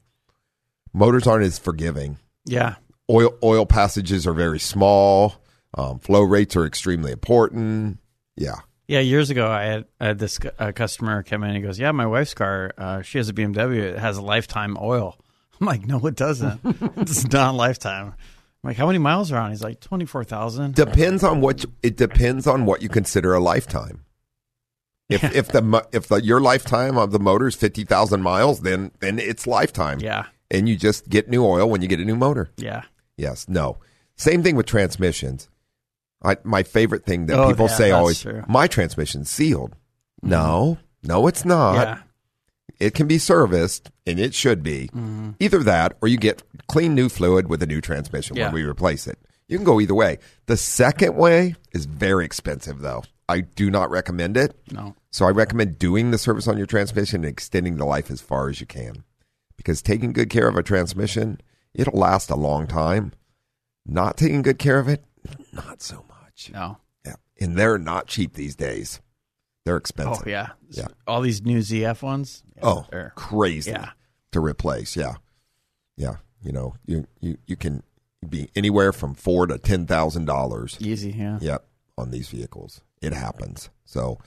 Motors 0.93 1.27
aren't 1.27 1.45
as 1.45 1.59
forgiving 1.59 2.19
Yeah. 2.45 2.77
oil 3.11 3.35
oil 3.43 3.67
passages 3.67 4.27
are 4.27 4.33
very 4.35 4.59
small. 4.61 5.35
Um, 5.75 5.99
flow 5.99 6.23
rates 6.23 6.55
are 6.57 6.67
extremely 6.67 7.12
important. 7.12 7.99
Yeah, 8.37 8.57
Yeah, 8.88 9.01
years 9.01 9.31
ago, 9.31 9.49
I 9.51 9.62
had, 9.65 9.85
I 10.01 10.07
had 10.09 10.19
this 10.19 10.38
uh, 10.59 10.73
customer 10.73 11.23
come 11.23 11.43
in 11.45 11.51
and 11.51 11.57
he 11.57 11.62
goes, 11.62 11.79
"Yeah, 11.79 11.93
my 11.93 12.07
wife's 12.07 12.35
car, 12.35 12.73
uh, 12.77 13.01
she 13.03 13.17
has 13.19 13.29
a 13.29 13.33
BMW. 13.33 13.79
It 13.79 13.99
has 13.99 14.17
a 14.19 14.23
lifetime 14.23 14.77
oil." 14.81 15.19
I'm 15.61 15.67
like, 15.67 15.87
"No, 15.87 15.99
it 16.07 16.15
doesn't. 16.17 16.61
it's 16.97 17.31
not 17.33 17.55
lifetime." 17.55 18.09
I'm 18.65 18.69
like, 18.69 18.77
"How 18.77 18.87
many 18.87 18.99
miles 18.99 19.33
are 19.33 19.38
on?" 19.38 19.51
He's 19.51 19.62
like, 19.62 19.81
twenty 19.81 20.05
four 20.05 20.25
thousand. 20.25 20.75
depends 20.75 21.25
on 21.25 21.41
what 21.41 21.62
you- 21.65 21.73
it 21.83 21.97
depends 21.97 22.47
on 22.47 22.67
what 22.67 22.83
you 22.83 22.88
consider 22.91 23.33
a 23.35 23.41
lifetime. 23.41 24.05
If 25.09 25.23
if 25.35 25.49
the 25.49 25.87
if 25.93 26.09
the, 26.09 26.23
your 26.23 26.41
lifetime 26.41 26.97
of 26.97 27.11
the 27.12 27.19
motor 27.19 27.47
is 27.49 27.55
fifty 27.55 27.85
thousand 27.85 28.23
miles, 28.23 28.61
then 28.61 28.93
then 29.01 29.19
it's 29.19 29.47
lifetime. 29.47 29.99
Yeah, 30.01 30.27
and 30.51 30.69
you 30.69 30.77
just 30.77 31.09
get 31.09 31.29
new 31.29 31.45
oil 31.45 31.69
when 31.69 31.83
you 31.83 31.88
get 31.88 32.01
a 32.01 32.05
new 32.05 32.17
motor. 32.17 32.51
yeah, 32.57 32.83
Yes, 33.17 33.49
no. 33.49 33.79
Same 34.17 34.43
thing 34.43 34.57
with 34.57 34.67
transmissions. 34.67 35.49
I, 36.23 36.37
my 36.45 36.62
favorite 36.62 37.05
thing 37.05 37.27
that 37.27 37.38
Oh, 37.38 37.49
people 37.49 37.67
yeah, 37.69 37.75
say 37.75 37.91
always, 37.91 38.21
true. 38.23 38.45
my 38.49 38.67
transmission's 38.69 39.29
sealed. 39.29 39.75
No, 40.23 40.79
no, 41.03 41.27
it's 41.27 41.45
not. 41.45 41.75
yeah, 41.75 41.99
It 42.79 42.95
can 42.95 43.09
be 43.09 43.19
serviced, 43.19 43.91
and 44.07 44.21
it 44.21 44.33
should 44.35 44.62
be. 44.62 44.88
Mm-hmm. 44.95 45.31
Either 45.41 45.62
that, 45.65 45.97
or 46.01 46.07
you 46.09 46.17
get 46.17 46.43
clean 46.69 46.95
new 46.95 47.09
fluid 47.09 47.49
with 47.49 47.62
a 47.62 47.67
new 47.67 47.81
transmission 47.81 48.37
when 48.38 48.53
we 48.53 48.62
replace 48.62 49.07
it. 49.09 49.19
You 49.49 49.59
can 49.59 49.65
go 49.65 49.81
either 49.81 49.95
way. 49.95 50.19
The 50.47 50.57
second 50.57 51.17
way 51.17 51.57
is 51.73 51.87
very 51.87 52.25
expensive, 52.25 52.81
though. 52.81 53.03
I 53.29 53.41
do 53.43 53.71
not 53.71 53.91
recommend 53.91 54.37
it. 54.37 54.55
no, 54.73 54.95
So 55.11 55.27
I 55.27 55.31
recommend 55.31 55.79
doing 55.79 56.11
the 56.11 56.19
service 56.19 56.49
on 56.49 56.59
your 56.59 56.67
transmission 56.67 57.25
and 57.25 57.31
extending 57.33 57.77
the 57.77 57.85
life 57.85 58.11
as 58.11 58.21
far 58.21 58.49
as 58.49 58.61
you 58.61 58.67
can. 58.67 59.05
Because 59.57 59.81
taking 59.83 60.13
good 60.13 60.29
care 60.29 60.49
of 60.49 60.57
a 60.57 60.63
transmission, 60.63 61.41
it'll 61.75 61.99
last 61.99 62.31
a 62.31 62.37
long 62.37 62.67
time. 62.67 63.13
Not 63.87 64.17
taking 64.17 64.43
good 64.43 64.59
care 64.59 64.79
of 64.79 64.89
it, 64.89 65.05
not 65.53 65.83
so 65.83 66.05
much. 66.09 66.51
no. 66.53 66.79
Yeah. 67.05 67.15
And 67.41 67.57
they're 67.57 67.79
not 67.79 68.07
cheap 68.07 68.35
these 68.35 68.55
days. 68.57 69.01
They're 69.65 69.77
expensive. 69.77 70.25
Oh 70.27 70.31
yeah, 70.31 70.51
Yeah. 70.71 70.89
All 71.07 71.21
these 71.21 71.43
new 71.43 71.59
ZF 71.61 72.03
ones. 72.03 72.43
Yeah, 72.57 72.63
Oh, 72.65 72.87
they're- 72.91 73.13
crazy 73.15 73.71
Yeah. 73.71 73.91
to 74.33 74.41
replace. 74.41 74.97
Yeah, 74.97 75.15
yeah. 75.97 76.17
You 76.43 76.51
know, 76.53 76.75
you 76.87 77.07
you 77.21 77.39
you 77.47 77.55
can 77.57 77.83
be 78.29 78.51
anywhere 78.57 78.93
from 78.93 79.15
four 79.15 79.47
to 79.47 79.59
ten 79.59 79.87
thousand 79.87 80.25
dollars. 80.25 80.77
easy. 80.81 81.11
Yeah, 81.13 81.39
Yep, 81.41 81.65
on 81.99 82.11
these 82.11 82.29
vehicles, 82.29 82.81
it 83.03 83.12
happens. 83.12 83.69
So, 83.85 84.19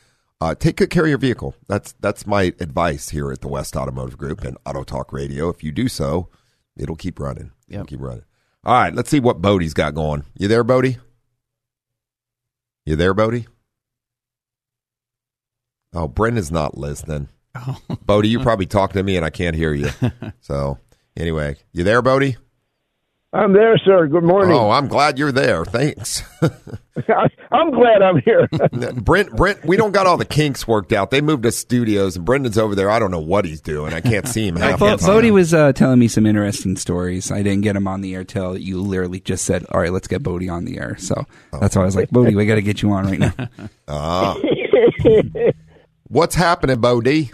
uh, 0.42 0.54
take 0.54 0.76
good 0.76 0.90
care 0.90 1.04
of 1.04 1.10
your 1.10 1.18
vehicle. 1.18 1.56
That's 1.68 1.94
that's 2.00 2.28
my 2.28 2.54
advice 2.60 3.10
here 3.10 3.32
at 3.32 3.42
the 3.42 3.48
West 3.48 3.76
Automotive 3.76 4.18
Group 4.18 4.44
and 4.44 4.58
Auto 4.66 4.84
Talk 4.84 5.14
Radio. 5.14 5.50
If 5.50 5.64
you 5.64 5.72
do 5.72 5.88
so, 5.88 6.30
it'll 6.76 6.96
keep 6.96 7.20
running. 7.20 7.52
It'll 7.68 7.86
keep 7.86 8.02
running. 8.02 8.26
All 8.64 8.74
right, 8.74 8.94
let's 8.94 9.10
see 9.10 9.20
what 9.20 9.42
Bodie's 9.42 9.74
got 9.74 9.96
going. 9.96 10.24
You 10.38 10.48
there, 10.48 10.64
Bodie? 10.64 10.98
You 12.86 12.96
there, 12.96 13.14
Bodie? 13.14 13.48
Oh, 15.94 16.08
Brendan's 16.08 16.52
not 16.52 16.78
listening. 16.78 17.30
Oh. 17.56 17.78
Bodie, 18.06 18.30
you 18.30 18.40
probably 18.44 18.66
talking 18.66 19.00
to 19.00 19.04
me 19.04 19.16
and 19.16 19.26
I 19.26 19.30
can't 19.30 19.56
hear 19.56 19.74
you. 19.74 19.90
So, 20.42 20.78
anyway, 21.18 21.56
you 21.72 21.84
there, 21.84 22.04
Bodie? 22.04 22.38
I'm 23.36 23.52
there, 23.52 23.78
sir. 23.80 24.08
Good 24.08 24.24
morning. 24.24 24.56
Oh, 24.56 24.70
I'm 24.72 24.88
glad 24.88 25.20
you're 25.20 25.34
there. 25.34 25.66
Thanks. 25.66 26.24
I'm 27.52 27.72
glad 27.72 28.02
I'm 28.02 28.22
here. 28.22 28.48
Brent, 28.96 29.36
Brent, 29.36 29.66
we 29.66 29.76
don't 29.76 29.92
got 29.92 30.08
all 30.08 30.16
the 30.16 30.24
kinks 30.24 30.66
worked 30.66 30.94
out. 30.94 31.12
They 31.12 31.20
moved 31.20 31.44
to 31.44 31.52
studios, 31.52 32.16
and 32.16 32.24
Brendan's 32.24 32.58
over 32.58 32.76
there. 32.76 32.90
I 32.90 32.98
don't 32.98 33.12
know 33.12 33.20
what 33.20 33.44
he's 33.44 33.60
doing. 33.60 33.94
I 33.94 34.00
can't 34.00 34.26
see 34.26 34.48
him 34.48 34.56
half 34.56 34.80
Bo- 34.80 34.92
the 34.92 34.98
time. 34.98 35.08
Bodie 35.08 35.32
was 35.32 35.54
uh, 35.54 35.74
telling 35.74 36.00
me 36.00 36.08
some 36.08 36.26
interesting 36.26 36.78
stories. 36.78 37.30
I 37.30 37.44
didn't 37.44 37.62
get 37.64 37.76
him 37.76 37.90
on 37.90 38.00
the 38.00 38.16
air 38.16 38.24
till 38.24 38.58
you 38.58 38.82
literally 38.82 39.20
just 39.20 39.44
said, 39.44 39.66
"All 39.70 39.82
right, 39.82 39.92
let's 39.92 40.08
get 40.08 40.24
Bodie 40.24 40.48
on 40.48 40.64
the 40.64 40.78
air." 40.80 40.96
So 40.98 41.26
that's 41.60 41.76
why 41.76 41.82
I 41.82 41.86
was 41.86 41.96
like, 41.98 42.12
"Bodie, 42.12 42.36
we 42.36 42.46
got 42.46 42.56
to 42.56 42.62
get 42.62 42.82
you 42.82 42.92
on 42.92 43.06
right 43.06 43.20
now." 43.20 43.34
Ah. 43.90 44.38
What's 46.08 46.36
happening, 46.36 46.80
Bodie? 46.80 47.32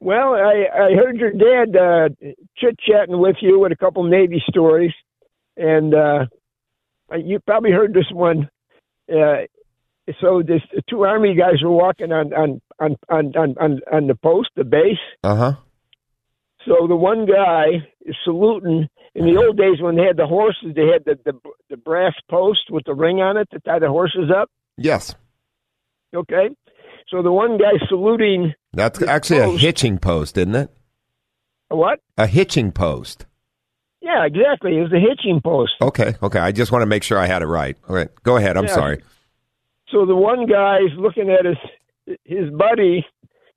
well, 0.00 0.34
I, 0.34 0.66
I 0.72 0.94
heard 0.94 1.16
your 1.16 1.32
dad 1.32 1.76
uh, 1.76 2.08
chit 2.56 2.78
chatting 2.78 3.18
with 3.18 3.36
you 3.40 3.58
with 3.58 3.72
a 3.72 3.76
couple 3.76 4.04
Navy 4.04 4.40
stories, 4.48 4.92
and 5.58 5.94
uh, 5.94 6.26
you 7.16 7.40
probably 7.40 7.72
heard 7.72 7.92
this 7.92 8.10
one. 8.12 8.48
Uh, 9.10 9.46
so 10.20 10.42
this 10.42 10.62
the 10.74 10.82
two 10.88 11.02
Army 11.02 11.34
guys 11.34 11.62
were 11.62 11.70
walking 11.70 12.12
on 12.12 12.32
on 12.32 12.60
on 12.78 12.96
on 13.08 13.36
on, 13.36 13.80
on, 13.92 14.06
the 14.06 14.14
post, 14.14 14.50
the 14.56 14.64
base. 14.64 14.96
Uh 15.22 15.34
huh. 15.34 15.52
So 16.66 16.86
the 16.86 16.96
one 16.96 17.26
guy 17.26 17.86
is 18.04 18.16
saluting. 18.24 18.88
In 19.14 19.26
the 19.26 19.36
old 19.36 19.56
days, 19.56 19.80
when 19.80 19.96
they 19.96 20.04
had 20.04 20.16
the 20.16 20.26
horses, 20.26 20.74
they 20.76 20.86
had 20.86 21.04
the, 21.04 21.18
the 21.24 21.38
the 21.70 21.76
brass 21.76 22.14
post 22.30 22.70
with 22.70 22.84
the 22.84 22.94
ring 22.94 23.20
on 23.20 23.36
it 23.36 23.48
to 23.50 23.60
tie 23.60 23.78
the 23.78 23.88
horses 23.88 24.30
up. 24.34 24.50
Yes. 24.76 25.14
Okay, 26.14 26.50
so 27.08 27.22
the 27.22 27.32
one 27.32 27.58
guy 27.58 27.72
saluting 27.88 28.54
That's 28.72 29.02
actually 29.02 29.40
a 29.40 29.48
hitching 29.58 29.98
post, 29.98 30.38
isn't 30.38 30.54
it? 30.54 30.70
a 31.70 31.76
what? 31.76 32.00
A 32.16 32.26
hitching 32.26 32.72
post. 32.72 33.26
Yeah, 34.08 34.24
exactly. 34.24 34.78
It 34.78 34.82
was 34.82 34.92
a 34.92 34.98
hitching 35.00 35.40
post. 35.42 35.72
Okay, 35.82 36.14
okay. 36.22 36.38
I 36.38 36.50
just 36.50 36.72
want 36.72 36.80
to 36.82 36.86
make 36.86 37.02
sure 37.02 37.18
I 37.18 37.26
had 37.26 37.42
it 37.42 37.46
right. 37.46 37.76
Okay, 37.90 38.10
go 38.22 38.36
ahead. 38.38 38.56
I'm 38.56 38.64
Yeah. 38.64 38.74
sorry. 38.74 39.02
So 39.90 40.06
the 40.06 40.16
one 40.16 40.46
guy's 40.46 40.92
looking 40.96 41.30
at 41.30 41.44
his 41.44 42.16
his 42.24 42.50
buddy. 42.50 43.04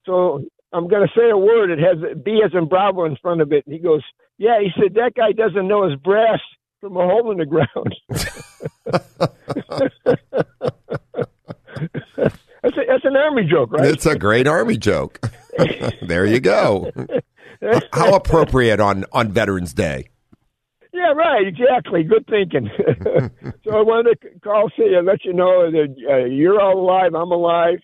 So 0.05 0.43
I'm 0.73 0.87
going 0.89 1.07
to 1.07 1.13
say 1.17 1.29
a 1.29 1.37
word. 1.37 1.71
It 1.71 1.79
has 1.79 1.97
B 2.23 2.41
as 2.45 2.51
in 2.53 2.67
Bravo 2.67 3.05
in 3.05 3.15
front 3.21 3.39
of 3.41 3.51
it. 3.53 3.65
And 3.65 3.73
he 3.73 3.79
goes, 3.79 4.03
"Yeah." 4.37 4.59
He 4.59 4.69
said 4.81 4.93
that 4.95 5.13
guy 5.15 5.31
doesn't 5.31 5.67
know 5.67 5.89
his 5.89 5.97
brass 5.99 6.39
from 6.81 6.97
a 6.97 7.05
hole 7.05 7.31
in 7.31 7.37
the 7.37 7.45
ground. 7.45 7.95
that's 12.61 12.77
a, 12.77 12.81
that's 12.87 13.05
an 13.05 13.15
army 13.15 13.43
joke, 13.49 13.71
right? 13.71 13.85
It's 13.87 14.05
a 14.05 14.17
great 14.17 14.47
army 14.47 14.77
joke. 14.77 15.19
there 16.01 16.25
you 16.25 16.39
go. 16.39 16.91
How 17.93 18.15
appropriate 18.15 18.79
on 18.79 19.05
on 19.11 19.31
Veterans 19.31 19.73
Day. 19.73 20.09
Yeah, 21.01 21.13
right. 21.13 21.47
Exactly. 21.47 22.03
Good 22.03 22.27
thinking. 22.27 22.69
so 23.63 23.71
I 23.71 23.81
wanted 23.81 24.21
to 24.21 24.39
call, 24.41 24.69
say, 24.77 24.93
and 24.93 25.07
let 25.07 25.25
you 25.25 25.33
know 25.33 25.71
that 25.71 25.95
uh, 26.07 26.25
you're 26.25 26.61
all 26.61 26.79
alive. 26.79 27.15
I'm 27.15 27.31
alive, 27.31 27.79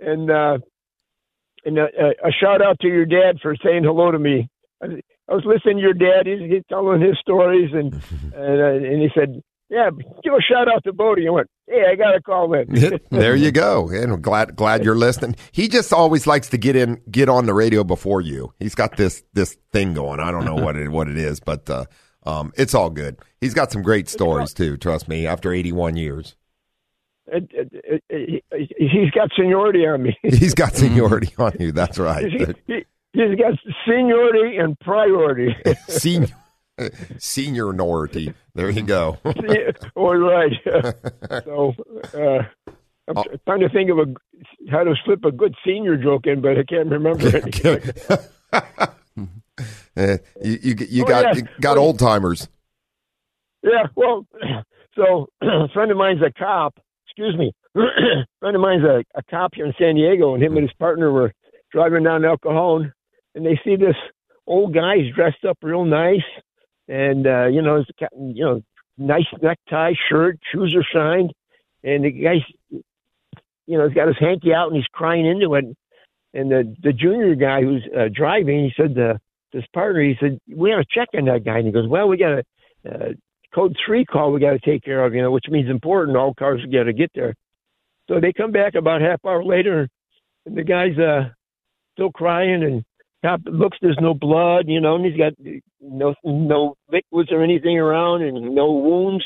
and 0.00 0.28
uh, 0.28 0.58
and 1.64 1.78
uh, 1.78 1.86
a 2.24 2.32
shout 2.32 2.62
out 2.62 2.80
to 2.80 2.88
your 2.88 3.06
dad 3.06 3.38
for 3.40 3.54
saying 3.64 3.84
hello 3.84 4.10
to 4.10 4.18
me. 4.18 4.48
I, 4.82 4.86
I 5.28 5.34
was 5.34 5.44
listening 5.44 5.76
to 5.76 5.82
your 5.82 5.92
dad. 5.94 6.26
He's, 6.26 6.40
he's 6.50 6.64
telling 6.68 7.00
his 7.00 7.16
stories, 7.20 7.70
and 7.72 7.92
and 8.34 8.60
uh, 8.60 8.88
and 8.90 9.00
he 9.00 9.10
said, 9.14 9.40
"Yeah, 9.68 9.90
give 10.24 10.32
a 10.32 10.42
shout 10.42 10.66
out 10.66 10.82
to 10.84 10.92
Bodie." 10.92 11.28
I 11.28 11.30
went, 11.30 11.48
"Hey, 11.68 11.84
I 11.88 11.94
got 11.94 12.12
to 12.12 12.20
call 12.20 12.52
in." 12.54 12.66
there 13.12 13.36
you 13.36 13.52
go. 13.52 13.90
And 13.90 14.12
I'm 14.12 14.22
glad 14.22 14.56
glad 14.56 14.84
you're 14.84 14.96
listening. 14.96 15.36
He 15.52 15.68
just 15.68 15.92
always 15.92 16.26
likes 16.26 16.48
to 16.48 16.58
get 16.58 16.74
in 16.74 17.00
get 17.12 17.28
on 17.28 17.46
the 17.46 17.54
radio 17.54 17.84
before 17.84 18.22
you. 18.22 18.54
He's 18.58 18.74
got 18.74 18.96
this 18.96 19.22
this 19.34 19.56
thing 19.70 19.94
going. 19.94 20.18
I 20.18 20.32
don't 20.32 20.44
know 20.44 20.56
what 20.56 20.74
it 20.74 20.88
what 20.88 21.06
it 21.06 21.16
is, 21.16 21.38
but 21.38 21.70
uh, 21.70 21.84
um, 22.26 22.52
it's 22.56 22.74
all 22.74 22.90
good. 22.90 23.18
He's 23.40 23.54
got 23.54 23.70
some 23.72 23.82
great 23.82 24.08
stories 24.08 24.52
too. 24.52 24.76
Trust 24.76 25.08
me. 25.08 25.26
After 25.26 25.52
81 25.52 25.96
years, 25.96 26.34
It- 27.28 27.50
it- 27.52 28.02
it- 28.08 28.44
he- 28.50 28.88
he's 28.88 29.10
got 29.10 29.30
seniority 29.36 29.86
on 29.86 30.02
me. 30.02 30.16
he's 30.22 30.54
got 30.54 30.74
seniority 30.76 31.32
on 31.38 31.52
you. 31.58 31.72
That's 31.72 31.98
right. 31.98 32.26
He- 32.30 32.46
he- 32.66 32.86
he's 33.12 33.34
got 33.38 33.54
seniority 33.86 34.56
and 34.58 34.78
priority. 34.80 35.56
Senior. 35.88 36.28
There 38.54 38.68
you 38.70 38.82
go. 38.82 39.16
All 39.94 40.16
right. 40.16 40.52
so 41.44 41.74
uh, 42.14 42.42
I'm 43.08 43.24
trying 43.46 43.60
to 43.60 43.68
think 43.70 43.88
of 43.90 43.98
a 43.98 44.06
how 44.70 44.84
to 44.84 44.94
slip 45.04 45.24
a 45.24 45.32
good 45.32 45.54
senior 45.64 45.96
joke 45.96 46.26
in, 46.26 46.42
but 46.42 46.58
I 46.58 46.64
can't 46.64 46.90
remember 46.90 47.28
it. 47.34 48.92
Eh, 49.96 50.18
you 50.42 50.58
you, 50.62 50.74
you 50.88 51.04
Oh, 51.04 51.08
got 51.08 51.24
yeah. 51.36 51.42
you 51.42 51.48
got 51.60 51.78
old 51.78 51.98
timers. 51.98 52.48
yeah. 53.62 53.86
Well, 53.94 54.26
so 54.94 55.26
a 55.42 55.68
friend 55.74 55.90
of 55.90 55.96
mine's 55.96 56.20
a 56.22 56.30
cop. 56.38 56.78
Excuse 57.06 57.36
me. 57.36 57.52
a 57.74 57.80
friend 58.40 58.56
of 58.56 58.60
mine's 58.62 58.84
a, 58.84 59.02
a 59.14 59.22
cop 59.30 59.54
here 59.54 59.66
in 59.66 59.72
San 59.78 59.94
Diego, 59.94 60.34
and 60.34 60.42
him 60.42 60.56
and 60.56 60.68
his 60.68 60.76
partner 60.78 61.10
were 61.10 61.32
driving 61.72 62.02
down 62.04 62.24
El 62.24 62.36
Cajon, 62.38 62.92
and 63.34 63.44
they 63.46 63.58
see 63.64 63.76
this 63.76 63.96
old 64.46 64.74
guy. 64.74 64.96
He's 64.98 65.14
dressed 65.14 65.44
up 65.48 65.58
real 65.62 65.84
nice, 65.84 66.20
and 66.88 67.26
uh, 67.26 67.46
you 67.46 67.62
know, 67.62 67.78
he's 67.78 67.86
got, 67.98 68.10
you 68.16 68.44
know, 68.44 68.62
nice 68.98 69.26
necktie, 69.40 69.92
shirt, 70.10 70.38
shoes 70.52 70.74
are 70.76 70.84
shined, 70.92 71.32
and 71.82 72.04
the 72.04 72.10
guy's, 72.10 72.42
you 73.66 73.78
know, 73.78 73.86
he's 73.88 73.94
got 73.96 74.08
his 74.08 74.18
hanky 74.20 74.52
out 74.54 74.68
and 74.68 74.76
he's 74.76 74.86
crying 74.92 75.26
into 75.26 75.54
it. 75.54 75.64
And 76.34 76.50
the 76.50 76.76
the 76.82 76.92
junior 76.92 77.34
guy 77.34 77.62
who's 77.62 77.82
uh, 77.96 78.08
driving, 78.14 78.64
he 78.64 78.72
said 78.76 78.94
to 78.96 79.18
his 79.56 79.66
partner, 79.72 80.02
he 80.02 80.14
said, 80.20 80.38
"We 80.54 80.70
got 80.70 80.76
to 80.76 80.84
check 80.90 81.08
on 81.16 81.24
that 81.26 81.44
guy." 81.44 81.58
And 81.58 81.66
he 81.66 81.72
goes, 81.72 81.88
"Well, 81.88 82.08
we 82.08 82.16
got 82.16 82.38
a 82.38 82.44
uh, 82.88 83.08
code 83.54 83.74
three 83.84 84.04
call 84.04 84.32
we 84.32 84.40
got 84.40 84.52
to 84.52 84.58
take 84.58 84.82
care 84.82 85.04
of, 85.04 85.14
you 85.14 85.22
know, 85.22 85.30
which 85.30 85.46
means 85.48 85.70
important. 85.70 86.16
All 86.16 86.34
cars 86.34 86.64
got 86.72 86.84
to 86.84 86.92
get 86.92 87.10
there." 87.14 87.34
So 88.08 88.20
they 88.20 88.32
come 88.32 88.52
back 88.52 88.74
about 88.74 89.00
half 89.00 89.24
hour 89.24 89.42
later, 89.44 89.88
and 90.44 90.56
the 90.56 90.64
guy's 90.64 90.98
uh 90.98 91.30
still 91.94 92.10
crying, 92.12 92.62
and 92.62 92.84
cop 93.24 93.40
looks 93.46 93.78
there's 93.80 93.98
no 94.00 94.14
blood, 94.14 94.66
you 94.68 94.80
know, 94.80 94.96
and 94.96 95.04
he's 95.04 95.16
got 95.16 95.32
no 95.80 96.14
no 96.24 96.76
liquids 96.90 97.32
or 97.32 97.42
anything 97.42 97.78
around, 97.78 98.22
and 98.22 98.54
no 98.54 98.72
wounds. 98.72 99.24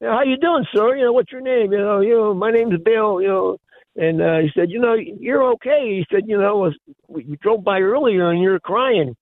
"Yeah, 0.00 0.12
How 0.12 0.22
you 0.22 0.36
doing, 0.36 0.64
sir? 0.74 0.96
You 0.96 1.04
know, 1.04 1.12
what's 1.12 1.32
your 1.32 1.40
name? 1.40 1.72
You 1.72 1.78
know, 1.78 2.00
you 2.00 2.14
know, 2.14 2.34
my 2.34 2.50
name's 2.50 2.80
Bill. 2.82 3.20
You 3.20 3.28
know, 3.28 3.56
and 3.96 4.20
uh, 4.20 4.38
he 4.38 4.48
said, 4.54 4.70
you 4.70 4.80
know, 4.80 4.94
you're 4.94 5.44
okay. 5.52 5.82
He 5.98 6.06
said, 6.10 6.24
you 6.26 6.38
know, 6.38 6.72
we 7.08 7.24
we 7.24 7.36
drove 7.36 7.62
by 7.62 7.80
earlier 7.80 8.30
and 8.30 8.42
you're 8.42 8.60
crying, 8.60 9.14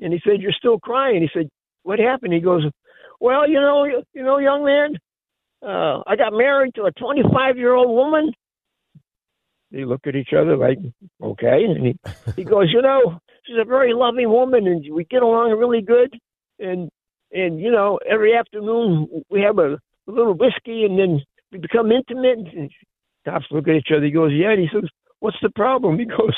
and 0.00 0.12
he 0.12 0.20
said, 0.24 0.40
you're 0.40 0.52
still 0.52 0.78
crying. 0.78 1.22
He 1.22 1.28
said, 1.32 1.48
what 1.82 1.98
happened? 1.98 2.32
He 2.32 2.40
goes, 2.40 2.64
well, 3.20 3.48
you 3.48 3.60
know, 3.60 3.84
you, 3.84 4.02
you 4.14 4.22
know, 4.22 4.38
young 4.38 4.64
man, 4.64 4.94
uh, 5.62 6.02
I 6.06 6.16
got 6.16 6.32
married 6.32 6.74
to 6.76 6.84
a 6.84 6.92
25 6.92 7.56
year 7.56 7.74
old 7.74 7.94
woman. 7.94 8.32
They 9.70 9.84
look 9.84 10.00
at 10.06 10.16
each 10.16 10.32
other 10.36 10.56
like, 10.56 10.78
okay, 11.22 11.64
and 11.64 11.86
he 11.86 11.96
he 12.34 12.44
goes, 12.54 12.72
you 12.72 12.82
know, 12.82 13.20
she's 13.44 13.56
a 13.60 13.64
very 13.64 13.92
loving 13.94 14.28
woman, 14.28 14.66
and 14.66 14.84
we 14.92 15.04
get 15.04 15.22
along 15.22 15.56
really 15.58 15.82
good, 15.82 16.18
and 16.58 16.90
and 17.30 17.60
you 17.60 17.70
know, 17.70 18.00
every 18.10 18.34
afternoon 18.34 19.22
we 19.30 19.42
have 19.42 19.58
a, 19.58 19.74
a 19.74 20.10
little 20.10 20.34
whiskey, 20.34 20.84
and 20.84 20.98
then 20.98 21.20
we 21.52 21.58
become 21.58 21.92
intimate. 21.92 22.38
And 22.56 22.70
cops 23.24 23.46
look 23.50 23.68
at 23.68 23.76
each 23.76 23.88
other. 23.94 24.04
He 24.04 24.10
goes, 24.10 24.32
yeah. 24.32 24.50
And 24.50 24.60
he 24.60 24.68
says, 24.72 24.88
what's 25.20 25.36
the 25.42 25.50
problem? 25.50 25.98
He 25.98 26.04
goes, 26.06 26.34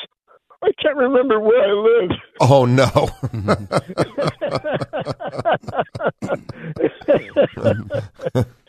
I 0.63 0.71
can't 0.81 0.97
remember 0.97 1.41
where 1.41 1.63
I 1.63 1.73
live. 1.73 2.11
Oh 2.41 2.65
no. 2.65 3.09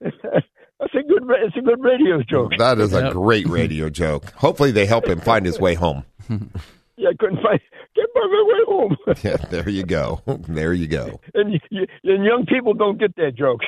That's 0.00 0.94
a 0.94 1.02
good. 1.02 1.26
ra- 1.26 1.36
It's 1.40 1.56
a 1.56 1.60
good 1.62 1.82
radio 1.82 2.22
joke. 2.22 2.52
That 2.58 2.78
is 2.78 2.92
a 2.92 3.10
great 3.10 3.46
radio 3.46 3.88
joke. 3.88 4.30
Hopefully, 4.32 4.70
they 4.70 4.86
help 4.86 5.06
him 5.06 5.20
find 5.20 5.46
his 5.46 5.58
way 5.60 5.74
home. 5.74 6.04
Yeah, 6.96 7.08
I 7.08 7.14
couldn't 7.18 7.42
find 7.42 7.58
get 7.96 8.06
my 8.14 8.44
way 8.46 8.60
home. 8.68 8.96
Yeah, 9.24 9.36
there 9.50 9.68
you 9.68 9.82
go. 9.82 10.20
There 10.46 10.72
you 10.72 10.86
go. 10.86 11.18
and, 11.34 11.50
y- 11.50 11.58
y- 11.72 11.86
and 12.04 12.24
young 12.24 12.46
people 12.46 12.72
don't 12.72 12.98
get 13.00 13.16
that 13.16 13.34
joke. 13.34 13.62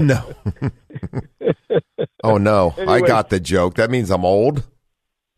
No. 0.00 0.32
Oh 2.24 2.38
no, 2.38 2.72
I 2.88 3.02
got 3.02 3.28
the 3.28 3.38
joke. 3.38 3.74
That 3.74 3.90
means 3.90 4.10
I'm 4.10 4.24
old. 4.24 4.64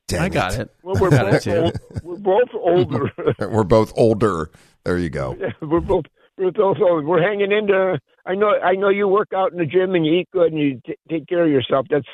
Dang 0.08 0.20
I 0.20 0.28
got 0.28 0.54
it. 0.58 0.70
well, 0.82 0.94
we're 1.00 1.10
Got 1.18 1.26
it 1.28 1.32
both 1.32 1.42
too. 1.42 1.56
old, 1.56 1.80
we're 2.02 2.16
both 2.16 2.48
older. 2.54 3.12
We're 3.50 3.64
both 3.64 3.92
older. 3.96 4.50
There 4.84 4.98
you 4.98 5.10
go. 5.10 5.36
Yeah, 5.40 5.48
we're 5.60 5.80
both 5.80 6.04
we're 6.38 6.52
both 6.52 6.76
old. 6.80 7.04
We're 7.04 7.22
hanging 7.22 7.50
in 7.50 7.66
there. 7.66 7.98
I 8.26 8.34
know. 8.34 8.50
I 8.62 8.74
know 8.74 8.88
you 8.88 9.08
work 9.08 9.28
out 9.34 9.52
in 9.52 9.58
the 9.58 9.66
gym 9.66 9.94
and 9.94 10.04
you 10.06 10.12
eat 10.20 10.28
good 10.32 10.52
and 10.52 10.60
you 10.60 10.80
t- 10.86 10.96
take 11.10 11.26
care 11.26 11.44
of 11.44 11.50
yourself. 11.50 11.86
That's 11.90 12.06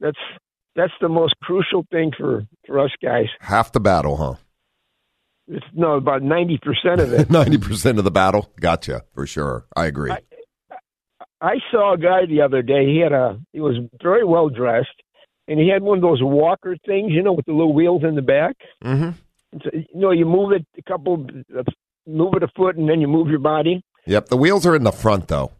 that's 0.00 0.18
that's 0.74 0.92
the 1.00 1.08
most 1.08 1.34
crucial 1.42 1.84
thing 1.92 2.10
for 2.18 2.44
for 2.66 2.80
us 2.80 2.90
guys. 3.02 3.26
Half 3.40 3.72
the 3.72 3.80
battle, 3.80 4.16
huh? 4.16 4.34
It's 5.46 5.64
no 5.74 5.94
about 5.94 6.22
ninety 6.22 6.58
percent 6.58 7.00
of 7.00 7.12
it. 7.12 7.30
Ninety 7.30 7.58
percent 7.58 7.98
of 7.98 8.04
the 8.04 8.10
battle. 8.10 8.50
Gotcha 8.60 9.04
for 9.14 9.26
sure. 9.26 9.66
I 9.76 9.86
agree. 9.86 10.12
I 11.40 11.54
saw 11.70 11.94
a 11.94 11.98
guy 11.98 12.26
the 12.26 12.40
other 12.42 12.62
day. 12.62 12.84
He 12.86 12.98
had 12.98 13.12
a 13.12 13.38
he 13.52 13.60
was 13.60 13.76
very 14.02 14.24
well 14.24 14.48
dressed, 14.48 14.88
and 15.48 15.58
he 15.58 15.68
had 15.68 15.82
one 15.82 15.98
of 15.98 16.02
those 16.02 16.22
walker 16.22 16.76
things, 16.86 17.12
you 17.12 17.22
know, 17.22 17.32
with 17.32 17.46
the 17.46 17.52
little 17.52 17.72
wheels 17.72 18.04
in 18.04 18.14
the 18.14 18.22
back. 18.22 18.56
Mm-hmm. 18.84 19.10
So, 19.62 19.70
you 19.72 19.86
know, 19.94 20.10
you 20.10 20.26
move 20.26 20.52
it 20.52 20.66
a 20.76 20.82
couple, 20.82 21.26
uh, 21.56 21.62
move 22.06 22.34
it 22.34 22.42
a 22.42 22.48
foot, 22.48 22.76
and 22.76 22.88
then 22.88 23.00
you 23.00 23.08
move 23.08 23.28
your 23.28 23.38
body. 23.38 23.82
Yep. 24.06 24.28
The 24.28 24.36
wheels 24.36 24.66
are 24.66 24.76
in 24.76 24.84
the 24.84 24.92
front 24.92 25.28
though. 25.28 25.52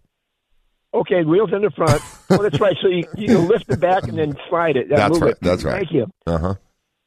Okay, 0.95 1.23
wheels 1.25 1.51
in 1.53 1.63
the 1.63 1.71
front. 1.71 2.01
oh, 2.31 2.43
that's 2.43 2.61
right. 2.61 2.77
So 2.81 2.89
you 2.89 3.05
you 3.17 3.39
lift 3.39 3.71
it 3.71 3.81
back 3.81 4.05
and 4.05 4.19
then 4.19 4.37
slide 4.49 4.77
it. 4.77 4.89
That's 4.89 5.19
right. 5.19 5.33
It. 5.33 5.39
That's 5.41 5.65
right. 5.65 5.79
Thank 5.79 5.93
you. 5.93 6.07
Uh 6.27 6.39
huh. 6.39 6.55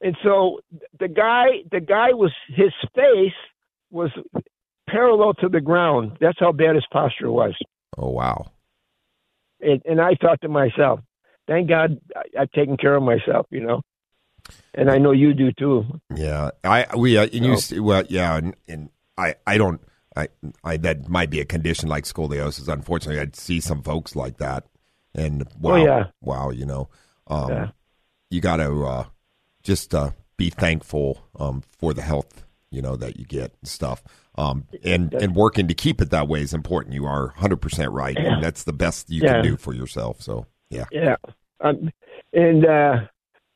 And 0.01 0.17
so 0.23 0.59
the 0.99 1.07
guy, 1.07 1.45
the 1.71 1.79
guy 1.79 2.13
was 2.13 2.31
his 2.47 2.73
face 2.95 3.33
was 3.91 4.09
parallel 4.89 5.33
to 5.35 5.49
the 5.49 5.61
ground. 5.61 6.17
That's 6.19 6.39
how 6.39 6.51
bad 6.51 6.75
his 6.75 6.85
posture 6.91 7.31
was. 7.31 7.55
Oh 7.97 8.09
wow. 8.09 8.51
And, 9.59 9.81
and 9.85 10.01
I 10.01 10.15
thought 10.19 10.41
to 10.41 10.49
myself, 10.49 11.01
thank 11.47 11.69
God 11.69 11.99
I, 12.15 12.41
I've 12.41 12.51
taken 12.51 12.77
care 12.77 12.95
of 12.95 13.03
myself, 13.03 13.47
you 13.49 13.61
know. 13.61 13.81
And 14.73 14.89
I 14.89 14.97
know 14.97 15.11
you 15.11 15.33
do 15.33 15.51
too. 15.51 15.85
Yeah, 16.15 16.51
I 16.63 16.85
we 16.97 17.17
uh, 17.17 17.23
and 17.31 17.45
you 17.45 17.53
Oh. 17.55 17.81
well 17.83 18.03
yeah, 18.09 18.37
and, 18.37 18.55
and 18.67 18.89
I 19.17 19.35
I 19.45 19.57
don't 19.57 19.81
I 20.15 20.29
I 20.63 20.77
that 20.77 21.07
might 21.09 21.29
be 21.29 21.39
a 21.39 21.45
condition 21.45 21.87
like 21.89 22.05
scoliosis. 22.05 22.67
Unfortunately, 22.71 23.19
I'd 23.21 23.35
see 23.35 23.59
some 23.59 23.81
folks 23.83 24.15
like 24.15 24.37
that, 24.37 24.65
and 25.13 25.47
wow, 25.59 25.73
Oh, 25.73 25.85
yeah. 25.85 26.03
wow, 26.21 26.49
you 26.49 26.65
know, 26.65 26.89
um, 27.27 27.49
Yeah. 27.49 27.67
you 28.29 28.41
got 28.41 28.57
to 28.57 28.85
uh, 28.85 29.05
just 29.63 29.93
uh, 29.93 30.11
be 30.37 30.49
thankful 30.49 31.21
um, 31.39 31.61
for 31.77 31.93
the 31.93 32.01
health 32.01 32.43
you 32.71 32.81
know 32.81 32.95
that 32.95 33.19
you 33.19 33.25
get 33.25 33.53
and 33.61 33.67
stuff. 33.69 34.01
Um, 34.35 34.65
and 34.83 35.13
and 35.13 35.35
working 35.35 35.67
to 35.67 35.73
keep 35.73 36.01
it 36.01 36.09
that 36.09 36.27
way 36.27 36.41
is 36.41 36.53
important. 36.53 36.95
You 36.95 37.05
are 37.05 37.27
hundred 37.37 37.57
percent 37.61 37.91
right, 37.91 38.17
and 38.17 38.41
that's 38.41 38.63
the 38.63 38.73
best 38.73 39.09
you 39.09 39.21
Yeah. 39.21 39.33
can 39.33 39.43
do 39.43 39.57
for 39.57 39.73
yourself. 39.73 40.21
So 40.21 40.45
yeah, 40.71 40.85
Yeah. 40.91 41.15
Um, 41.59 41.91
and 42.33 42.65
uh, 42.65 42.95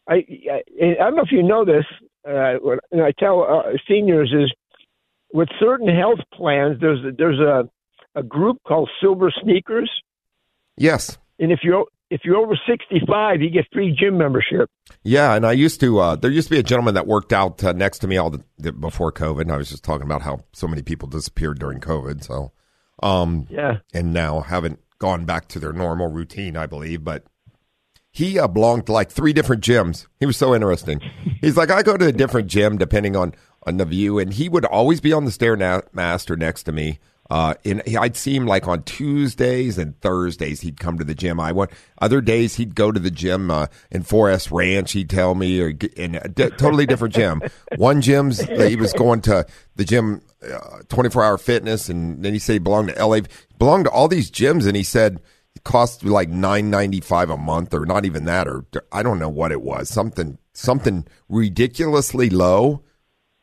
I, 0.08 0.14
I 0.14 0.62
I 0.80 0.94
don't 1.06 1.16
know 1.16 1.24
if 1.24 1.32
you 1.32 1.42
know 1.42 1.66
this. 1.66 1.86
Uh, 2.28 2.54
what 2.62 2.80
I 2.94 3.12
tell 3.18 3.42
uh, 3.44 3.72
seniors 3.88 4.32
is 4.32 4.54
with 5.34 5.50
certain 5.60 5.88
health 5.88 6.20
plans, 6.34 6.80
there's 6.80 7.00
a, 7.04 7.12
there's 7.18 7.40
a 7.40 7.68
a 8.18 8.24
group 8.24 8.58
called 8.68 8.90
Silver 9.02 9.32
Sneakers, 9.44 9.90
Yes. 10.78 11.18
and 11.40 11.52
if 11.52 11.60
you're 11.64 11.86
if 12.12 12.22
you're 12.24 12.38
over 12.38 12.56
65, 12.68 13.42
you 13.42 13.50
get 13.50 13.66
free 13.74 13.96
gym 14.00 14.18
membership. 14.18 14.70
Yeah, 15.04 15.34
and 15.34 15.46
I 15.46 15.54
used 15.54 15.80
to. 15.80 16.00
Uh, 16.00 16.16
there 16.16 16.30
used 16.30 16.48
to 16.50 16.54
be 16.54 16.60
a 16.60 16.64
gentleman 16.64 16.94
that 16.94 17.08
worked 17.08 17.34
out 17.34 17.64
uh, 17.64 17.72
next 17.74 18.00
to 18.00 18.08
me 18.08 18.18
all 18.18 18.30
the, 18.30 18.44
the 18.60 18.72
before 18.72 19.12
COVID. 19.12 19.42
And 19.42 19.52
I 19.52 19.58
was 19.58 19.70
just 19.70 19.84
talking 19.84 20.06
about 20.06 20.22
how 20.22 20.42
so 20.54 20.68
many 20.68 20.84
people 20.84 21.08
disappeared 21.10 21.58
during 21.60 21.80
COVID. 21.80 22.24
So, 22.24 22.52
um, 23.02 23.48
Yeah. 23.50 23.78
and 23.94 24.14
now 24.14 24.42
haven't 24.42 24.80
gone 25.00 25.26
back 25.26 25.48
to 25.50 25.60
their 25.60 25.74
normal 25.74 26.08
routine, 26.08 26.56
I 26.58 26.66
believe. 26.66 27.04
But 27.04 27.26
he 28.12 28.40
uh, 28.40 28.48
belonged 28.48 28.86
to 28.86 28.94
like 28.94 29.12
three 29.12 29.34
different 29.34 29.64
gyms. 29.64 30.08
He 30.20 30.26
was 30.26 30.38
so 30.38 30.56
interesting. 30.56 31.02
He's 31.42 31.58
like, 31.58 31.70
I 31.70 31.84
go 31.84 31.98
to 31.98 32.08
a 32.08 32.12
different 32.12 32.48
gym 32.48 32.78
depending 32.78 33.16
on 33.16 33.34
on 33.68 33.78
the 33.78 33.86
view, 33.86 34.20
and 34.20 34.34
he 34.34 34.48
would 34.48 34.64
always 34.64 35.02
be 35.02 35.12
on 35.12 35.26
the 35.26 35.32
stairmaster 35.32 36.38
next 36.38 36.64
to 36.64 36.72
me. 36.72 37.00
Uh, 37.30 37.56
and 37.66 37.82
I'd 37.98 38.16
see 38.16 38.36
him 38.36 38.46
like 38.46 38.68
on 38.68 38.84
Tuesdays 38.84 39.78
and 39.78 40.00
Thursdays. 40.02 40.62
He'd 40.62 40.80
come 40.80 40.98
to 41.00 41.04
the 41.04 41.16
gym. 41.16 41.40
I 41.40 41.52
went 41.52 41.72
other 42.00 42.22
days. 42.22 42.56
He'd 42.56 42.76
go 42.76 42.92
to 42.92 43.00
the 43.00 43.10
gym 43.10 43.50
uh, 43.50 43.68
in 43.90 44.04
Forest 44.04 44.52
Ranch. 44.52 44.92
He'd 44.92 45.10
tell 45.10 45.34
me, 45.34 45.60
or 45.60 45.74
in 45.96 46.16
a 46.16 46.30
totally 46.30 46.86
different 46.86 47.16
gym. 47.16 47.42
One 47.78 48.02
gym's 48.02 48.42
he 48.42 48.76
was 48.76 48.94
going 48.94 49.22
to 49.22 49.46
the 49.76 49.86
gym, 49.86 50.22
twenty 50.88 51.10
four 51.10 51.24
hour 51.24 51.38
fitness, 51.38 51.90
and 51.90 52.24
then 52.24 52.34
he 52.34 52.40
said 52.40 52.54
he 52.54 52.60
belonged 52.60 52.90
to 52.90 53.06
LA. 53.06 53.22
Belonged 53.58 53.86
to 53.86 53.92
all 53.92 54.08
these 54.08 54.30
gyms, 54.30 54.68
and 54.68 54.76
he 54.76 54.84
said 54.84 55.20
it 55.56 55.64
cost 55.64 56.04
like 56.04 56.30
nine 56.30 56.70
ninety 56.70 57.02
five 57.02 57.32
a 57.32 57.38
month, 57.38 57.74
or 57.74 57.88
not 57.88 58.06
even 58.06 58.26
that, 58.26 58.48
or 58.48 58.66
I 58.92 59.02
don't 59.02 59.20
know 59.20 59.30
what 59.30 59.52
it 59.52 59.62
was. 59.64 59.90
Something 59.90 60.38
something 60.54 61.08
ridiculously 61.28 62.30
low 62.30 62.84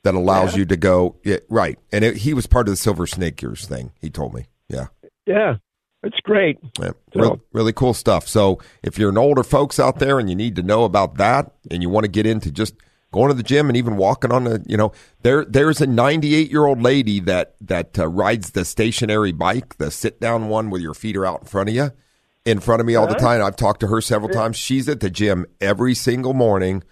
that 0.05 0.15
allows 0.15 0.57
you 0.57 0.65
to 0.67 0.77
go 0.77 1.17
yeah, 1.25 1.39
right. 1.49 1.79
And 1.93 2.05
it, 2.05 2.19
he 2.19 2.35
was 2.35 2.47
part 2.47 2.69
of 2.69 2.73
the 2.73 2.77
Silver 2.77 3.07
Sneakers 3.07 3.67
thing. 3.67 3.93
He 4.01 4.11
told 4.11 4.35
me, 4.35 4.47
yeah. 4.69 4.87
Yeah, 5.27 5.57
it's 6.03 6.19
great. 6.21 6.59
Yeah, 6.81 6.91
real, 7.15 7.41
really 7.53 7.73
cool 7.73 7.95
stuff. 7.95 8.27
So 8.27 8.59
if 8.83 8.99
you're 8.99 9.11
an 9.11 9.19
older 9.19 9.45
folks 9.45 9.79
out 9.79 10.01
there 10.01 10.19
and 10.19 10.29
you 10.29 10.35
need 10.35 10.57
to 10.57 10.63
know 10.63 10.85
about 10.85 11.17
that, 11.17 11.53
and 11.71 11.83
you 11.83 11.89
want 11.89 12.05
to 12.05 12.11
get 12.11 12.27
into 12.27 12.51
just 12.51 12.75
going 13.13 13.29
to 13.29 13.35
the 13.35 13.43
gym 13.43 13.69
and 13.69 13.77
even 13.77 13.97
walking 13.97 14.33
on 14.33 14.45
the, 14.45 14.65
you 14.67 14.77
know, 14.77 14.91
there 15.23 15.45
there's 15.45 15.81
a 15.81 15.87
98 15.87 16.51
year 16.51 16.67
old 16.67 16.83
lady 16.83 17.21
that 17.21 17.55
that 17.61 17.99
uh, 17.99 18.09
rides 18.09 18.51
the 18.51 18.65
stationary 18.65 19.33
bike, 19.33 19.77
the 19.77 19.91
sit 19.91 20.21
down 20.21 20.49
one 20.49 20.71
where 20.71 20.81
your 20.81 20.95
feet 20.95 21.17
are 21.17 21.27
out 21.27 21.43
in 21.43 21.47
front 21.47 21.69
of 21.69 21.75
you, 21.75 21.93
in 22.45 22.59
front 22.59 22.81
of 22.81 22.87
me 22.87 22.97
all 22.97 23.07
the 23.07 23.15
time. 23.15 23.43
I've 23.43 23.57
talked 23.57 23.81
to 23.81 23.87
her 23.87 24.01
several 24.01 24.31
times. 24.31 24.57
She's 24.57 24.89
at 24.89 25.01
the 25.01 25.11
gym 25.11 25.47
every 25.61 25.95
single 25.95 26.35
morning. 26.35 26.83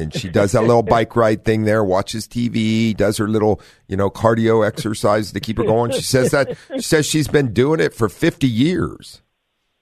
And 0.00 0.14
she 0.14 0.28
does 0.28 0.52
that 0.52 0.62
little 0.62 0.82
bike 0.82 1.14
ride 1.14 1.44
thing 1.44 1.64
there, 1.64 1.84
watches 1.84 2.26
TV, 2.26 2.96
does 2.96 3.18
her 3.18 3.28
little, 3.28 3.60
you 3.86 3.96
know, 3.96 4.08
cardio 4.10 4.66
exercise 4.66 5.32
to 5.32 5.40
keep 5.40 5.58
her 5.58 5.64
going. 5.64 5.90
She 5.92 6.02
says 6.02 6.30
that 6.30 6.56
she 6.76 6.80
says 6.82 7.06
she's 7.06 7.28
been 7.28 7.52
doing 7.52 7.80
it 7.80 7.92
for 7.94 8.08
50 8.08 8.46
years. 8.48 9.20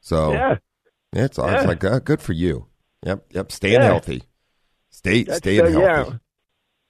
So 0.00 0.32
Yeah. 0.32 0.56
it's 1.12 1.38
I 1.38 1.44
was 1.54 1.62
Yeah. 1.62 1.68
like, 1.68 1.84
uh, 1.84 1.98
good 2.00 2.20
for 2.20 2.32
you. 2.32 2.66
Yep, 3.04 3.26
yep. 3.30 3.52
Staying 3.52 3.74
Yeah. 3.74 3.84
healthy. 3.84 4.24
Stay 4.90 5.22
That's, 5.22 5.38
staying 5.38 5.60
uh, 5.60 5.70
healthy. 5.70 6.10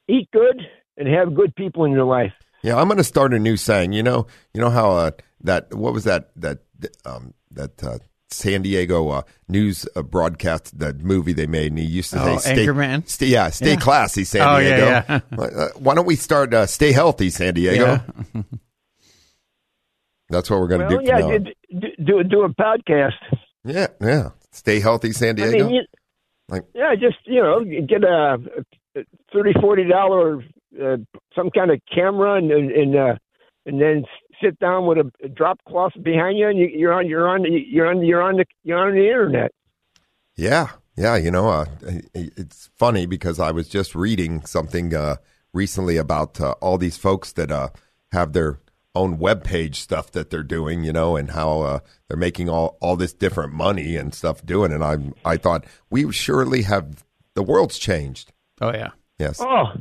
yeah. 0.09 0.17
Eat 0.17 0.29
good 0.33 0.61
and 0.97 1.07
have 1.09 1.35
good 1.35 1.55
people 1.55 1.85
in 1.85 1.93
your 1.93 2.05
life. 2.05 2.33
Yeah, 2.62 2.77
I'm 2.77 2.88
going 2.88 2.97
to 2.99 3.05
start 3.05 3.35
a 3.35 3.38
new 3.38 3.57
saying. 3.57 3.93
You 3.93 4.03
know, 4.03 4.27
you 4.55 4.61
know 4.61 4.71
how 4.71 4.91
uh, 4.93 5.11
that 5.43 5.75
what 5.75 5.93
was 5.93 6.05
that 6.05 6.31
that 6.37 6.59
um, 7.05 7.35
that 7.51 7.85
uh, 7.85 7.99
San 8.31 8.62
Diego 8.62 9.09
uh, 9.09 9.23
news 9.49 9.87
uh, 9.97 10.03
broadcast 10.03 10.79
that 10.79 10.99
movie 11.01 11.33
they 11.33 11.47
made, 11.47 11.73
and 11.73 11.79
he 11.79 11.85
used 11.87 12.12
to 12.12 12.21
Oh, 12.23 12.37
say, 12.38 12.53
stay, 12.55 12.67
Anchorman? 12.67 13.09
stay, 13.09 13.27
yeah, 13.27 13.49
stay 13.51 13.71
Yeah. 13.71 13.77
classy, 13.77 14.25
San 14.25 14.43
Oh, 14.47 14.61
Diego." 14.61 14.85
yeah, 14.87 15.05
yeah. 15.33 15.38
Uh, 15.38 15.69
Why 15.79 15.95
don't 15.95 16.07
we 16.07 16.17
start 16.17 16.53
uh, 16.53 16.67
stay 16.67 16.93
healthy, 16.93 17.31
San 17.31 17.55
Diego? 17.55 18.01
Yeah. 18.35 18.43
That's 20.31 20.51
what 20.51 20.61
we're 20.61 20.69
going 20.69 20.81
to 20.83 20.87
Well, 20.88 20.99
do. 20.99 21.05
yeah, 21.07 21.21
from 21.21 21.81
do, 21.81 21.88
do 22.05 22.25
do 22.25 22.43
a 22.43 22.49
podcast. 22.55 23.12
yeah, 23.64 23.87
yeah. 24.01 24.29
Stay 24.53 24.81
healthy, 24.81 25.12
San 25.12 25.41
I 25.41 25.49
Diego. 25.51 25.64
mean, 25.67 25.75
you, 25.77 25.83
Like- 26.51 26.64
yeah, 26.75 26.95
just 26.95 27.17
you 27.25 27.43
know, 27.43 27.64
get 27.64 28.05
a 28.05 28.37
thirty, 29.33 29.53
forty 29.61 29.85
dollar 29.88 30.43
uh, 30.83 30.97
some 31.35 31.51
kind 31.51 31.71
of 31.71 31.81
camera 31.95 32.35
and 32.37 32.51
and 32.51 32.71
and, 32.71 32.97
uh, 32.97 33.14
and 33.64 33.81
then 33.81 34.05
sit 34.42 34.59
down 34.59 34.87
with 34.87 34.98
a, 34.98 35.11
a 35.24 35.29
drop 35.29 35.59
cloth 35.66 35.92
behind 36.03 36.38
you, 36.38 36.48
and 36.48 36.59
you, 36.59 36.66
you're 36.66 36.92
on 36.92 37.07
you're 37.07 37.29
on 37.29 37.44
you're 37.44 37.87
on 37.87 38.05
you're 38.05 38.22
on 38.22 38.37
the 38.37 38.44
you're 38.62 38.79
on 38.79 38.94
the 38.94 39.07
internet. 39.07 39.53
Yeah, 40.37 40.68
yeah. 40.96 41.16
You 41.16 41.31
know, 41.31 41.48
uh, 41.48 41.66
it's 42.14 42.70
funny 42.79 43.07
because 43.07 43.40
I 43.40 43.51
was 43.51 43.68
just 43.68 43.94
reading 43.94 44.44
something 44.44 44.94
uh, 44.94 45.16
recently 45.53 45.96
about 45.96 46.40
uh, 46.40 46.53
all 46.61 46.79
these 46.79 46.96
folks 46.96 47.33
that 47.33 47.51
uh, 47.51 47.70
have 48.12 48.33
their 48.33 48.61
own 48.94 49.18
web 49.18 49.44
page 49.44 49.81
stuff 49.81 50.11
that 50.12 50.31
they're 50.31 50.42
doing. 50.42 50.85
You 50.85 50.92
know, 50.92 51.16
and 51.16 51.31
how 51.31 51.61
uh, 51.62 51.79
they're 52.09 52.16
making 52.16 52.48
all 52.48 52.77
all 52.81 52.96
this 52.96 53.12
different 53.12 53.53
money 53.53 53.96
and 53.96 54.14
stuff 54.14 54.44
doing. 54.44 54.72
And 54.72 54.85
I 54.85 54.98
I 55.24 55.37
thought 55.37 55.64
we 55.90 56.11
surely 56.12 56.62
have 56.62 57.05
the 57.35 57.42
world's 57.42 57.79
changed. 57.79 58.33
Oh 58.61 58.72
yeah. 58.72 58.90
Yes. 59.18 59.40
Oh, 59.40 59.72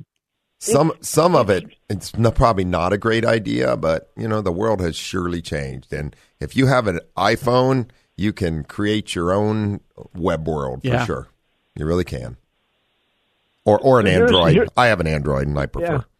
Some 0.60 0.92
some 1.02 1.36
of 1.36 1.50
it 1.50 1.66
it's 1.90 2.18
not, 2.18 2.36
probably 2.36 2.66
not 2.66 2.92
a 2.92 2.98
great 2.98 3.24
idea, 3.24 3.78
but 3.78 4.10
you 4.18 4.28
know 4.28 4.42
the 4.42 4.52
world 4.52 4.82
has 4.82 4.96
surely 4.96 5.42
changed. 5.42 5.94
And 5.94 6.16
if 6.40 6.56
you 6.56 6.66
have 6.68 6.88
an 6.88 7.00
iPhone, 7.16 7.90
you 8.16 8.34
can 8.34 8.64
create 8.64 9.14
your 9.14 9.32
own 9.34 9.82
web 10.16 10.48
world 10.48 10.82
for 10.82 10.88
Yeah. 10.88 11.06
sure. 11.06 11.28
You 11.76 11.86
really 11.86 12.04
can. 12.04 12.38
Or 13.66 13.80
or 13.80 14.00
an 14.00 14.08
So 14.08 14.12
here's- 14.12 14.30
Android. 14.32 14.54
here- 14.54 14.68
I 14.76 14.88
have 14.88 15.00
an 15.00 15.08
Android 15.08 15.48
and 15.48 15.58
I 15.60 15.66
prefer. 15.68 16.04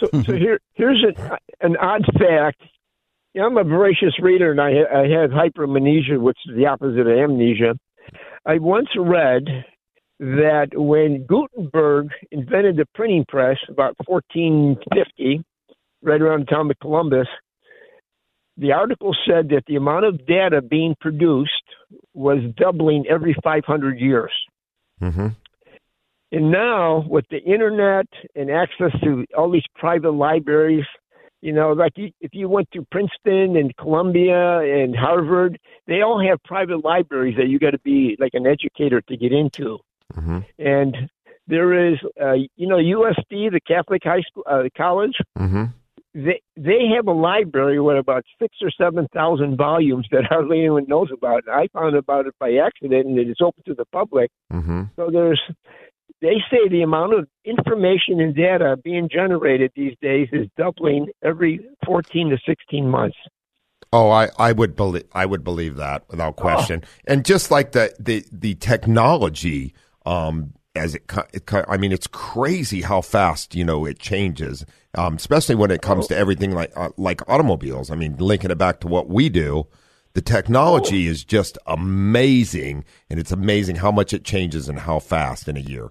So, 0.00 0.06
so 0.24 0.32
here, 0.36 0.60
here's 0.74 1.02
an, 1.04 1.36
an 1.60 1.76
odd 1.78 2.04
fact. 2.16 2.62
You 3.34 3.40
know, 3.40 3.48
I'm 3.48 3.56
a 3.58 3.64
voracious 3.64 4.16
reader, 4.20 4.52
and 4.52 4.60
I, 4.60 4.68
I 4.68 5.08
have 5.08 5.30
hypermnesia, 5.30 6.20
which 6.20 6.38
is 6.48 6.54
the 6.54 6.66
opposite 6.66 7.00
of 7.00 7.08
amnesia. 7.08 7.76
I 8.46 8.58
once 8.58 8.86
read 8.96 9.42
that 10.18 10.68
when 10.74 11.24
Gutenberg 11.26 12.08
invented 12.30 12.76
the 12.76 12.86
printing 12.94 13.24
press 13.28 13.56
about 13.68 13.94
1450, 14.06 15.44
right 16.02 16.20
around 16.20 16.40
the 16.40 16.46
time 16.46 16.70
of 16.70 16.78
Columbus, 16.80 17.28
the 18.56 18.72
article 18.72 19.14
said 19.26 19.50
that 19.50 19.62
the 19.66 19.76
amount 19.76 20.04
of 20.04 20.26
data 20.26 20.60
being 20.60 20.96
produced 21.00 21.52
was 22.14 22.38
doubling 22.56 23.04
every 23.08 23.34
500 23.44 24.00
years. 24.00 24.32
Mm-hmm. 25.00 25.28
And 26.32 26.50
now 26.50 27.04
with 27.08 27.24
the 27.30 27.38
internet 27.38 28.06
and 28.34 28.50
access 28.50 28.90
to 29.02 29.24
all 29.36 29.50
these 29.50 29.62
private 29.76 30.10
libraries, 30.10 30.84
you 31.40 31.52
know, 31.52 31.72
like 31.72 31.92
you, 31.96 32.10
if 32.20 32.34
you 32.34 32.48
went 32.48 32.68
to 32.72 32.84
Princeton 32.90 33.56
and 33.56 33.74
Columbia 33.76 34.58
and 34.58 34.94
Harvard, 34.94 35.58
they 35.86 36.02
all 36.02 36.20
have 36.20 36.42
private 36.42 36.84
libraries 36.84 37.36
that 37.38 37.46
you 37.46 37.60
got 37.60 37.70
to 37.70 37.78
be 37.78 38.16
like 38.18 38.34
an 38.34 38.46
educator 38.46 39.00
to 39.02 39.16
get 39.16 39.32
into. 39.32 39.78
Mm-hmm. 40.14 40.38
And 40.58 40.96
there 41.46 41.92
is, 41.92 41.98
uh, 42.20 42.34
you 42.56 42.68
know, 42.68 42.76
USD, 42.76 43.50
the 43.50 43.60
Catholic 43.66 44.02
high 44.04 44.22
school 44.22 44.44
uh, 44.46 44.64
college. 44.76 45.16
Mm-hmm. 45.36 45.64
They 46.14 46.40
they 46.56 46.88
have 46.96 47.06
a 47.06 47.12
library 47.12 47.80
with 47.80 47.98
about 47.98 48.24
six 48.40 48.56
or 48.62 48.70
seven 48.70 49.08
thousand 49.12 49.56
volumes 49.56 50.06
that 50.10 50.24
hardly 50.28 50.60
anyone 50.60 50.86
knows 50.88 51.08
about. 51.12 51.44
I 51.48 51.68
found 51.72 51.96
about 51.96 52.26
it 52.26 52.34
by 52.38 52.54
accident, 52.54 53.06
and 53.06 53.18
it 53.18 53.28
is 53.28 53.36
open 53.42 53.62
to 53.66 53.74
the 53.74 53.84
public. 53.92 54.30
Mm-hmm. 54.52 54.84
So 54.96 55.10
there's, 55.12 55.40
they 56.20 56.36
say 56.50 56.68
the 56.68 56.82
amount 56.82 57.14
of 57.14 57.28
information 57.44 58.20
and 58.20 58.34
data 58.34 58.76
being 58.82 59.08
generated 59.10 59.72
these 59.76 59.94
days 60.00 60.28
is 60.32 60.48
doubling 60.56 61.08
every 61.22 61.60
14 61.86 62.30
to 62.30 62.38
16 62.44 62.88
months. 62.88 63.16
Oh, 63.92 64.10
I, 64.10 64.28
I 64.38 64.52
would 64.52 64.76
believe 64.76 65.04
I 65.12 65.24
would 65.24 65.44
believe 65.44 65.76
that 65.76 66.04
without 66.08 66.36
question. 66.36 66.82
And 67.06 67.24
just 67.24 67.50
like 67.50 67.72
the 67.72 67.94
the 67.98 68.24
the 68.30 68.54
technology, 68.56 69.74
um, 70.08 70.54
as 70.74 70.94
it, 70.94 71.02
it 71.32 71.52
I 71.68 71.76
mean, 71.76 71.92
it's 71.92 72.06
crazy 72.06 72.82
how 72.82 73.02
fast 73.02 73.54
you 73.54 73.64
know 73.64 73.84
it 73.84 73.98
changes. 73.98 74.64
Um, 74.96 75.16
especially 75.16 75.54
when 75.54 75.70
it 75.70 75.82
comes 75.82 76.06
to 76.08 76.16
everything 76.16 76.52
like 76.52 76.72
uh, 76.74 76.90
like 76.96 77.28
automobiles. 77.28 77.90
I 77.90 77.94
mean, 77.94 78.16
linking 78.16 78.50
it 78.50 78.58
back 78.58 78.80
to 78.80 78.88
what 78.88 79.08
we 79.08 79.28
do, 79.28 79.66
the 80.14 80.22
technology 80.22 81.06
is 81.06 81.24
just 81.24 81.58
amazing, 81.66 82.84
and 83.10 83.20
it's 83.20 83.32
amazing 83.32 83.76
how 83.76 83.92
much 83.92 84.12
it 84.14 84.24
changes 84.24 84.68
and 84.68 84.80
how 84.80 84.98
fast 84.98 85.46
in 85.46 85.56
a 85.56 85.60
year. 85.60 85.90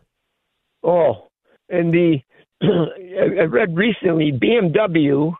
Oh, 0.84 1.28
and 1.70 1.94
the 1.94 2.18
I 2.64 3.44
read 3.44 3.78
recently 3.78 4.32
BMW 4.32 5.34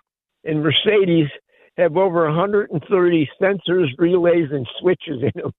and 0.44 0.62
Mercedes 0.62 1.28
have 1.78 1.98
over 1.98 2.26
130 2.26 3.30
sensors, 3.42 3.88
relays, 3.98 4.50
and 4.52 4.68
switches 4.80 5.24
in 5.24 5.32
them. 5.42 5.54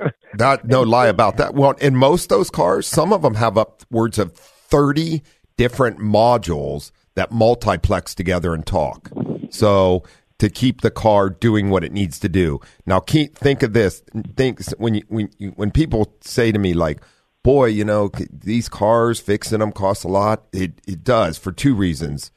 That 0.34 0.64
no 0.64 0.82
lie 0.82 1.08
about 1.08 1.36
that. 1.38 1.54
Well, 1.54 1.72
in 1.72 1.96
most 1.96 2.28
those 2.28 2.50
cars, 2.50 2.86
some 2.86 3.12
of 3.12 3.22
them 3.22 3.34
have 3.34 3.58
upwards 3.58 4.18
of 4.18 4.32
thirty 4.34 5.22
different 5.56 5.98
modules 5.98 6.90
that 7.14 7.32
multiplex 7.32 8.14
together 8.14 8.54
and 8.54 8.64
talk. 8.64 9.10
So 9.50 10.04
to 10.40 10.48
keep 10.48 10.80
the 10.80 10.90
car 10.90 11.28
doing 11.28 11.68
what 11.68 11.84
it 11.84 11.92
needs 11.92 12.18
to 12.18 12.28
do. 12.28 12.60
Now, 12.86 12.98
keep, 12.98 13.36
think 13.36 13.62
of 13.62 13.74
this. 13.74 14.02
Think 14.36 14.64
when 14.78 14.94
you, 14.94 15.02
when 15.08 15.28
you, 15.38 15.50
when 15.50 15.70
people 15.70 16.16
say 16.22 16.50
to 16.50 16.58
me 16.58 16.72
like, 16.72 17.02
"Boy, 17.44 17.66
you 17.66 17.84
know 17.84 18.10
these 18.30 18.68
cars 18.68 19.20
fixing 19.20 19.58
them 19.58 19.70
costs 19.70 20.02
a 20.02 20.08
lot." 20.08 20.46
It 20.52 20.80
it 20.86 21.04
does 21.04 21.36
for 21.38 21.52
two 21.52 21.74
reasons. 21.74 22.32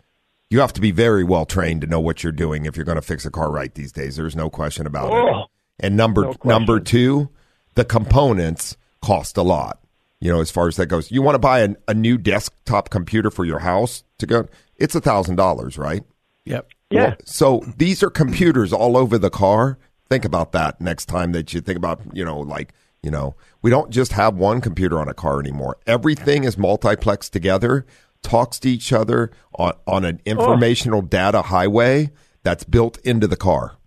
You 0.50 0.60
have 0.60 0.74
to 0.74 0.82
be 0.82 0.92
very 0.92 1.24
well 1.24 1.46
trained 1.46 1.82
to 1.82 1.88
know 1.88 2.02
what 2.02 2.24
you're 2.24 2.32
doing 2.32 2.66
if 2.66 2.76
you're 2.76 2.86
going 2.86 2.98
to 2.98 3.02
fix 3.02 3.26
a 3.26 3.32
car 3.32 3.50
right 3.50 3.74
these 3.74 3.92
days. 3.92 4.18
There's 4.18 4.36
no 4.36 4.50
question 4.50 4.86
about 4.86 5.08
it. 5.08 5.14
Oh, 5.14 5.46
And 5.80 5.96
number 5.98 6.24
No 6.24 6.36
number 6.44 6.80
two, 6.80 7.30
the 7.76 7.86
components 7.86 8.78
cost 9.02 9.38
a 9.38 9.44
lot. 9.44 9.80
You 10.20 10.32
know, 10.32 10.40
as 10.40 10.52
far 10.52 10.68
as 10.68 10.78
that 10.78 10.86
goes, 10.86 11.12
you 11.12 11.22
want 11.22 11.36
to 11.36 11.40
buy 11.40 11.60
a, 11.60 11.76
a 11.88 11.94
new 11.94 12.18
desktop 12.18 12.90
computer 12.90 13.30
for 13.30 13.44
your 13.44 13.60
house 13.60 14.04
to 14.20 14.26
go. 14.26 14.48
It's 14.78 14.96
a 14.96 15.02
thousand 15.02 15.36
dollars, 15.36 15.78
right? 15.78 16.04
Yep. 16.46 16.70
yeah. 16.90 17.02
Well, 17.02 17.16
so 17.26 17.64
these 17.78 18.04
are 18.04 18.10
computers 18.10 18.72
all 18.72 18.96
over 18.96 19.18
the 19.18 19.30
car. 19.30 19.78
Think 20.10 20.24
about 20.24 20.52
that 20.54 20.80
next 20.80 21.06
time 21.08 21.34
that 21.34 21.54
you 21.54 21.62
think 21.62 21.78
about, 21.78 22.02
you 22.14 22.24
know, 22.24 22.40
like, 22.40 22.74
you 23.02 23.12
know, 23.12 23.36
we 23.62 23.70
don't 23.70 23.90
just 23.90 24.14
have 24.14 24.36
one 24.36 24.62
computer 24.62 24.98
on 25.00 25.10
a 25.10 25.14
car 25.14 25.40
anymore. 25.40 25.78
Everything 25.86 26.46
is 26.46 26.56
multiplexed 26.56 27.32
together, 27.32 27.86
talks 28.22 28.60
to 28.60 28.70
each 28.70 28.94
other 28.94 29.32
on, 29.56 29.74
on 29.86 30.06
an 30.06 30.22
oh. 30.26 30.30
informational 30.30 31.02
data 31.02 31.42
highway 31.42 32.12
that's 32.44 32.64
built 32.64 32.98
into 33.00 33.28
the 33.28 33.36
car. 33.36 33.78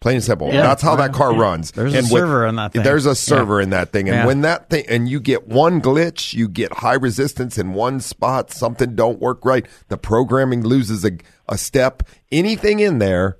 Plain 0.00 0.16
and 0.16 0.24
simple. 0.24 0.48
Yeah. 0.48 0.62
That's 0.62 0.82
how 0.82 0.96
that 0.96 1.12
car 1.12 1.34
runs. 1.34 1.72
There's 1.72 1.92
a 1.92 1.98
with- 1.98 2.06
server 2.08 2.46
in 2.46 2.56
that 2.56 2.72
thing. 2.72 2.82
There's 2.82 3.04
a 3.04 3.14
server 3.14 3.60
in 3.60 3.68
that 3.70 3.92
thing. 3.92 4.08
And 4.08 4.16
Yeah. 4.16 4.26
when 4.26 4.40
that 4.40 4.70
thing, 4.70 4.84
and 4.88 5.08
you 5.10 5.20
get 5.20 5.46
one 5.46 5.82
glitch, 5.82 6.32
you 6.32 6.48
get 6.48 6.72
high 6.72 6.94
resistance 6.94 7.58
in 7.58 7.74
one 7.74 8.00
spot, 8.00 8.50
something 8.50 8.94
don't 8.96 9.20
work 9.20 9.44
right, 9.44 9.66
the 9.88 9.98
programming 9.98 10.62
loses 10.62 11.04
a, 11.04 11.12
a 11.50 11.58
step, 11.58 12.02
anything 12.32 12.80
in 12.80 12.98
there, 12.98 13.36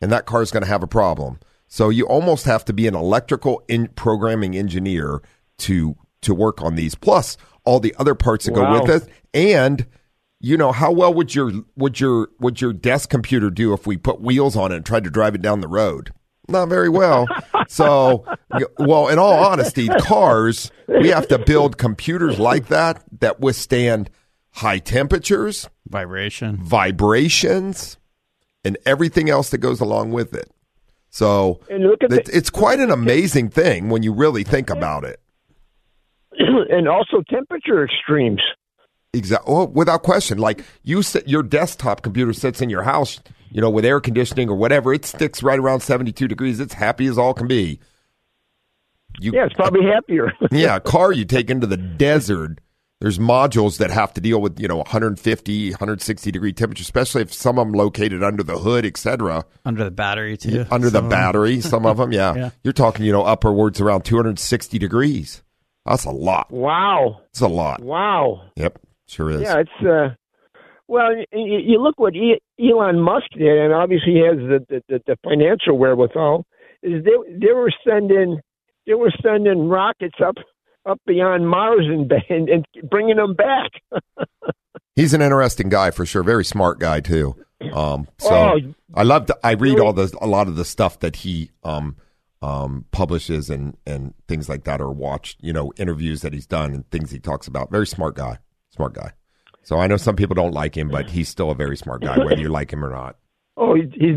and 0.00 0.10
that 0.10 0.24
car 0.24 0.40
is 0.40 0.50
going 0.50 0.62
to 0.62 0.68
have 0.68 0.82
a 0.82 0.86
problem. 0.86 1.38
So 1.68 1.90
you 1.90 2.06
almost 2.06 2.46
have 2.46 2.64
to 2.64 2.72
be 2.72 2.86
an 2.88 2.94
electrical 2.94 3.62
in 3.68 3.88
programming 3.88 4.56
engineer 4.56 5.20
to 5.58 5.96
to 6.22 6.34
work 6.34 6.60
on 6.62 6.74
these. 6.76 6.94
Plus 6.94 7.36
all 7.64 7.78
the 7.80 7.94
other 7.98 8.14
parts 8.14 8.46
that 8.46 8.52
Wow. 8.54 8.78
go 8.78 8.92
with 8.92 9.02
it, 9.04 9.10
and 9.34 9.86
you 10.40 10.56
know 10.56 10.72
how 10.72 10.90
well 10.92 11.12
would 11.14 11.34
your 11.34 11.52
would 11.76 12.00
your 12.00 12.28
would 12.40 12.60
your 12.60 12.72
desk 12.72 13.10
computer 13.10 13.50
do 13.50 13.72
if 13.72 13.86
we 13.86 13.96
put 13.96 14.20
wheels 14.20 14.56
on 14.56 14.72
it 14.72 14.76
and 14.76 14.86
tried 14.86 15.04
to 15.04 15.10
drive 15.10 15.34
it 15.34 15.42
down 15.42 15.60
the 15.60 15.68
road? 15.68 16.12
Not 16.48 16.68
very 16.68 16.88
well. 16.88 17.26
so, 17.68 18.24
well, 18.78 19.06
in 19.08 19.18
all 19.20 19.34
honesty, 19.44 19.86
cars 19.88 20.72
we 20.88 21.08
have 21.08 21.28
to 21.28 21.38
build 21.38 21.78
computers 21.78 22.38
like 22.40 22.66
that 22.68 23.04
that 23.20 23.38
withstand 23.40 24.10
high 24.54 24.78
temperatures, 24.78 25.68
Vibration. 25.88 26.56
vibrations, 26.56 27.98
and 28.64 28.76
everything 28.84 29.30
else 29.30 29.50
that 29.50 29.58
goes 29.58 29.80
along 29.80 30.10
with 30.10 30.34
it. 30.34 30.50
So 31.10 31.60
And 31.70 31.84
look 31.84 32.02
at 32.02 32.12
it- 32.12 32.24
the- 32.24 32.36
it's 32.36 32.50
quite 32.50 32.80
an 32.80 32.90
amazing 32.90 33.50
thing 33.50 33.88
when 33.90 34.02
you 34.02 34.12
really 34.12 34.42
think 34.42 34.70
about 34.70 35.04
it. 35.04 35.20
and 36.38 36.88
also 36.88 37.22
temperature 37.28 37.84
extremes. 37.84 38.40
Exactly. 39.12 39.52
Oh, 39.52 39.64
without 39.66 40.02
question. 40.02 40.38
Like 40.38 40.64
you 40.82 41.02
sit, 41.02 41.26
your 41.28 41.42
desktop 41.42 42.02
computer 42.02 42.32
sits 42.32 42.60
in 42.62 42.70
your 42.70 42.82
house, 42.84 43.20
you 43.50 43.60
know, 43.60 43.70
with 43.70 43.84
air 43.84 44.00
conditioning 44.00 44.48
or 44.48 44.54
whatever. 44.56 44.92
It 44.94 45.04
sticks 45.04 45.42
right 45.42 45.58
around 45.58 45.80
seventy-two 45.80 46.28
degrees. 46.28 46.60
It's 46.60 46.74
happy 46.74 47.06
as 47.06 47.18
all 47.18 47.34
can 47.34 47.48
be. 47.48 47.80
You, 49.18 49.32
Yeah, 49.34 49.46
it's 49.46 49.54
probably 49.54 49.84
happier. 49.86 50.32
yeah, 50.52 50.76
a 50.76 50.80
car 50.80 51.12
you 51.12 51.24
take 51.24 51.50
into 51.50 51.66
the 51.66 51.76
desert. 51.76 52.60
There's 53.00 53.18
modules 53.18 53.78
that 53.78 53.90
have 53.90 54.12
to 54.14 54.20
deal 54.20 54.40
with 54.40 54.60
you 54.60 54.68
know 54.68 54.76
150, 54.76 55.70
160 55.70 56.30
degree 56.30 56.52
temperature, 56.52 56.82
especially 56.82 57.22
if 57.22 57.32
some 57.32 57.58
of 57.58 57.66
them 57.66 57.74
located 57.74 58.22
under 58.22 58.42
the 58.42 58.58
hood, 58.58 58.84
etc. 58.86 59.44
Under 59.64 59.82
the 59.84 59.90
battery, 59.90 60.36
too. 60.36 60.66
Under 60.70 60.88
the 60.90 60.98
Some 60.98 61.04
of 61.06 61.10
them. 61.10 61.18
battery, 61.18 61.60
some 61.62 61.86
of 61.86 61.96
them, 61.96 62.12
yeah. 62.12 62.34
Yeah. 62.34 62.50
You're 62.62 62.74
talking, 62.74 63.04
you 63.06 63.10
know, 63.12 63.24
upwards 63.24 63.80
around 63.80 64.04
260 64.04 64.78
degrees. 64.78 65.42
That's 65.86 66.04
a 66.04 66.10
lot. 66.10 66.50
wow, 66.52 67.22
It's 67.30 67.40
a 67.40 67.48
lot. 67.48 67.80
wow. 67.80 68.42
Yep, 68.56 68.78
sure 69.10 69.30
is. 69.30 69.42
Yeah, 69.42 69.58
it's 69.58 69.86
uh, 69.86 70.14
well, 70.88 71.14
you, 71.32 71.58
you 71.64 71.80
look 71.80 71.98
what 71.98 72.14
Elon 72.58 73.00
Musk 73.00 73.30
did, 73.36 73.58
and 73.58 73.72
obviously 73.72 74.12
he 74.14 74.26
has 74.26 74.38
the, 74.38 74.82
the, 74.88 75.00
the 75.06 75.16
financial 75.22 75.78
wherewithal. 75.78 76.44
Is 76.82 77.04
they 77.04 77.36
they 77.38 77.52
were 77.52 77.70
sending 77.86 78.40
they 78.86 78.94
were 78.94 79.12
sending 79.22 79.68
rockets 79.68 80.16
up 80.24 80.36
up 80.86 81.00
beyond 81.06 81.48
Mars 81.48 81.86
and 81.86 82.10
and, 82.28 82.48
and 82.48 82.64
bringing 82.90 83.16
them 83.16 83.34
back. 83.34 83.70
He's 84.96 85.14
an 85.14 85.22
interesting 85.22 85.68
guy 85.68 85.90
for 85.90 86.04
sure. 86.04 86.22
Very 86.22 86.44
smart 86.44 86.78
guy 86.80 87.00
too. 87.00 87.36
Um, 87.72 88.08
so 88.18 88.30
Oh, 88.34 88.58
I 88.94 89.02
love. 89.02 89.26
To, 89.26 89.38
I 89.44 89.52
read 89.52 89.78
all 89.78 89.92
the 89.92 90.16
a 90.20 90.26
lot 90.26 90.48
of 90.48 90.56
the 90.56 90.64
stuff 90.64 90.98
that 91.00 91.16
he 91.16 91.50
um, 91.62 91.96
um, 92.42 92.86
publishes 92.90 93.50
and 93.50 93.76
and 93.86 94.14
things 94.26 94.48
like 94.48 94.64
that, 94.64 94.80
or 94.80 94.90
watch 94.90 95.36
you 95.40 95.52
know 95.52 95.72
interviews 95.76 96.22
that 96.22 96.32
he's 96.32 96.46
done 96.46 96.74
and 96.74 96.90
things 96.90 97.10
he 97.10 97.20
talks 97.20 97.46
about. 97.46 97.70
Very 97.70 97.86
smart 97.86 98.16
guy. 98.16 98.38
Smart 98.70 98.94
guy. 98.94 99.12
So 99.62 99.78
I 99.78 99.86
know 99.86 99.96
some 99.96 100.16
people 100.16 100.34
don't 100.34 100.52
like 100.52 100.76
him, 100.76 100.88
but 100.88 101.10
he's 101.10 101.28
still 101.28 101.50
a 101.50 101.54
very 101.54 101.76
smart 101.76 102.02
guy, 102.02 102.18
whether 102.18 102.40
you 102.40 102.48
like 102.60 102.72
him 102.72 102.84
or 102.84 102.90
not. 102.90 103.16
Oh, 103.56 103.74
he's 103.74 103.92
he's, 103.92 104.16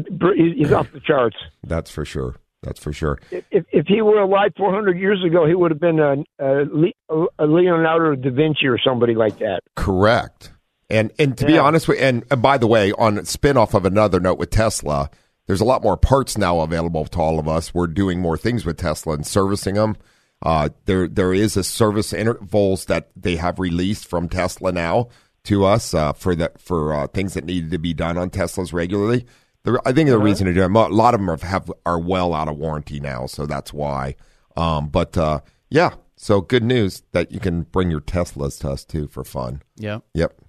he's 0.55 0.71
off 0.71 0.91
the 0.93 1.01
charts. 1.01 1.35
That's 1.63 1.91
for 1.91 2.05
sure. 2.05 2.37
That's 2.61 2.79
for 2.79 2.93
sure. 2.93 3.19
If 3.29 3.43
if, 3.51 3.65
if 3.71 3.87
he 3.87 4.01
were 4.01 4.21
alive 4.21 4.53
400 4.57 4.97
years 4.97 5.23
ago, 5.23 5.45
he 5.45 5.53
would 5.53 5.71
have 5.71 5.81
been 5.81 5.99
a, 5.99 6.23
a, 6.39 7.25
a 7.39 7.45
Leonardo 7.45 8.15
da 8.15 8.29
Vinci 8.31 8.67
or 8.67 8.79
somebody 8.79 9.15
like 9.15 9.39
that. 9.39 9.61
Correct. 9.75 10.51
And 10.89 11.11
and 11.19 11.37
to 11.37 11.45
be 11.45 11.57
honest 11.57 11.87
with 11.87 11.99
and, 12.01 12.23
and 12.31 12.41
by 12.41 12.57
the 12.57 12.67
way, 12.67 12.91
on 12.93 13.17
a 13.17 13.25
spin-off 13.25 13.73
of 13.73 13.85
another 13.85 14.19
note 14.19 14.37
with 14.37 14.49
Tesla, 14.49 15.09
there's 15.47 15.61
a 15.61 15.65
lot 15.65 15.83
more 15.83 15.97
parts 15.97 16.37
now 16.37 16.61
available 16.61 17.05
to 17.05 17.19
all 17.19 17.39
of 17.39 17.47
us. 17.47 17.73
We're 17.73 17.87
doing 17.87 18.19
more 18.19 18.37
things 18.37 18.65
with 18.65 18.77
Tesla 18.77 19.13
and 19.13 19.25
servicing 19.27 19.75
them. 19.75 19.97
Uh, 20.43 20.69
there 20.85 21.07
there 21.07 21.33
is 21.33 21.55
a 21.55 21.63
service 21.63 22.11
intervals 22.11 22.85
that 22.85 23.09
they 23.15 23.37
have 23.37 23.59
released 23.59 24.05
from 24.05 24.27
Tesla 24.27 24.73
now 24.73 25.07
to 25.45 25.63
us 25.63 25.93
uh, 25.93 26.11
for 26.11 26.35
the 26.35 26.51
for 26.57 26.93
uh, 26.93 27.07
things 27.07 27.33
that 27.33 27.45
needed 27.45 27.71
to 27.71 27.77
be 27.77 27.93
done 27.93 28.17
on 28.17 28.29
Teslas 28.29 28.73
regularly. 28.73 29.25
The, 29.63 29.81
I 29.85 29.93
think 29.93 30.09
the 30.09 30.17
reason 30.17 30.47
to 30.47 30.53
do 30.53 30.61
it, 30.61 30.69
a 30.69 30.87
lot 30.89 31.13
of 31.13 31.21
them 31.21 31.29
are, 31.29 31.37
have 31.37 31.71
are 31.85 31.99
well 31.99 32.33
out 32.33 32.49
of 32.49 32.57
warranty 32.57 32.99
now, 32.99 33.25
so 33.25 33.45
that's 33.45 33.71
why. 33.71 34.15
Um, 34.57 34.89
but 34.89 35.17
uh, 35.17 35.39
yeah, 35.69 35.95
so 36.17 36.41
good 36.41 36.63
news 36.63 37.03
that 37.13 37.31
you 37.31 37.39
can 37.39 37.63
bring 37.63 37.89
your 37.89 38.01
Teslas 38.01 38.59
to 38.59 38.71
us 38.71 38.83
too 38.83 39.07
for 39.07 39.23
fun. 39.23 39.61
Yeah. 39.77 39.99
Yep. 40.13 40.41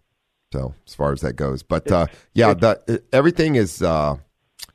So 0.53 0.75
as 0.87 0.95
far 0.95 1.13
as 1.13 1.21
that 1.21 1.35
goes, 1.35 1.63
but 1.63 1.91
uh, 1.91 2.07
yeah, 2.33 2.55
the, 2.55 3.03
everything 3.13 3.55
is 3.55 3.83
uh, 3.83 4.17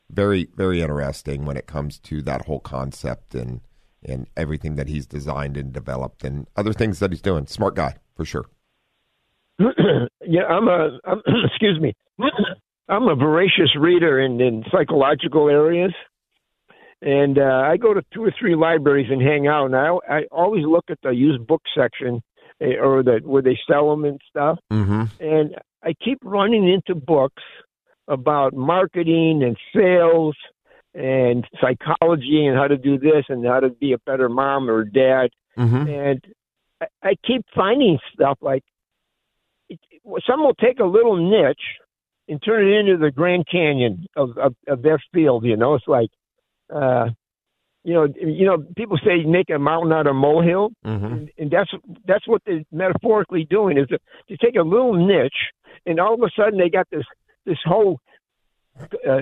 very 0.10 0.48
very 0.56 0.82
interesting 0.82 1.46
when 1.46 1.58
it 1.58 1.68
comes 1.68 2.00
to 2.00 2.22
that 2.24 2.46
whole 2.46 2.60
concept 2.60 3.36
and 3.36 3.62
and 4.04 4.28
everything 4.38 4.76
that 4.76 4.88
he's 4.88 5.06
designed 5.06 5.58
and 5.58 5.74
developed 5.74 6.24
and 6.24 6.48
other 6.56 6.74
things 6.74 7.00
that 7.00 7.12
he's 7.12 7.22
doing. 7.22 7.46
Smart 7.48 7.76
guy 7.76 7.96
for 8.16 8.26
sure. 8.26 8.46
yeah, 9.60 10.44
I'm 10.50 10.68
a 10.68 11.00
I'm, 11.06 11.22
excuse 11.46 11.80
me. 11.80 11.94
I'm 12.90 13.08
a 13.08 13.16
voracious 13.16 13.76
reader 13.78 14.20
in, 14.20 14.42
in 14.42 14.64
psychological 14.72 15.48
areas, 15.48 15.94
and 17.02 17.38
uh, 17.38 17.64
I 17.66 17.78
go 17.78 17.94
to 17.94 18.02
two 18.14 18.24
or 18.24 18.34
three 18.40 18.56
libraries 18.56 19.12
and 19.12 19.22
hang 19.22 19.48
out. 19.48 19.66
And 19.66 19.76
I 19.76 19.90
I 20.10 20.22
always 20.32 20.66
look 20.66 20.86
at 20.90 20.98
the 21.04 21.12
used 21.12 21.46
book 21.46 21.62
section 21.76 22.22
eh, 22.62 22.78
or 22.82 23.04
the 23.04 23.20
where 23.24 23.42
they 23.42 23.58
sell 23.70 23.90
them 23.90 24.06
and 24.06 24.20
stuff. 24.30 24.60
Mm-hmm. 24.72 25.04
And 25.20 25.56
I 25.84 25.94
keep 26.04 26.20
running 26.24 26.68
into 26.68 27.00
books 27.00 27.44
about 28.08 28.54
marketing 28.54 29.44
and 29.44 29.56
sales 29.74 30.36
and 30.94 31.46
psychology 31.62 32.46
and 32.46 32.58
how 32.58 32.68
to 32.68 32.78
do 32.78 32.98
this 32.98 33.26
and 33.30 33.46
how 33.46 33.60
to 33.60 33.70
be 33.70 33.94
a 33.94 33.98
better 34.00 34.30
mom 34.30 34.70
or 34.70 34.84
dad. 34.84 35.30
Mm-hmm. 35.58 35.90
And 35.90 36.26
I, 36.82 36.86
I 37.04 37.16
keep 37.26 37.46
finding 37.56 38.00
stuff 38.14 38.38
like 38.42 38.64
it, 39.70 39.80
some 40.28 40.42
will 40.42 40.56
take 40.56 40.80
a 40.80 40.86
little 40.86 41.18
niche 41.18 41.58
and 42.28 42.42
turn 42.44 42.68
it 42.68 42.80
into 42.80 42.98
the 42.98 43.12
Grand 43.12 43.46
Canyon 43.52 44.06
of 44.16 44.38
of, 44.38 44.56
of 44.68 44.82
their 44.82 45.00
field. 45.14 45.46
You 45.46 45.58
know, 45.58 45.76
it's 45.76 45.88
like, 45.88 46.10
uh, 46.74 47.10
you 47.84 47.94
know, 47.94 48.08
you 48.20 48.46
know, 48.46 48.58
people 48.76 48.98
say 49.04 49.24
make 49.26 49.50
a 49.50 49.60
mountain 49.60 49.94
out 49.94 50.08
of 50.08 50.12
a 50.16 50.20
molehill, 50.20 50.70
Mm-hmm. 50.86 51.06
and, 51.06 51.32
and 51.38 51.52
that's 51.52 51.72
that's 52.06 52.28
what 52.28 52.42
they're 52.46 52.64
metaphorically 52.72 53.46
doing 53.46 53.78
is 53.78 53.88
to, 53.88 54.00
to 54.30 54.38
take 54.38 54.56
a 54.56 54.62
little 54.62 54.94
niche, 54.94 55.52
and 55.86 56.00
all 56.00 56.14
of 56.14 56.22
a 56.22 56.30
sudden 56.36 56.60
they 56.60 56.70
got 56.70 56.88
this 56.92 57.06
this 57.46 57.60
whole 57.66 58.00
uh, 59.08 59.22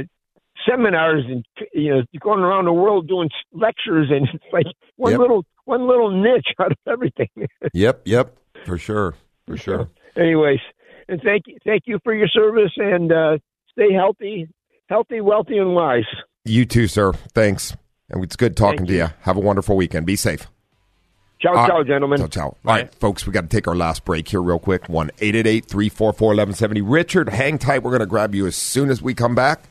seminars 0.70 1.24
and 1.28 1.46
you 1.74 1.90
know 1.92 2.02
going 2.20 2.40
around 2.42 2.66
the 2.66 2.74
world 2.74 3.08
doing 3.08 3.30
lectures, 3.54 4.08
and 4.10 4.28
it's 4.34 4.44
like 4.54 4.66
one 4.96 5.12
Yep. 5.12 5.20
little 5.20 5.46
one 5.66 5.88
little 5.88 6.12
niche 6.12 6.48
out 6.60 6.72
of 6.72 6.78
everything. 6.88 7.30
Yep. 7.74 8.02
Yep. 8.06 8.38
For 8.66 8.78
sure. 8.78 9.16
For 9.46 9.58
sure. 9.58 9.90
Anyways, 10.16 10.60
and 11.08 11.22
thank 11.22 11.44
you, 11.48 11.58
thank 11.66 11.84
you 11.86 12.00
for 12.04 12.14
your 12.14 12.28
service, 12.28 12.72
and 12.78 13.12
uh, 13.12 13.38
stay 13.72 13.94
healthy, 13.94 14.48
healthy, 14.90 15.22
wealthy, 15.22 15.58
and 15.58 15.74
wise. 15.76 16.06
You 16.46 16.66
too, 16.66 16.88
sir. 16.88 17.14
Thanks. 17.34 17.76
And 18.10 18.24
it's 18.24 18.36
good 18.38 18.56
talking 18.58 18.80
Thank 18.80 18.88
to 18.90 18.94
you. 18.94 19.00
you. 19.02 19.10
Have 19.22 19.36
a 19.38 19.42
wonderful 19.42 19.76
weekend. 19.76 20.06
Be 20.06 20.16
safe. 20.16 20.48
Ciao, 21.40 21.54
All 21.56 21.68
ciao, 21.68 21.78
right. 21.80 21.88
gentlemen. 21.88 22.18
Ciao, 22.20 22.28
ciao. 22.28 22.44
All 22.46 22.58
right, 22.66 22.94
folks, 22.96 23.28
we 23.28 23.34
got 23.34 23.42
to 23.42 23.48
take 23.48 23.68
our 23.68 23.76
last 23.76 24.06
break 24.06 24.28
here 24.30 24.42
real 24.42 24.58
quick. 24.58 24.88
1 24.90 25.12
888 25.20 25.66
344 25.66 26.28
1170. 26.30 26.82
Richard, 26.82 27.30
hang 27.30 27.58
tight. 27.58 27.84
We're 27.84 27.92
going 27.92 28.00
to 28.00 28.06
grab 28.08 28.34
you 28.34 28.48
as 28.48 28.56
soon 28.56 28.90
as 28.90 29.02
we 29.02 29.14
come 29.14 29.36
back. 29.36 29.62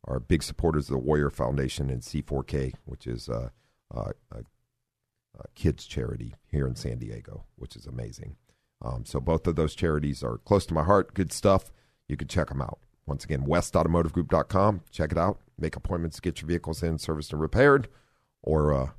are 0.06 0.20
big 0.20 0.42
supporters 0.42 0.90
of 0.90 0.94
the 0.94 0.98
Warrior 0.98 1.30
Foundation 1.30 1.92
and 1.92 2.02
C4K, 2.02 2.74
which 2.86 3.06
is 3.06 3.30
uh, 3.30 3.50
uh, 3.94 4.12
a, 4.32 4.40
a 4.40 5.44
kids 5.54 5.86
charity 5.86 6.34
here 6.48 6.66
in 6.66 6.76
San 6.76 6.98
Diego, 6.98 7.46
which 7.58 7.76
is 7.76 7.86
amazing. 7.86 8.38
Um, 8.82 9.06
so 9.06 9.20
both 9.20 9.46
of 9.46 9.56
those 9.56 9.76
charities 9.76 10.24
are 10.24 10.40
close 10.40 10.66
to 10.66 10.74
my 10.74 10.84
heart. 10.84 11.14
Good 11.14 11.32
stuff. 11.32 11.72
You 12.08 12.18
can 12.18 12.28
check 12.28 12.48
them 12.48 12.62
out. 12.62 12.80
Once 13.10 13.26
again, 13.26 13.45
westautomotivegroup.com. 13.45 14.82
Check 14.91 15.12
it 15.12 15.18
out. 15.18 15.39
Make 15.57 15.76
appointments 15.76 16.18
to 16.18 16.22
get 16.22 16.41
your 16.41 16.47
vehicles 16.47 16.84
in, 16.84 16.99
serviced, 16.99 17.34
and 17.34 17.41
repaired, 17.41 17.88
or 18.43 18.72
uh, 18.72 18.89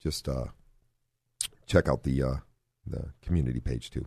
just 0.00 0.28
uh, 0.28 0.46
check 1.66 1.88
out 1.88 2.04
the 2.04 2.22
uh, 2.22 2.36
the 2.86 3.10
community 3.20 3.58
page 3.58 3.90
too. 3.90 4.06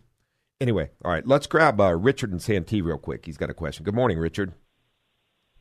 Anyway, 0.62 0.90
all 1.04 1.12
right, 1.12 1.28
let's 1.28 1.48
grab 1.48 1.82
uh, 1.82 1.94
Richard 1.94 2.32
and 2.32 2.42
Santee 2.42 2.82
real 2.82 2.98
quick. 2.98 3.26
He's 3.26 3.38
got 3.38 3.50
a 3.50 3.54
question. 3.54 3.84
Good 3.84 3.94
morning, 3.94 4.18
Richard. 4.18 4.54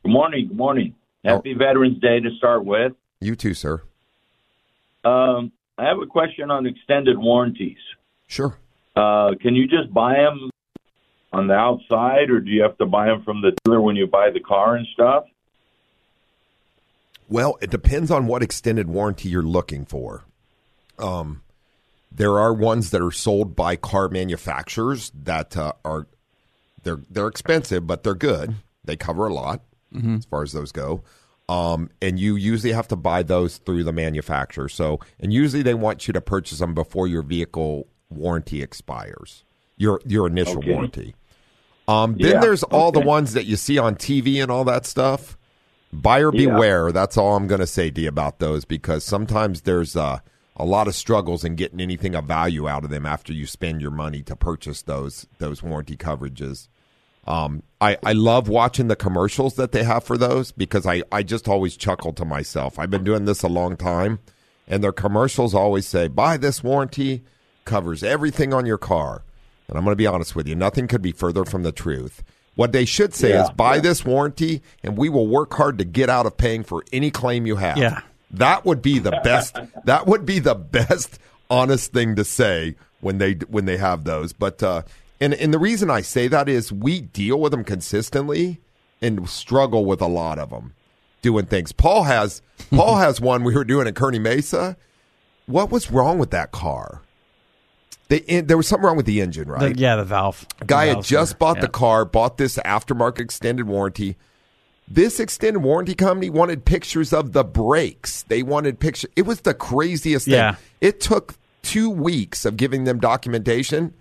Good 0.03 0.11
morning. 0.11 0.47
Good 0.47 0.57
morning. 0.57 0.95
Happy 1.25 1.53
Veterans 1.53 1.99
Day 1.99 2.21
to 2.21 2.29
start 2.37 2.63
with. 2.65 2.93
You 3.19 3.35
too, 3.35 3.53
sir. 3.53 3.83
Um, 5.03 5.51
I 5.77 5.85
have 5.85 5.99
a 6.01 6.07
question 6.07 6.49
on 6.49 6.65
extended 6.65 7.17
warranties. 7.17 7.77
Sure. 8.27 8.57
Uh, 8.95 9.31
can 9.39 9.53
you 9.53 9.67
just 9.67 9.93
buy 9.93 10.13
them 10.13 10.49
on 11.33 11.47
the 11.47 11.53
outside, 11.53 12.29
or 12.29 12.39
do 12.39 12.51
you 12.51 12.61
have 12.61 12.77
to 12.77 12.85
buy 12.85 13.07
them 13.07 13.23
from 13.23 13.41
the 13.41 13.51
dealer 13.63 13.81
when 13.81 13.95
you 13.95 14.05
buy 14.07 14.29
the 14.31 14.39
car 14.39 14.75
and 14.75 14.85
stuff? 14.93 15.25
Well, 17.29 17.57
it 17.61 17.69
depends 17.69 18.11
on 18.11 18.27
what 18.27 18.43
extended 18.43 18.87
warranty 18.89 19.29
you're 19.29 19.41
looking 19.43 19.85
for. 19.85 20.25
Um, 20.99 21.41
there 22.11 22.37
are 22.39 22.53
ones 22.53 22.89
that 22.91 23.01
are 23.01 23.11
sold 23.11 23.55
by 23.55 23.77
car 23.77 24.09
manufacturers 24.09 25.11
that 25.23 25.55
uh, 25.55 25.73
are 25.85 26.07
they're 26.83 26.99
they're 27.09 27.27
expensive, 27.27 27.87
but 27.87 28.03
they're 28.03 28.13
good. 28.15 28.55
They 28.83 28.97
cover 28.97 29.27
a 29.27 29.33
lot 29.33 29.61
Mhm. 29.93 30.17
as 30.19 30.25
far 30.25 30.43
as 30.43 30.51
those 30.51 30.71
go. 30.71 31.03
Um, 31.47 31.89
and 32.01 32.19
you 32.19 32.35
usually 32.35 32.73
have 32.73 32.87
to 32.89 32.95
buy 32.95 33.23
those 33.23 33.57
through 33.57 33.83
the 33.83 33.91
manufacturer. 33.93 34.69
So, 34.69 34.99
and 35.19 35.31
usually 35.33 35.63
they 35.63 35.73
want 35.73 36.07
you 36.07 36.13
to 36.13 36.21
purchase 36.21 36.59
them 36.59 36.73
before 36.73 37.07
your 37.07 37.21
vehicle 37.21 37.87
warranty 38.09 38.61
expires. 38.61 39.43
Your 39.77 40.01
your 40.05 40.27
initial 40.27 40.57
Okay. 40.57 40.71
warranty. 40.73 41.15
Um, 41.91 42.15
then 42.17 42.33
Yeah, 42.33 42.39
there's 42.39 42.63
all 42.63 42.91
the 42.91 43.01
ones 43.01 43.33
that 43.33 43.45
you 43.45 43.55
see 43.55 43.77
on 43.77 43.95
TV 43.95 44.41
and 44.41 44.51
all 44.51 44.63
that 44.65 44.85
stuff. 44.85 45.37
Buyer 45.93 46.31
Yeah. 46.33 46.51
beware. 46.51 46.91
That's 46.91 47.17
all 47.17 47.35
I'm 47.35 47.47
going 47.47 47.59
to 47.61 47.67
say 47.67 47.89
to 47.91 48.01
you 48.01 48.07
about 48.07 48.39
those 48.39 48.63
because 48.65 49.03
sometimes 49.03 49.61
there's 49.61 49.95
uh, 49.95 50.19
a 50.55 50.65
lot 50.65 50.87
of 50.87 50.95
struggles 50.95 51.43
in 51.43 51.55
getting 51.55 51.81
anything 51.81 52.15
of 52.15 52.25
value 52.25 52.67
out 52.69 52.83
of 52.83 52.89
them 52.89 53.05
after 53.05 53.33
you 53.33 53.45
spend 53.45 53.81
your 53.81 53.91
money 53.91 54.21
to 54.23 54.35
purchase 54.35 54.81
those 54.83 55.27
those 55.39 55.61
warranty 55.61 55.97
coverages. 55.97 56.67
Um, 57.27 57.61
I, 57.79 57.97
I 58.03 58.13
love 58.13 58.47
watching 58.47 58.87
the 58.87 58.95
commercials 58.95 59.55
that 59.55 59.73
they 59.73 59.83
have 59.83 60.03
for 60.03 60.17
those 60.17 60.51
because 60.51 60.87
I, 60.87 61.03
I 61.11 61.21
just 61.23 61.47
always 61.47 61.77
chuckle 61.77 62.13
to 62.13 62.25
myself. 62.25 62.79
I've 62.79 62.89
been 62.89 63.03
doing 63.03 63.25
this 63.25 63.43
a 63.43 63.47
long 63.47 63.77
time, 63.77 64.19
and 64.67 64.83
their 64.83 64.91
commercials 64.91 65.53
always 65.53 65.85
say, 65.85 66.07
buy 66.07 66.37
this 66.37 66.63
warranty, 66.63 67.23
covers 67.63 68.01
everything 68.01 68.53
on 68.55 68.65
your 68.65 68.79
car. 68.79 69.23
And 69.71 69.77
I'm 69.79 69.83
going 69.83 69.93
to 69.93 69.97
be 69.97 70.05
honest 70.05 70.35
with 70.35 70.47
you, 70.47 70.53
nothing 70.55 70.87
could 70.87 71.01
be 71.01 71.11
further 71.13 71.45
from 71.45 71.63
the 71.63 71.71
truth. 71.71 72.23
What 72.55 72.73
they 72.73 72.85
should 72.85 73.15
say 73.15 73.29
Yeah. 73.29 73.45
is, 73.45 73.49
buy 73.51 73.79
this 73.79 74.05
warranty, 74.05 74.61
and 74.83 74.97
we 74.97 75.07
will 75.09 75.25
work 75.27 75.53
hard 75.53 75.77
to 75.79 75.85
get 75.85 76.09
out 76.09 76.25
of 76.25 76.37
paying 76.37 76.63
for 76.63 76.83
any 76.91 77.09
claim 77.09 77.47
you 77.47 77.55
have. 77.55 77.77
Yeah. 77.77 78.01
That 78.29 78.65
would 78.65 78.81
be 78.81 78.99
the 78.99 79.19
best. 79.23 79.57
that 79.85 80.05
would 80.05 80.25
be 80.25 80.39
the 80.39 80.55
best 80.55 81.17
honest 81.49 81.91
thing 81.93 82.15
to 82.17 82.23
say 82.23 82.75
when 82.99 83.17
they 83.17 83.33
when 83.49 83.65
they 83.65 83.77
have 83.77 84.03
those. 84.03 84.33
But 84.33 84.61
uh, 84.61 84.83
and 85.19 85.33
and 85.33 85.53
the 85.53 85.59
reason 85.59 85.89
I 85.89 86.01
say 86.01 86.27
that 86.27 86.47
is 86.49 86.71
we 86.71 87.01
deal 87.01 87.39
with 87.39 87.51
them 87.51 87.63
consistently 87.63 88.59
and 89.01 89.27
struggle 89.29 89.85
with 89.85 90.01
a 90.01 90.07
lot 90.07 90.37
of 90.37 90.49
them 90.49 90.73
doing 91.21 91.45
things. 91.45 91.71
Paul 91.71 92.03
has 92.03 92.41
Paul 92.69 92.97
has 92.99 93.19
one 93.21 93.43
we 93.43 93.53
were 93.55 93.63
doing 93.65 93.87
at 93.87 93.95
Kearny 93.95 94.19
Mesa. 94.21 94.75
What 95.45 95.71
was 95.71 95.91
wrong 95.91 96.17
with 96.19 96.31
that 96.31 96.51
car? 96.51 97.01
They, 98.11 98.41
there 98.41 98.57
was 98.57 98.67
something 98.67 98.85
wrong 98.85 98.97
with 98.97 99.05
the 99.05 99.21
engine, 99.21 99.47
right? 99.47 99.73
The- 99.73 99.79
yeah, 99.79 99.95
the 99.95 100.03
valve. 100.03 100.45
Guy 100.65 100.87
The 100.87 100.95
had 100.95 101.03
just 101.05 101.39
bought 101.39 101.55
yeah. 101.57 101.61
the 101.61 101.67
car, 101.69 102.03
bought 102.03 102.37
this 102.37 102.57
aftermarket 102.57 103.21
extended 103.21 103.67
warranty. 103.67 104.17
This 104.85 105.17
extended 105.17 105.59
warranty 105.59 105.95
company 105.95 106.29
wanted 106.29 106.65
pictures 106.65 107.13
of 107.13 107.31
the 107.31 107.45
brakes. 107.45 108.23
They 108.23 108.43
wanted 108.43 108.81
picture. 108.81 109.07
It 109.15 109.21
was 109.21 109.41
the 109.41 109.53
craziest 109.53 110.25
thing. 110.25 110.33
Yeah. 110.33 110.55
It 110.81 110.99
took 110.99 111.35
two 111.61 111.89
weeks 111.89 112.43
of 112.43 112.57
giving 112.57 112.83
them 112.83 112.99
documentation, 112.99 113.93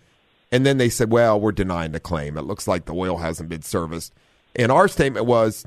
and 0.51 0.67
then 0.67 0.79
they 0.79 0.89
said, 0.89 1.13
"Well, 1.13 1.41
we're 1.41 1.53
denying 1.53 1.93
the 1.93 2.01
claim. 2.01 2.37
It 2.37 2.43
looks 2.43 2.67
like 2.67 2.87
the 2.87 2.95
oil 2.95 3.19
hasn't 3.19 3.49
been 3.49 3.63
serviced." 3.63 4.13
And 4.57 4.73
our 4.73 4.89
statement 4.89 5.27
was, 5.27 5.65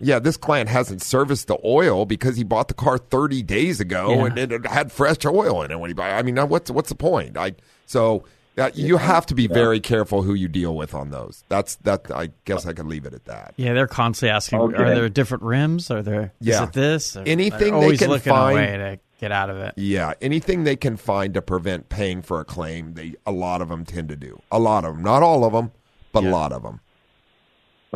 "Yeah, 0.00 0.18
this 0.18 0.36
client 0.36 0.68
hasn't 0.68 1.02
serviced 1.02 1.46
the 1.48 1.58
oil 1.64 2.04
because 2.04 2.36
he 2.36 2.44
bought 2.44 2.68
the 2.68 2.74
car 2.74 2.98
30 2.98 3.42
days 3.42 3.80
ago, 3.80 4.10
Yeah. 4.10 4.26
and 4.26 4.38
it 4.52 4.66
had 4.66 4.92
fresh 4.92 5.24
oil 5.24 5.62
in 5.62 5.70
it 5.70 5.78
when 5.80 5.90
he 5.90 5.94
bought. 5.94 6.10
I 6.12 6.22
mean, 6.22 6.36
what's 6.48 6.70
what's 6.70 6.88
the 6.88 6.94
point? 6.96 7.36
I 7.36 7.54
so." 7.86 8.24
uh, 8.58 8.70
you 8.72 8.96
have 8.96 9.26
to 9.26 9.34
be 9.34 9.46
very 9.46 9.78
careful 9.80 10.22
who 10.22 10.32
you 10.32 10.48
deal 10.48 10.74
with 10.74 10.94
on 10.94 11.10
those. 11.10 11.44
That's 11.50 11.74
that. 11.82 12.10
I 12.10 12.30
guess 12.46 12.64
I 12.64 12.72
could 12.72 12.86
leave 12.86 13.04
it 13.04 13.12
at 13.12 13.26
that. 13.26 13.52
Yeah, 13.58 13.74
they're 13.74 13.86
constantly 13.86 14.30
asking, 14.34 14.60
Okay. 14.60 14.76
are 14.82 14.94
there 14.94 15.08
different 15.10 15.42
rims? 15.42 15.90
Are 15.90 16.00
there, 16.00 16.32
Yeah. 16.40 16.62
is 16.62 16.68
it 16.70 16.72
this? 16.72 17.16
Or- 17.18 17.22
Anything 17.26 17.78
they're 17.78 17.90
they 17.90 17.96
can 17.98 18.08
looking 18.08 18.32
find- 18.32 18.58
a 18.58 18.62
way 18.62 18.76
to 18.78 18.98
get 19.20 19.30
out 19.30 19.50
of 19.50 19.58
it. 19.58 19.74
Yeah, 19.76 20.14
anything 20.22 20.64
they 20.64 20.74
can 20.76 20.96
find 20.96 21.34
to 21.34 21.42
prevent 21.42 21.90
paying 21.90 22.22
for 22.22 22.40
a 22.40 22.46
claim, 22.46 22.94
they 22.94 23.12
a 23.26 23.30
lot 23.30 23.60
of 23.60 23.68
them 23.68 23.84
tend 23.84 24.08
to 24.08 24.16
do. 24.16 24.40
A 24.50 24.58
lot 24.58 24.86
of 24.86 24.94
them, 24.94 25.02
not 25.04 25.22
all 25.22 25.44
of 25.44 25.52
them, 25.52 25.70
but 26.12 26.24
a 26.24 26.30
lot 26.30 26.50
of 26.50 26.62
them. 26.62 26.80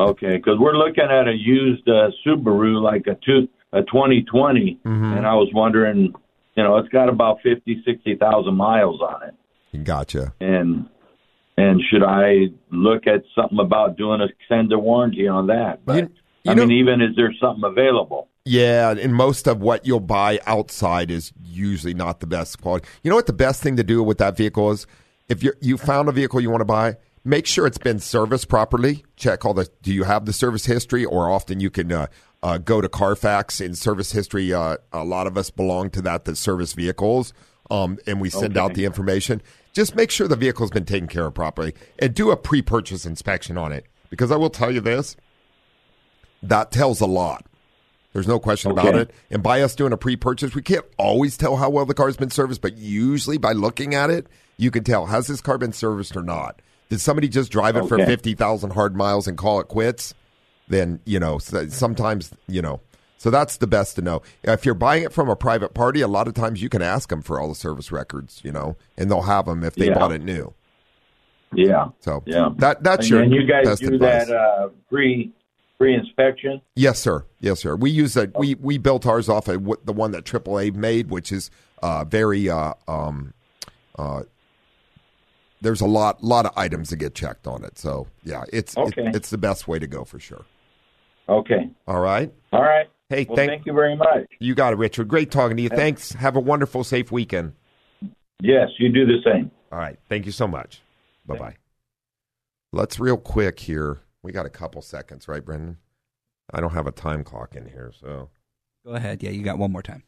Okay, 0.01 0.36
because 0.36 0.59
we're 0.59 0.76
looking 0.76 1.05
at 1.05 1.28
a 1.28 1.34
used 1.34 1.88
uh, 1.88 2.11
Subaru, 2.26 2.80
like 2.82 3.07
a 3.07 3.16
two 3.24 3.48
a 3.72 3.82
2020, 3.82 4.80
Mhm. 4.84 5.16
and 5.16 5.26
I 5.26 5.34
was 5.34 5.48
wondering, 5.55 6.12
you 6.57 6.62
know, 6.64 6.76
it's 6.78 6.88
got 6.88 7.09
about 7.09 7.38
fifty, 7.42 7.82
sixty 7.86 8.16
thousand 8.16 8.55
miles 8.57 9.01
on 9.01 9.28
it, 9.28 9.84
Gotcha. 9.84 10.32
and 10.40 10.86
and 11.57 11.80
should 11.90 12.03
I 12.03 12.46
look 12.72 13.07
at 13.07 13.22
something 13.34 13.59
about 13.61 13.96
doing 13.98 14.20
a 14.20 14.24
extended 14.24 14.78
warranty 14.78 15.28
on 15.28 15.46
that? 15.48 15.84
But 15.84 15.96
You- 15.96 16.11
you 16.44 16.51
I 16.53 16.55
know- 16.55 16.66
mean, 16.66 16.78
even 16.78 17.01
is 17.03 17.14
there 17.16 17.32
something 17.40 17.64
available? 17.64 18.28
Yeah, 18.46 18.92
and 18.98 19.14
most 19.14 19.46
of 19.46 19.61
what 19.61 19.86
you'll 19.86 20.01
buy 20.01 20.40
outside 20.46 21.11
is 21.11 21.32
usually 21.44 21.92
not 21.92 22.20
the 22.20 22.26
best 22.26 22.61
quality. 22.62 22.86
You 23.05 23.11
know 23.11 23.16
what 23.16 23.26
the 23.26 23.34
best 23.34 23.62
thing 23.62 23.76
to 23.76 23.84
do 23.84 24.03
with 24.03 24.16
that 24.18 24.36
vehicle 24.36 24.70
is? 24.70 24.86
If 25.28 25.44
you 25.44 25.53
you 25.61 25.76
found 25.76 26.09
a 26.09 26.12
vehicle 26.12 26.40
you 26.40 26.51
want 26.51 26.62
to 26.62 26.64
buy, 26.64 26.96
make 27.25 27.47
sure 27.47 27.66
it's 27.66 27.79
been 27.79 27.99
serviced 27.99 28.49
properly. 28.49 29.05
Check 29.16 29.45
all 29.45 29.55
the. 29.55 29.68
Do 29.83 29.93
you 29.93 30.05
have 30.05 30.27
the 30.27 30.33
service 30.33 30.66
history? 30.66 31.05
Or 31.05 31.31
often 31.31 31.61
you 31.61 31.71
can 31.71 31.93
uh, 31.93 32.07
uh, 32.43 32.59
go 32.59 32.81
to 32.81 32.89
Carfax 32.89 33.61
in 33.61 33.75
service 33.75 34.12
history. 34.12 34.53
Uh, 34.53 34.77
a 34.93 35.05
lot 35.05 35.27
of 35.27 35.37
us 35.37 35.51
belong 35.51 35.91
to 35.91 36.03
that 36.03 36.25
that 36.25 36.37
service 36.37 36.73
vehicles, 36.73 37.33
um, 37.71 37.99
and 38.07 38.21
we 38.21 38.31
send 38.31 38.57
out 38.57 38.75
the 38.75 38.85
information. 38.85 39.43
Just 39.73 39.95
make 39.95 40.11
sure 40.11 40.27
the 40.27 40.37
vehicle's 40.37 40.71
been 40.71 40.85
taken 40.85 41.09
care 41.09 41.27
of 41.27 41.35
properly, 41.35 41.75
and 41.99 42.14
do 42.14 42.31
a 42.31 42.37
pre-purchase 42.37 43.07
inspection 43.07 43.57
on 43.57 43.73
it. 43.73 43.87
Because 44.09 44.33
I 44.33 44.37
will 44.37 44.51
tell 44.51 44.73
you 44.73 44.81
this, 44.81 45.16
that 46.43 46.73
tells 46.73 47.01
a 47.01 47.07
lot. 47.07 47.47
There's 48.12 48.27
no 48.27 48.41
question 48.41 48.73
about 48.73 48.97
it. 48.97 49.12
And 49.31 49.41
by 49.41 49.62
us 49.62 49.77
doing 49.77 49.93
a 49.93 49.97
pre-purchase, 49.97 50.53
we 50.53 50.62
can't 50.62 50.85
always 50.99 51.37
tell 51.37 51.57
how 51.57 51.71
well 51.71 51.87
the 51.87 51.95
car's 51.95 52.16
been 52.16 52.31
serviced, 52.31 52.61
but 52.61 52.77
usually 52.77 53.39
by 53.39 53.53
looking 53.53 53.95
at 53.95 54.11
it, 54.11 54.27
you 54.57 54.73
can 54.73 54.83
tell 54.83 55.07
has 55.07 55.29
this 55.29 55.41
car 55.41 55.59
been 55.59 55.73
serviced 55.73 56.16
or 56.16 56.23
not. 56.23 56.61
Did 56.91 57.01
somebody 57.01 57.28
just 57.28 57.51
drive 57.51 57.76
it 57.76 57.86
for 57.86 57.97
fifty 57.99 58.34
thousand 58.34 58.72
hard 58.74 58.95
miles 58.95 59.26
and 59.26 59.38
call 59.38 59.61
it 59.61 59.68
quits? 59.68 60.12
Then 60.68 61.01
you 61.07 61.18
know 61.18 61.38
sometimes 61.38 62.32
you 62.47 62.61
know. 62.61 62.80
So 63.16 63.30
that's 63.30 63.57
the 63.59 63.66
best 63.66 63.97
to 63.97 64.03
know. 64.03 64.22
If 64.43 64.64
you're 64.64 64.74
buying 64.74 65.03
it 65.05 65.12
from 65.12 65.28
a 65.28 65.36
private 65.36 65.72
party, 65.74 66.01
a 66.01 66.09
lot 66.09 66.26
of 66.26 66.34
times 66.34 66.62
you 66.62 66.68
can 66.68 66.80
ask 66.82 67.09
them 67.11 67.20
for 67.22 67.38
all 67.38 67.49
the 67.49 67.55
service 67.55 67.93
records, 67.93 68.41
you 68.45 68.51
know, 68.51 68.76
and 68.97 69.11
they'll 69.11 69.20
have 69.22 69.45
them 69.47 69.62
if 69.62 69.74
they 69.74 69.86
Yeah. 69.88 69.95
bought 69.99 70.12
it 70.12 70.22
new. 70.22 70.55
Yeah. 71.55 71.88
So 72.01 72.22
Yeah. 72.26 72.51
that 72.59 72.82
that's 72.82 73.03
and 73.03 73.11
your 73.11 73.20
then 73.20 73.32
you 73.32 73.47
guys 73.47 73.78
do 73.78 73.95
advice. 73.95 74.26
that 74.28 74.34
uh, 74.36 74.68
pre 74.88 75.32
pre 75.78 75.95
inspection. 75.95 76.61
Yes, 76.76 76.99
sir. 76.99 77.24
Yes, 77.41 77.61
sir. 77.61 77.76
We 77.76 77.91
use 77.91 78.14
that. 78.14 78.38
We 78.38 78.55
we 78.55 78.78
built 78.78 79.07
ours 79.07 79.28
off 79.28 79.49
of 79.49 79.62
what- 79.66 79.84
the 79.86 79.93
one 79.93 80.12
that 80.12 80.24
AAA 80.24 80.74
made, 80.74 81.11
which 81.11 81.30
is 81.30 81.51
uh, 81.82 82.05
very. 82.05 82.49
Uh, 82.49 82.74
um, 82.88 83.32
uh, 83.99 84.22
there's 85.61 85.81
a 85.81 85.87
lot 85.87 86.23
lot 86.23 86.47
of 86.47 86.53
items 86.57 86.89
to 86.91 86.97
get 86.97 87.15
checked 87.15 87.47
on 87.47 87.65
it. 87.65 87.79
So 87.79 88.07
yeah, 88.25 88.45
it's 88.53 88.77
Okay. 88.77 89.07
it, 89.07 89.17
it's 89.17 89.31
the 89.31 89.39
best 89.39 89.69
way 89.69 89.79
to 89.79 89.87
go 89.87 90.05
for 90.05 90.19
sure. 90.19 90.45
Okay. 91.29 91.71
All 91.87 92.01
right. 92.01 92.33
All 92.53 92.63
right. 92.63 92.87
Hey, 93.09 93.25
Well, 93.29 93.37
thank, 93.37 93.51
thank 93.51 93.67
you 93.67 93.73
very 93.73 93.97
much. 93.97 94.27
you. 94.39 94.55
Got 94.55 94.73
it, 94.73 94.77
Richard. 94.77 95.09
Great 95.09 95.31
talking 95.31 95.57
to 95.57 95.63
you. 95.63 95.69
Thanks. 95.69 96.13
Have 96.13 96.37
a 96.37 96.41
wonderful, 96.41 96.85
safe 96.85 97.11
weekend. 97.13 97.53
Yes, 98.41 98.69
you 98.79 98.89
do 98.89 99.05
the 99.05 99.19
same. 99.25 99.51
All 99.73 99.79
right. 99.79 99.99
Thank 100.09 100.27
you 100.27 100.33
so 100.33 100.47
much. 100.49 100.81
Bye 101.27 101.37
bye. 101.37 101.55
Let's 102.73 102.99
real 103.01 103.17
quick 103.17 103.61
here. 103.61 103.99
We 104.23 104.33
got 104.33 104.47
a 104.47 104.51
couple 104.51 104.81
seconds, 104.83 105.27
right, 105.29 105.45
Brendan? 105.45 105.79
I 106.53 106.61
don't 106.61 106.73
have 106.73 106.87
a 106.87 106.93
time 106.93 107.25
clock 107.25 107.55
in 107.57 107.67
here, 107.67 107.93
so. 108.01 108.31
Go 108.85 108.93
ahead. 108.93 109.23
Yeah, 109.23 109.31
you 109.31 109.43
got 109.43 109.59
one 109.59 109.73
more 109.73 109.83
time. 109.83 110.03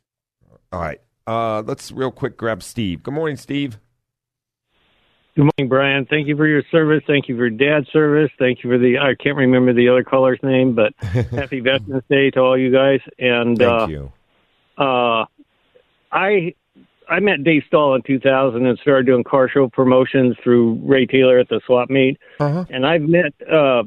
All 0.72 0.80
right. 0.80 1.00
Uh, 1.26 1.62
let's 1.66 1.92
real 1.92 2.10
quick 2.10 2.36
grab 2.36 2.62
Steve. 2.62 3.02
Good 3.02 3.14
morning, 3.14 3.36
Steve. 3.36 3.78
Good 5.34 5.44
morning, 5.44 5.68
Brian. 5.68 6.04
Thank 6.04 6.28
you 6.28 6.36
for 6.36 6.46
your 6.46 6.62
service. 6.70 7.02
Thank 7.06 7.26
you 7.26 7.38
for 7.38 7.48
Dad's 7.48 7.88
service. 7.88 8.30
Thank 8.38 8.62
you 8.62 8.70
for 8.70 8.76
the 8.76 8.98
I 8.98 9.14
can't 9.14 9.36
remember 9.36 9.72
the 9.72 9.88
other 9.88 10.04
caller's 10.04 10.38
name, 10.42 10.74
but 10.74 10.92
happy 11.00 11.60
Veterans 11.60 12.04
Day 12.10 12.30
to 12.32 12.40
all 12.40 12.58
you 12.58 12.70
guys. 12.70 13.00
And 13.18 13.56
Thank 13.56 13.82
uh, 13.82 13.86
you. 13.86 14.12
uh, 14.76 15.24
I 16.12 16.54
I 17.08 17.20
met 17.20 17.44
Dave 17.44 17.62
Stahl 17.66 17.94
in 17.94 18.02
2000 18.02 18.66
and 18.66 18.78
started 18.80 19.06
doing 19.06 19.24
car 19.24 19.48
show 19.48 19.68
promotions 19.68 20.36
through 20.44 20.74
Ray 20.84 21.06
Taylor 21.06 21.38
at 21.38 21.48
the 21.48 21.62
swap 21.64 21.88
meet. 21.88 22.18
Uh-huh. 22.38 22.66
And 22.68 22.86
I've 22.86 23.02
met 23.02 23.32
uh, 23.50 23.84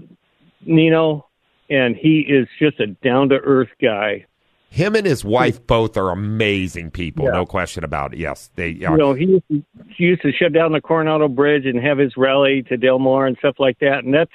Nino, 0.65 1.27
and 1.69 1.95
he 1.95 2.21
is 2.21 2.47
just 2.59 2.79
a 2.79 2.87
down 2.87 3.29
to 3.29 3.35
earth 3.35 3.69
guy. 3.79 4.25
Him 4.69 4.95
and 4.95 5.05
his 5.05 5.23
wife 5.23 5.65
both 5.65 5.95
are 5.95 6.09
amazing 6.09 6.91
people, 6.91 7.25
Yeah. 7.25 7.31
no 7.31 7.45
question 7.45 7.83
about 7.83 8.13
it. 8.13 8.19
Yes, 8.19 8.49
they 8.55 8.69
You 8.69 8.97
know, 8.97 9.13
he 9.13 9.25
used, 9.25 9.47
to, 9.49 9.63
he 9.95 10.03
used 10.03 10.21
to 10.23 10.31
shut 10.33 10.51
down 10.51 10.73
the 10.73 10.81
Coronado 10.81 11.27
Bridge 11.29 11.65
and 11.65 11.79
have 11.81 11.97
his 11.97 12.17
rally 12.17 12.63
to 12.63 12.75
Del 12.75 12.99
Mar 12.99 13.25
and 13.25 13.37
stuff 13.37 13.55
like 13.57 13.79
that. 13.79 14.03
And 14.03 14.13
that's 14.13 14.31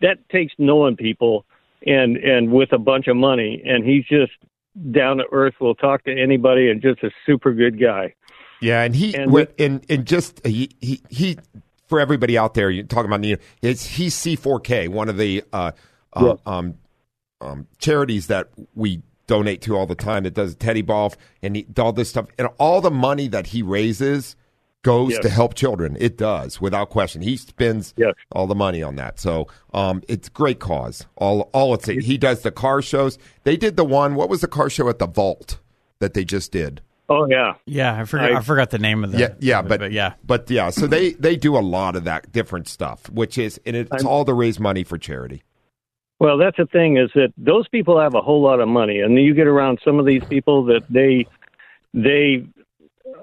that 0.00 0.16
takes 0.30 0.54
knowing 0.58 0.96
people 0.96 1.44
and 1.86 2.16
and 2.16 2.52
with 2.52 2.72
a 2.72 2.78
bunch 2.78 3.08
of 3.08 3.16
money. 3.16 3.62
And 3.64 3.84
he's 3.84 4.04
just 4.06 4.32
down 4.92 5.16
to 5.16 5.24
earth. 5.32 5.54
Will 5.60 5.74
talk 5.74 6.04
to 6.04 6.12
anybody 6.16 6.70
and 6.70 6.80
just 6.80 7.02
a 7.02 7.10
super 7.26 7.52
good 7.52 7.80
guy. 7.80 8.14
Yeah, 8.60 8.82
and 8.82 8.94
he 8.94 9.14
And 9.14 9.34
and, 9.34 9.48
and, 9.58 9.86
and 9.88 10.06
just 10.06 10.46
he, 10.46 10.70
he 10.80 11.00
he 11.08 11.38
for 11.88 11.98
everybody 11.98 12.38
out 12.38 12.54
there, 12.54 12.70
you're 12.70 12.84
talking 12.84 13.10
about 13.10 13.20
Nino. 13.20 13.38
It's 13.62 13.84
he's 13.84 14.14
C4K, 14.14 14.88
one 14.88 15.08
of 15.08 15.16
the 15.16 15.42
uh, 15.52 15.72
uh, 16.12 16.36
um, 16.46 16.74
um, 17.40 17.66
charities 17.78 18.28
that 18.28 18.48
we 18.74 19.02
donate 19.30 19.62
to 19.62 19.76
all 19.76 19.86
the 19.86 19.94
time. 19.94 20.24
That 20.24 20.34
does 20.34 20.54
teddy 20.56 20.82
ball 20.82 21.14
and 21.42 21.54
he, 21.56 21.66
all 21.78 21.92
this 21.92 22.08
stuff, 22.10 22.26
and 22.38 22.48
all 22.58 22.80
the 22.80 22.90
money 22.90 23.28
that 23.28 23.46
he 23.48 23.62
raises 23.62 24.34
goes 24.82 25.12
Yes. 25.12 25.20
to 25.22 25.28
help 25.28 25.54
children. 25.54 25.96
It 26.00 26.16
does, 26.18 26.60
without 26.60 26.90
question. 26.90 27.22
He 27.22 27.36
spends 27.36 27.94
Yes. 27.96 28.14
all 28.32 28.46
the 28.48 28.54
money 28.54 28.82
on 28.82 28.96
that. 28.96 29.20
So 29.20 29.46
um, 29.72 30.02
it's 30.08 30.28
great 30.28 30.58
cause. 30.58 31.06
All 31.16 31.48
all 31.52 31.74
it's 31.74 31.86
he 31.86 32.18
does 32.18 32.42
the 32.42 32.50
car 32.50 32.82
shows. 32.82 33.18
They 33.44 33.56
did 33.56 33.76
the 33.76 33.84
one. 33.84 34.14
What 34.16 34.28
was 34.28 34.40
the 34.40 34.48
car 34.48 34.68
show 34.68 34.88
at 34.88 34.98
the 34.98 35.06
Vault 35.06 35.58
that 36.00 36.14
they 36.14 36.24
just 36.24 36.50
did? 36.50 36.80
Oh 37.08 37.26
yeah, 37.28 37.54
Yeah, 37.66 38.00
I 38.00 38.04
forgot. 38.04 38.32
I, 38.32 38.36
I- 38.38 38.40
forgot 38.40 38.70
the 38.70 38.78
name 38.78 39.04
of 39.04 39.12
the. 39.12 39.18
yeah, 39.18 39.34
yeah, 39.40 39.58
of 39.60 39.66
it, 39.70 39.78
but, 39.80 39.92
yeah, 39.92 40.14
but 40.24 40.48
yeah. 40.50 40.70
So 40.70 40.86
they 40.86 41.12
they 41.14 41.36
do 41.36 41.56
a 41.56 41.64
lot 41.76 41.94
of 41.96 42.04
that 42.04 42.32
different 42.32 42.66
stuff, 42.68 43.08
which 43.10 43.36
is 43.36 43.60
and 43.66 43.76
it's 43.76 43.92
I'm- 43.92 44.06
all 44.06 44.24
to 44.24 44.32
raise 44.32 44.58
money 44.60 44.82
for 44.84 44.96
charity. 44.96 45.42
Well, 46.20 46.36
that's 46.36 46.58
the 46.58 46.66
thing 46.66 46.98
is 46.98 47.10
that 47.14 47.32
those 47.38 47.66
people 47.68 47.98
have 47.98 48.14
a 48.14 48.20
whole 48.20 48.42
lot 48.42 48.60
of 48.60 48.68
money, 48.68 49.00
and 49.00 49.18
you 49.18 49.34
get 49.34 49.46
around 49.46 49.80
some 49.82 49.98
of 49.98 50.04
these 50.04 50.22
people 50.28 50.64
that 50.66 50.82
they 50.90 51.26
they 51.94 52.46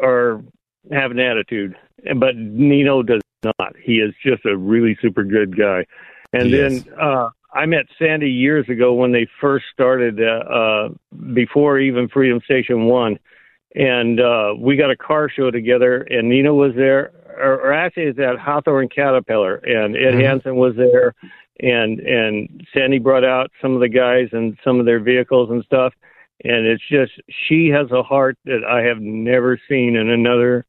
are 0.01 0.41
have 0.91 1.11
an 1.11 1.19
attitude, 1.19 1.75
but 2.15 2.35
Nino 2.35 3.03
does 3.03 3.21
not. 3.43 3.75
He 3.81 3.99
is 3.99 4.13
just 4.25 4.45
a 4.45 4.57
really 4.57 4.97
super 5.01 5.23
good 5.23 5.55
guy. 5.55 5.85
And 6.33 6.47
He 6.47 6.57
then 6.57 6.71
is. 6.77 6.83
uh, 6.99 7.29
I 7.53 7.65
met 7.67 7.85
Sandy 7.99 8.31
years 8.31 8.67
ago 8.67 8.93
when 8.93 9.11
they 9.11 9.27
first 9.39 9.65
started, 9.71 10.19
uh, 10.21 10.25
uh, 10.51 10.89
before 11.33 11.79
even 11.79 12.09
Freedom 12.09 12.41
Station 12.43 12.85
One, 12.85 13.19
and 13.75 14.19
uh, 14.19 14.53
we 14.57 14.75
got 14.75 14.89
a 14.89 14.97
car 14.97 15.29
show 15.29 15.51
together, 15.51 16.01
and 16.09 16.27
Nino 16.29 16.55
was 16.55 16.73
there, 16.75 17.11
or, 17.37 17.61
or 17.61 17.73
actually 17.73 18.03
it's 18.05 18.19
at 18.19 18.39
Hawthorne 18.39 18.89
Caterpillar, 18.89 19.55
and 19.57 19.95
Ed 19.95 20.15
Mhm. 20.15 20.21
Hansen 20.21 20.55
was 20.55 20.75
there, 20.75 21.13
and 21.59 21.99
and 21.99 22.67
Sandy 22.73 22.99
brought 22.99 23.23
out 23.25 23.51
some 23.61 23.73
of 23.73 23.79
the 23.81 23.89
guys 23.89 24.29
and 24.31 24.57
some 24.63 24.79
of 24.79 24.85
their 24.85 24.99
vehicles 24.99 25.49
and 25.49 25.63
stuff, 25.63 25.93
and 26.43 26.65
it's 26.65 26.83
just 26.89 27.11
she 27.47 27.67
has 27.69 27.91
a 27.91 28.03
heart 28.03 28.37
that 28.45 28.61
I 28.63 28.81
have 28.87 28.99
never 28.99 29.59
seen 29.69 29.95
in 29.95 30.09
another 30.09 30.65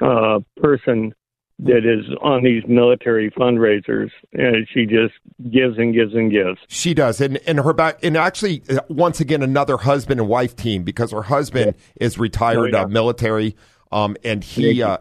uh, 0.00 0.40
person 0.60 1.14
that 1.60 1.86
is 1.86 2.04
on 2.20 2.42
these 2.42 2.64
military 2.66 3.30
fundraisers, 3.30 4.10
and 4.32 4.66
she 4.74 4.86
just 4.86 5.14
gives 5.52 5.78
and 5.78 5.94
gives 5.94 6.12
and 6.12 6.32
gives. 6.32 6.58
She 6.66 6.94
does, 6.94 7.20
and 7.20 7.36
and 7.46 7.60
her 7.60 7.72
back, 7.72 8.02
and 8.02 8.16
actually, 8.16 8.62
uh, 8.68 8.80
once 8.88 9.20
again, 9.20 9.40
another 9.42 9.76
husband 9.76 10.18
and 10.20 10.28
wife 10.28 10.56
team 10.56 10.82
because 10.82 11.12
her 11.12 11.22
husband 11.22 11.76
is 12.00 12.18
retired 12.18 12.74
Oh, 12.74 12.78
yeah. 12.78 12.82
uh, 12.82 12.88
military, 12.88 13.54
um, 13.92 14.16
and 14.24 14.42
he, 14.42 14.82
uh, 14.82 14.98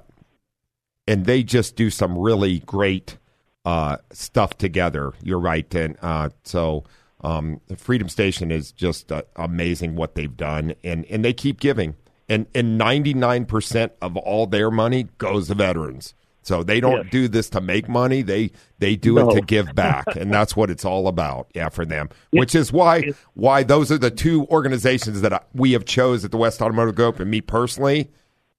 and 1.08 1.26
they 1.26 1.42
just 1.42 1.76
do 1.76 1.90
some 1.90 2.18
really 2.20 2.60
great 2.60 3.18
uh, 3.66 3.98
stuff 4.12 4.58
together. 4.58 5.14
You're 5.22 5.40
right, 5.40 5.74
and 5.76 5.98
uh, 6.02 6.30
so 6.44 6.84
um, 7.22 7.62
the 7.68 7.76
Freedom 7.76 8.10
Station 8.10 8.52
is 8.52 8.72
just 8.72 9.12
uh, 9.12 9.24
amazing 9.36 9.96
what 9.96 10.16
they've 10.16 10.36
done, 10.36 10.74
and 10.84 11.06
and 11.06 11.24
they 11.24 11.34
keep 11.34 11.60
giving, 11.60 11.96
and 12.28 12.46
and 12.54 12.78
99 12.78 13.46
percent 13.46 13.94
of 14.02 14.18
all 14.18 14.48
their 14.48 14.70
money 14.72 15.08
goes 15.18 15.48
to 15.48 15.56
veterans. 15.56 16.14
So 16.46 16.62
they 16.62 16.82
don't 16.82 17.04
Yes. 17.04 17.12
do 17.12 17.28
this 17.30 17.50
to 17.52 17.62
make 17.62 17.88
money; 17.88 18.22
they 18.22 18.52
they 18.80 18.98
do 18.98 19.14
No. 19.16 19.30
it 19.30 19.36
to 19.36 19.42
give 19.42 19.74
back, 19.74 20.08
and 20.18 20.30
that's 20.34 20.58
what 20.58 20.70
it's 20.70 20.84
all 20.84 21.08
about. 21.08 21.48
Yeah, 21.56 21.70
for 21.70 21.86
them, 21.86 22.10
which 22.32 22.54
is 22.54 22.74
why 22.74 23.14
why 23.34 23.64
those 23.64 23.94
are 23.94 23.98
the 23.98 24.12
two 24.12 24.46
organizations 24.48 25.22
that 25.22 25.32
I, 25.32 25.40
we 25.54 25.72
have 25.72 25.86
chose 25.86 26.26
at 26.26 26.32
the 26.32 26.38
West 26.38 26.62
Automotive 26.62 26.96
Group, 26.96 27.22
and 27.22 27.32
me 27.32 27.40
personally 27.40 28.12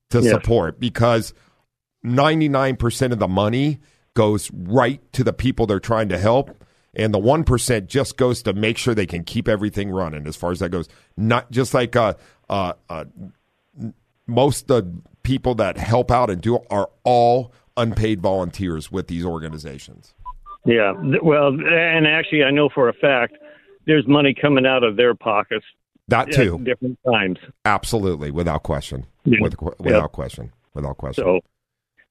to 0.08 0.22
Yes. 0.22 0.30
support 0.30 0.80
because 0.80 1.34
99% 2.04 3.12
of 3.12 3.18
the 3.18 3.28
money 3.28 3.80
goes 4.14 4.50
right 4.52 5.00
to 5.12 5.24
the 5.24 5.32
people 5.32 5.66
they're 5.66 5.80
trying 5.80 6.08
to 6.08 6.18
help 6.18 6.64
and 6.96 7.12
the 7.12 7.18
1% 7.18 7.86
just 7.86 8.16
goes 8.16 8.42
to 8.42 8.52
make 8.52 8.78
sure 8.78 8.94
they 8.94 9.06
can 9.06 9.24
keep 9.24 9.48
everything 9.48 9.90
running 9.90 10.26
as 10.26 10.36
far 10.36 10.52
as 10.52 10.60
that 10.60 10.70
goes. 10.70 10.88
Not 11.16 11.50
just 11.50 11.74
like 11.74 11.96
uh, 11.96 12.14
uh, 12.48 12.74
uh, 12.88 13.04
most 14.26 14.70
of 14.70 14.84
the 14.84 15.02
people 15.22 15.54
that 15.56 15.76
help 15.76 16.10
out 16.10 16.30
and 16.30 16.40
do 16.40 16.58
are 16.70 16.90
all 17.02 17.52
unpaid 17.76 18.20
volunteers 18.20 18.92
with 18.92 19.08
these 19.08 19.24
organizations. 19.24 20.14
Yeah, 20.64 20.92
well, 21.22 21.48
and 21.48 22.06
actually, 22.06 22.42
I 22.42 22.50
know 22.50 22.70
for 22.74 22.88
a 22.88 22.94
fact 22.94 23.36
there's 23.86 24.06
money 24.06 24.34
coming 24.34 24.64
out 24.64 24.82
of 24.82 24.96
their 24.96 25.14
pockets 25.14 25.64
that 26.08 26.28
at 26.28 26.34
too. 26.34 26.58
different 26.64 26.98
times. 27.04 27.38
absolutely. 27.66 28.30
Without 28.30 28.62
question. 28.62 29.04
Yeah. 29.24 29.38
With, 29.42 29.56
without 29.78 30.12
question. 30.12 30.52
Without 30.72 30.96
question. 30.96 31.24
So, 31.24 31.40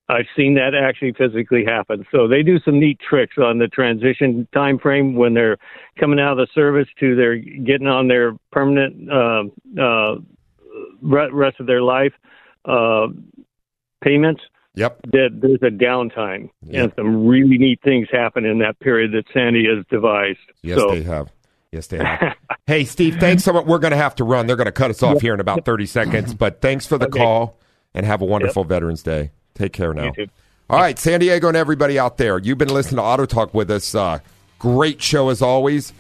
I've 0.10 0.26
seen 0.36 0.56
that 0.56 0.74
actually 0.76 1.14
physically 1.14 1.64
happen. 1.66 2.06
So 2.12 2.28
they 2.28 2.44
do 2.44 2.60
some 2.66 2.80
neat 2.80 3.00
tricks 3.00 3.38
on 3.38 3.58
the 3.60 3.68
transition 3.68 4.48
time 4.54 4.78
frame 4.78 5.16
when 5.16 5.34
they're 5.34 5.58
coming 6.00 6.20
out 6.20 6.34
of 6.34 6.38
the 6.38 6.48
service 6.54 6.88
to 7.00 7.16
their 7.16 7.38
getting 7.38 7.88
on 7.88 8.08
their 8.10 8.34
permanent 8.52 9.10
uh, 9.10 9.44
uh, 9.82 10.16
rest 11.02 11.60
of 11.60 11.68
their 11.68 11.82
life 11.82 12.14
uh, 12.66 13.08
payments. 14.04 14.42
Yep. 14.76 15.02
That 15.12 15.30
there's 15.40 15.62
a 15.62 15.74
downtime 15.74 16.50
Yep. 16.64 16.84
and 16.84 16.94
some 16.96 17.28
really 17.28 17.58
neat 17.60 17.80
things 17.84 18.08
happen 18.12 18.44
in 18.44 18.58
that 18.60 18.80
period 18.80 19.12
that 19.12 19.26
Sandy 19.32 19.66
has 19.68 19.86
devised. 19.90 20.40
Yes, 20.64 20.80
so, 20.80 20.90
they 20.90 21.04
have. 21.04 21.32
Yes, 21.72 21.88
they 21.88 21.98
have. 21.98 22.36
hey, 22.68 22.84
Steve, 22.84 23.18
thanks 23.20 23.44
so 23.44 23.54
much. 23.54 23.66
We're 23.66 23.78
going 23.80 23.92
to 23.92 23.98
have 23.98 24.16
to 24.16 24.24
run. 24.24 24.48
They're 24.48 24.56
going 24.56 24.66
to 24.66 24.72
cut 24.72 24.90
us 24.90 25.04
off 25.04 25.22
here 25.22 25.34
in 25.36 25.40
about 25.40 25.64
30 25.64 25.86
seconds. 25.86 26.34
But 26.34 26.60
thanks 26.60 26.88
for 26.88 26.98
the 26.98 27.06
Okay. 27.08 27.20
call 27.20 27.60
and 27.94 28.04
have 28.06 28.22
a 28.22 28.26
wonderful 28.26 28.64
Veterans 28.64 29.04
Day. 29.04 29.32
Take 29.56 29.74
care 29.74 29.94
now. 29.94 30.12
All 30.70 30.80
right, 30.80 30.98
San 30.98 31.20
Diego 31.20 31.50
and 31.50 31.58
everybody 31.58 32.00
out 32.00 32.18
there, 32.18 32.38
you've 32.40 32.58
been 32.58 32.74
listening 32.74 32.98
to 32.98 33.04
Auto 33.04 33.26
Talk 33.26 33.54
with 33.54 33.70
us. 33.70 33.94
Uh, 33.94 34.20
great 34.60 35.02
show 35.02 35.30
as 35.30 35.42
always. 35.42 35.94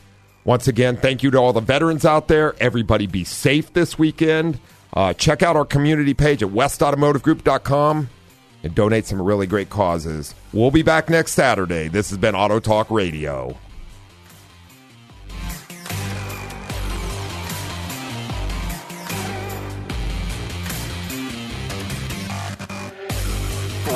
Once 0.46 0.68
again, 0.68 0.98
thank 0.98 1.24
you 1.24 1.32
to 1.32 1.38
all 1.38 1.54
the 1.54 1.62
veterans 1.62 2.06
out 2.06 2.28
there. 2.28 2.56
Everybody 2.60 3.08
be 3.08 3.24
safe 3.24 3.72
this 3.74 3.98
weekend. 4.00 4.60
Uh, 4.94 5.14
check 5.14 5.42
out 5.42 5.56
our 5.56 5.66
community 5.66 6.14
page 6.14 6.44
at 6.44 6.50
westautomotivegroup.com 6.50 8.10
and 8.64 8.76
donate 8.76 9.06
some 9.06 9.22
really 9.22 9.48
great 9.48 9.70
causes. 9.70 10.34
We'll 10.54 10.72
be 10.72 10.82
back 10.84 11.10
next 11.10 11.34
Saturday. 11.34 11.88
This 11.88 12.10
has 12.10 12.18
been 12.18 12.36
Auto 12.36 12.60
Talk 12.60 12.90
Radio. 12.90 13.58